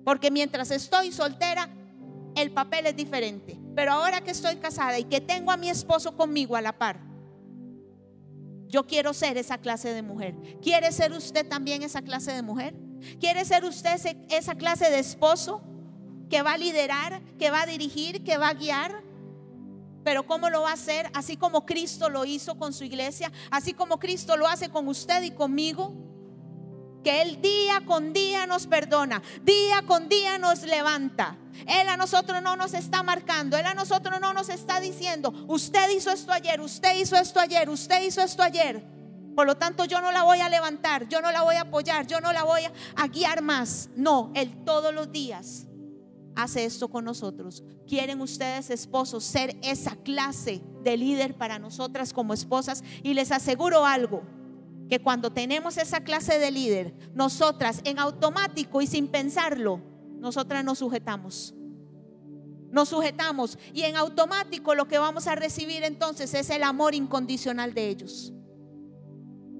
Porque 0.04 0.30
mientras 0.30 0.70
estoy 0.70 1.12
soltera, 1.12 1.68
el 2.36 2.50
papel 2.52 2.86
es 2.86 2.96
diferente. 2.96 3.58
Pero 3.74 3.92
ahora 3.92 4.20
que 4.22 4.30
estoy 4.30 4.56
casada 4.56 4.98
y 4.98 5.04
que 5.04 5.20
tengo 5.20 5.50
a 5.50 5.56
mi 5.56 5.68
esposo 5.68 6.16
conmigo 6.16 6.56
a 6.56 6.60
la 6.60 6.78
par, 6.78 7.00
yo 8.68 8.86
quiero 8.86 9.14
ser 9.14 9.36
esa 9.36 9.58
clase 9.58 9.94
de 9.94 10.02
mujer. 10.02 10.34
¿Quiere 10.60 10.90
ser 10.92 11.12
usted 11.12 11.46
también 11.48 11.82
esa 11.82 12.02
clase 12.02 12.32
de 12.32 12.42
mujer? 12.42 12.74
¿Quiere 13.20 13.44
ser 13.44 13.64
usted 13.64 14.00
esa 14.30 14.54
clase 14.56 14.90
de 14.90 14.98
esposo 14.98 15.62
que 16.28 16.42
va 16.42 16.54
a 16.54 16.58
liderar, 16.58 17.22
que 17.38 17.50
va 17.50 17.62
a 17.62 17.66
dirigir, 17.66 18.24
que 18.24 18.36
va 18.36 18.48
a 18.48 18.54
guiar? 18.54 19.04
Pero 20.02 20.26
¿cómo 20.26 20.50
lo 20.50 20.62
va 20.62 20.70
a 20.70 20.74
hacer? 20.74 21.10
Así 21.14 21.36
como 21.36 21.64
Cristo 21.64 22.10
lo 22.10 22.24
hizo 22.24 22.58
con 22.58 22.72
su 22.72 22.84
iglesia, 22.84 23.32
así 23.50 23.72
como 23.72 23.98
Cristo 23.98 24.36
lo 24.36 24.46
hace 24.46 24.68
con 24.68 24.88
usted 24.88 25.22
y 25.22 25.30
conmigo. 25.30 25.94
Que 27.04 27.22
Él 27.22 27.40
día 27.40 27.82
con 27.86 28.12
día 28.12 28.46
nos 28.46 28.66
perdona, 28.66 29.22
día 29.42 29.82
con 29.86 30.08
día 30.08 30.38
nos 30.38 30.62
levanta. 30.62 31.36
Él 31.66 31.88
a 31.88 31.96
nosotros 31.96 32.42
no 32.42 32.56
nos 32.56 32.74
está 32.74 33.02
marcando, 33.02 33.56
Él 33.56 33.66
a 33.66 33.74
nosotros 33.74 34.20
no 34.20 34.32
nos 34.32 34.48
está 34.48 34.80
diciendo, 34.80 35.32
usted 35.46 35.90
hizo 35.90 36.10
esto 36.10 36.32
ayer, 36.32 36.60
usted 36.60 36.96
hizo 36.96 37.16
esto 37.16 37.38
ayer, 37.38 37.68
usted 37.70 38.02
hizo 38.02 38.22
esto 38.22 38.42
ayer. 38.42 38.94
Por 39.34 39.46
lo 39.46 39.56
tanto, 39.56 39.84
yo 39.84 40.00
no 40.00 40.12
la 40.12 40.22
voy 40.22 40.38
a 40.40 40.48
levantar, 40.48 41.08
yo 41.08 41.20
no 41.20 41.32
la 41.32 41.42
voy 41.42 41.56
a 41.56 41.62
apoyar, 41.62 42.06
yo 42.06 42.20
no 42.20 42.32
la 42.32 42.44
voy 42.44 42.62
a, 42.96 43.08
guiar 43.08 43.42
más. 43.42 43.90
No, 43.96 44.30
Él 44.34 44.64
todos 44.64 44.94
los 44.94 45.10
días 45.10 45.66
hace 46.36 46.64
esto 46.64 46.88
con 46.88 47.04
nosotros. 47.04 47.64
¿Quieren 47.86 48.20
ustedes, 48.20 48.70
esposos, 48.70 49.24
ser 49.24 49.56
esa 49.62 49.96
clase 49.96 50.62
de 50.82 50.96
líder 50.96 51.36
para 51.36 51.58
nosotras 51.58 52.12
como 52.12 52.32
esposas? 52.32 52.84
Y 53.02 53.14
les 53.14 53.32
aseguro 53.32 53.84
algo, 53.84 54.22
que 54.88 55.00
cuando 55.00 55.32
tenemos 55.32 55.76
esa 55.76 56.00
clase 56.00 56.38
de 56.38 56.50
líder, 56.50 56.94
nosotras 57.14 57.80
en 57.84 57.98
automático 57.98 58.82
y 58.82 58.86
sin 58.86 59.08
pensarlo, 59.08 59.80
nosotras 60.18 60.64
nos 60.64 60.78
sujetamos. 60.78 61.54
Nos 62.70 62.88
sujetamos 62.88 63.58
y 63.72 63.82
en 63.82 63.96
automático 63.96 64.74
lo 64.74 64.88
que 64.88 64.98
vamos 64.98 65.26
a 65.26 65.36
recibir 65.36 65.84
entonces 65.84 66.34
es 66.34 66.50
el 66.50 66.62
amor 66.64 66.94
incondicional 66.94 67.72
de 67.72 67.88
ellos. 67.88 68.32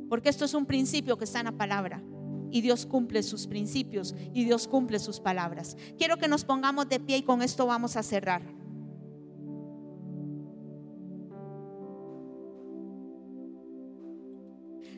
Porque 0.08 0.28
esto 0.28 0.44
es 0.44 0.54
un 0.54 0.66
principio 0.66 1.16
que 1.16 1.24
está 1.24 1.38
en 1.40 1.46
la 1.46 1.52
palabra. 1.52 2.02
Y 2.50 2.60
Dios 2.60 2.86
cumple 2.86 3.22
sus 3.22 3.46
principios 3.46 4.14
y 4.32 4.44
Dios 4.44 4.68
cumple 4.68 4.98
sus 4.98 5.20
palabras. 5.20 5.76
Quiero 5.98 6.16
que 6.18 6.28
nos 6.28 6.44
pongamos 6.44 6.88
de 6.88 7.00
pie 7.00 7.18
y 7.18 7.22
con 7.22 7.42
esto 7.42 7.66
vamos 7.66 7.96
a 7.96 8.02
cerrar. 8.02 8.42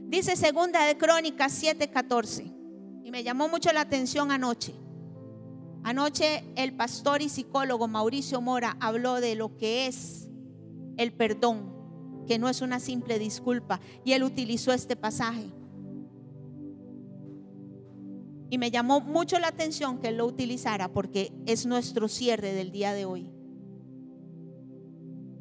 Dice 0.09 0.37
segunda 0.37 0.87
de 0.87 0.97
Crónicas 0.97 1.61
7:14. 1.63 2.53
Y 3.05 3.11
me 3.11 3.23
llamó 3.23 3.49
mucho 3.49 3.73
la 3.73 3.81
atención 3.81 4.31
anoche. 4.31 4.75
Anoche 5.83 6.45
el 6.57 6.75
pastor 6.75 7.23
y 7.23 7.29
psicólogo 7.29 7.89
Mauricio 7.89 8.41
Mora 8.41 8.77
habló 8.81 9.21
de 9.21 9.35
lo 9.35 9.57
que 9.57 9.87
es 9.87 10.29
el 10.97 11.13
perdón 11.13 11.77
que 12.27 12.39
no 12.39 12.49
es 12.49 12.61
una 12.61 12.81
simple 12.81 13.19
disculpa. 13.19 13.81
Y 14.05 14.13
él 14.13 14.25
utilizó 14.25 14.73
este 14.73 14.97
pasaje. 14.97 15.53
Y 18.51 18.59
me 18.59 18.71
llamó 18.71 19.01
mucho 19.01 19.39
la 19.39 19.49
atención 19.49 19.99
que 19.99 20.09
él 20.09 20.19
lo 20.19 20.27
utilizara 20.27 20.93
porque 20.93 21.33
es 21.47 21.67
nuestro 21.67 22.09
cierre 22.09 22.53
del 22.53 22.71
día 22.71 22.93
de 22.93 23.05
hoy. 23.05 23.36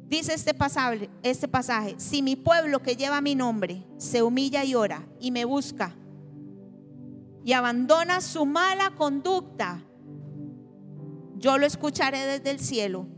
Dice 0.06 0.34
este 0.34 0.54
pasaje, 0.54 1.10
este 1.22 1.48
pasaje, 1.48 1.96
si 1.98 2.22
mi 2.22 2.36
pueblo 2.36 2.80
que 2.82 2.96
lleva 2.96 3.20
mi 3.20 3.34
nombre 3.34 3.84
se 3.98 4.22
humilla 4.22 4.64
y 4.64 4.74
ora 4.74 5.06
y 5.20 5.30
me 5.30 5.44
busca 5.44 5.96
y 7.44 7.52
abandona 7.52 8.20
su 8.20 8.46
mala 8.46 8.90
conducta, 8.90 9.82
yo 11.36 11.58
lo 11.58 11.66
escucharé 11.66 12.24
desde 12.26 12.50
el 12.50 12.60
cielo 12.60 13.08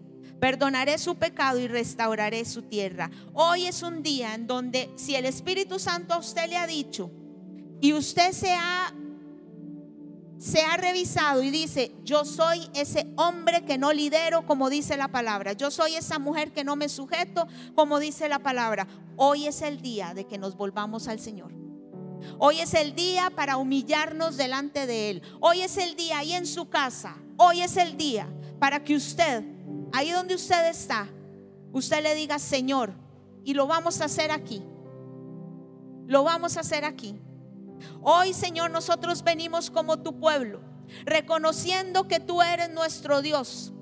Perdonaré 0.41 0.99
su 0.99 1.17
pecado 1.17 1.59
y 1.59 1.67
restauraré 1.67 2.45
su 2.45 2.63
tierra. 2.63 3.11
Hoy 3.33 3.67
es 3.67 3.83
un 3.83 4.03
día 4.03 4.35
en 4.35 4.47
donde 4.47 4.91
si 4.97 5.17
el 5.17 5.25
Espíritu 5.25 5.79
Santo 5.79 6.15
a 6.15 6.19
usted 6.19 6.49
le 6.49 6.57
ha 6.57 6.67
dicho 6.67 7.11
y 7.81 7.93
usted 7.93 8.33
se 8.33 8.53
ha 8.53 8.93
se 10.39 10.63
ha 10.63 10.77
revisado 10.77 11.43
y 11.43 11.51
dice, 11.51 11.93
yo 12.05 12.25
soy 12.25 12.71
ese 12.75 13.13
hombre 13.17 13.65
que 13.65 13.77
no 13.77 13.93
lidero 13.93 14.47
como 14.47 14.71
dice 14.71 14.97
la 14.97 15.09
palabra, 15.09 15.53
yo 15.53 15.71
soy 15.71 15.97
esa 15.97 16.19
mujer 16.19 16.53
que 16.53 16.65
no 16.65 16.77
me 16.77 16.89
sujeto 16.89 17.47
como 17.75 17.99
dice 17.99 18.29
la 18.29 18.39
palabra. 18.39 18.87
Hoy 19.17 19.47
es 19.47 19.63
el 19.63 19.81
día 19.83 20.15
de 20.15 20.27
que 20.27 20.39
nos 20.39 20.57
volvamos 20.57 21.09
al 21.09 21.19
Señor. 21.19 21.53
Hoy 22.39 22.61
es 22.61 22.75
el 22.75 22.95
día 22.95 23.31
para 23.35 23.57
humillarnos 23.57 24.37
delante 24.37 24.87
de 24.87 25.11
Él. 25.11 25.23
Hoy 25.41 25.63
es 25.63 25.77
el 25.77 25.97
día 25.97 26.19
ahí 26.19 26.33
en 26.33 26.47
su 26.47 26.69
casa. 26.69 27.17
Hoy 27.37 27.63
es 27.63 27.77
el 27.77 27.97
día 27.97 28.29
para 28.59 28.83
que 28.83 28.95
usted 28.95 29.45
ahí 29.93 30.11
donde 30.11 30.35
usted 30.35 30.69
está, 30.69 31.09
usted 31.73 32.03
le 32.03 32.15
diga, 32.15 32.39
Señor, 32.39 32.93
y 33.45 33.55
lo 33.55 33.67
vamos 33.67 34.01
a 34.01 34.07
hacer 34.07 34.31
aquí. 34.31 34.63
Lo 36.07 36.25
vamos 36.25 36.57
a 36.57 36.61
hacer 36.61 36.85
aquí. 36.85 37.19
Hoy, 38.03 38.33
Señor, 38.33 38.71
nosotros 38.71 39.23
venimos 39.23 39.71
como 39.71 39.99
tu 39.99 40.19
pueblo, 40.19 40.61
reconociendo 41.05 42.09
que 42.09 42.21
tú 42.21 42.43
eres 42.43 42.71
nuestro 42.71 43.23
Dios, 43.23 43.73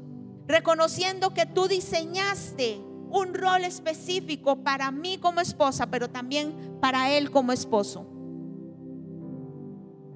reconociendo 0.46 1.34
que 1.34 1.46
tú 1.46 1.68
diseñaste 1.68 2.80
un 3.10 3.34
rol 3.34 3.64
específico 3.64 4.62
para 4.62 4.90
mí 4.90 5.18
como 5.18 5.40
esposa, 5.40 5.86
pero 5.86 6.10
también 6.10 6.78
para 6.80 7.10
él 7.12 7.30
como 7.30 7.52
esposo 7.52 8.16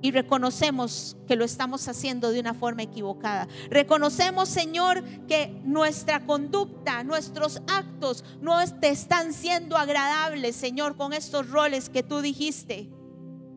y 0.03 0.11
reconocemos 0.13 1.17
que 1.27 1.37
lo 1.37 1.45
estamos 1.45 1.87
haciendo 1.89 2.31
de 2.31 2.41
una 2.41 2.55
forma 2.55 2.83
equivocada. 2.83 3.49
Reconocemos, 3.69 4.49
Señor, 4.49 5.03
que 5.27 5.61
nuestra 5.65 6.27
conducta, 6.27 7.05
nuestros 7.05 7.61
actos 7.69 8.25
no 8.41 8.59
te 8.81 8.89
están 8.89 9.33
siendo 9.33 9.77
agradables, 9.77 10.57
Señor, 10.57 10.97
con 10.97 11.13
estos 11.13 11.51
roles 11.51 11.91
que 11.91 12.03
tú 12.03 12.21
dijiste 12.21 12.89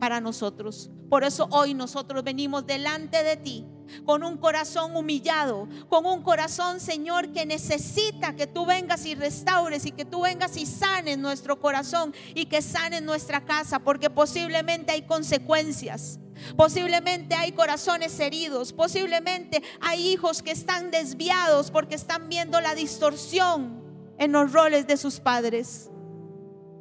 para 0.04 0.20
nosotros. 0.20 0.90
Por 1.08 1.24
eso 1.24 1.48
hoy 1.50 1.72
nosotros 1.72 2.22
venimos 2.22 2.66
delante 2.66 3.22
de 3.22 3.38
ti 3.38 3.64
con 4.04 4.22
un 4.22 4.36
corazón 4.36 4.94
humillado, 4.94 5.66
con 5.88 6.04
un 6.04 6.22
corazón, 6.22 6.78
Señor, 6.78 7.32
que 7.32 7.46
necesita 7.46 8.36
que 8.36 8.46
tú 8.46 8.66
vengas 8.66 9.06
y 9.06 9.14
restaures 9.14 9.86
y 9.86 9.92
que 9.92 10.04
tú 10.04 10.20
vengas 10.20 10.58
y 10.58 10.66
sanes 10.66 11.16
nuestro 11.16 11.58
corazón 11.58 12.12
y 12.34 12.44
que 12.44 12.60
sanes 12.60 13.00
nuestra 13.00 13.46
casa, 13.46 13.78
porque 13.78 14.10
posiblemente 14.10 14.92
hay 14.92 15.06
consecuencias. 15.06 16.20
Posiblemente 16.54 17.34
hay 17.34 17.52
corazones 17.52 18.20
heridos, 18.20 18.74
posiblemente 18.74 19.62
hay 19.80 20.06
hijos 20.08 20.42
que 20.42 20.50
están 20.50 20.90
desviados 20.90 21.70
porque 21.70 21.94
están 21.94 22.28
viendo 22.28 22.60
la 22.60 22.74
distorsión 22.74 23.82
en 24.18 24.32
los 24.32 24.52
roles 24.52 24.86
de 24.86 24.98
sus 24.98 25.18
padres. 25.18 25.90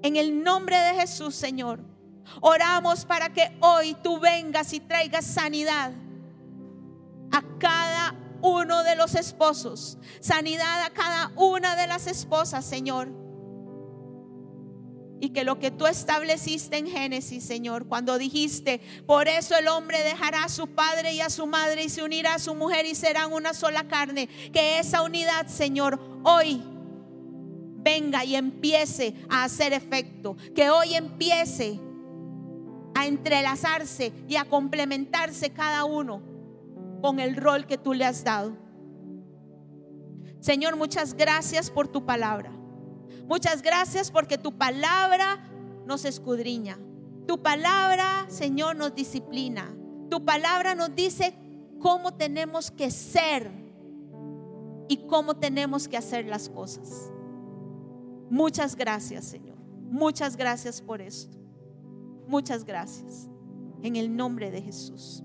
En 0.02 0.18
el 0.18 0.44
nombre 0.44 0.76
de 0.76 0.96
Jesús, 0.96 1.36
Señor, 1.36 1.93
oramos 2.42 3.06
para 3.06 3.30
que 3.34 3.56
hoy 3.60 3.96
tú 4.04 4.20
vengas 4.20 4.74
y 4.74 4.80
traigas 4.80 5.26
sanidad 5.26 5.92
a 7.32 7.42
cada 7.60 8.16
uno 8.42 8.84
de 8.84 8.96
los 8.96 9.16
esposos, 9.16 9.98
sanidad 10.20 10.84
a 10.84 10.90
cada 10.92 11.32
una 11.36 11.76
de 11.76 11.88
las 11.88 12.08
esposas, 12.08 12.66
Señor. 12.66 13.10
Y 15.22 15.30
que 15.30 15.46
lo 15.46 15.58
que 15.58 15.72
tú 15.72 15.88
estableciste 15.88 16.78
en 16.78 16.88
Génesis, 16.88 17.46
Señor, 17.46 17.88
cuando 17.88 18.18
dijiste, 18.18 18.82
por 19.08 19.30
eso 19.30 19.56
el 19.56 19.70
hombre 19.70 20.04
dejará 20.04 20.44
a 20.44 20.50
su 20.50 20.68
padre 20.68 21.14
y 21.14 21.22
a 21.22 21.30
su 21.30 21.48
madre 21.48 21.86
y 21.86 21.90
se 21.90 22.04
unirá 22.04 22.36
a 22.36 22.40
su 22.40 22.54
mujer 22.54 22.86
y 22.86 22.94
serán 22.94 23.32
una 23.32 23.54
sola 23.54 23.88
carne, 23.88 24.28
que 24.52 24.80
esa 24.80 25.02
unidad, 25.02 25.48
Señor, 25.48 25.98
hoy 26.24 26.62
venga 27.84 28.26
y 28.26 28.36
empiece 28.36 29.16
a 29.30 29.46
hacer 29.46 29.72
efecto, 29.72 30.36
que 30.54 30.70
hoy 30.70 30.96
empiece 30.96 31.80
a 32.96 33.08
entrelazarse 33.08 34.14
y 34.28 34.36
a 34.36 34.46
complementarse 34.46 35.52
cada 35.52 35.86
uno 35.86 36.22
con 37.02 37.20
el 37.20 37.36
rol 37.36 37.66
que 37.66 37.78
tú 37.78 37.94
le 37.94 38.06
has 38.06 38.24
dado. 38.24 38.56
Señor, 40.40 40.76
muchas 40.76 41.14
gracias 41.14 41.70
por 41.70 41.88
tu 41.88 42.06
palabra. 42.06 42.52
Muchas 43.28 43.62
gracias 43.62 44.12
porque 44.12 44.38
tu 44.38 44.58
palabra 44.58 45.40
nos 45.86 46.06
escudriña. 46.06 46.78
Tu 47.28 47.42
palabra, 47.42 48.26
Señor, 48.28 48.76
nos 48.76 48.94
disciplina. 48.94 49.74
Tu 50.10 50.24
palabra 50.26 50.76
nos 50.76 50.94
dice 50.96 51.34
cómo 51.80 52.14
tenemos 52.14 52.72
que 52.72 52.92
ser 52.92 53.52
y 54.88 54.98
cómo 55.08 55.36
tenemos 55.36 55.88
que 55.88 55.98
hacer 55.98 56.26
las 56.26 56.50
cosas. 56.50 57.12
Muchas 58.30 58.76
gracias, 58.76 59.26
Señor. 59.26 59.58
Muchas 59.90 60.36
gracias 60.36 60.82
por 60.82 61.02
esto. 61.02 61.43
Muchas 62.28 62.66
gracias. 62.66 63.30
En 63.82 63.96
el 63.96 64.16
nombre 64.16 64.50
de 64.52 64.62
Jesús. 64.62 65.24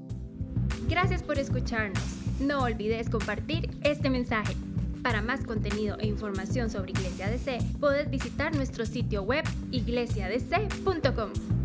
Gracias 0.88 1.22
por 1.22 1.38
escucharnos. 1.38 2.02
No 2.40 2.62
olvides 2.62 3.08
compartir 3.10 3.70
este 3.82 4.10
mensaje. 4.10 4.54
Para 5.02 5.22
más 5.22 5.44
contenido 5.44 5.96
e 6.00 6.06
información 6.06 6.70
sobre 6.70 6.90
Iglesia 6.90 7.30
DC, 7.30 7.58
puedes 7.80 8.10
visitar 8.10 8.54
nuestro 8.54 8.84
sitio 8.84 9.22
web 9.22 9.44
iglesiadc.com. 9.70 11.57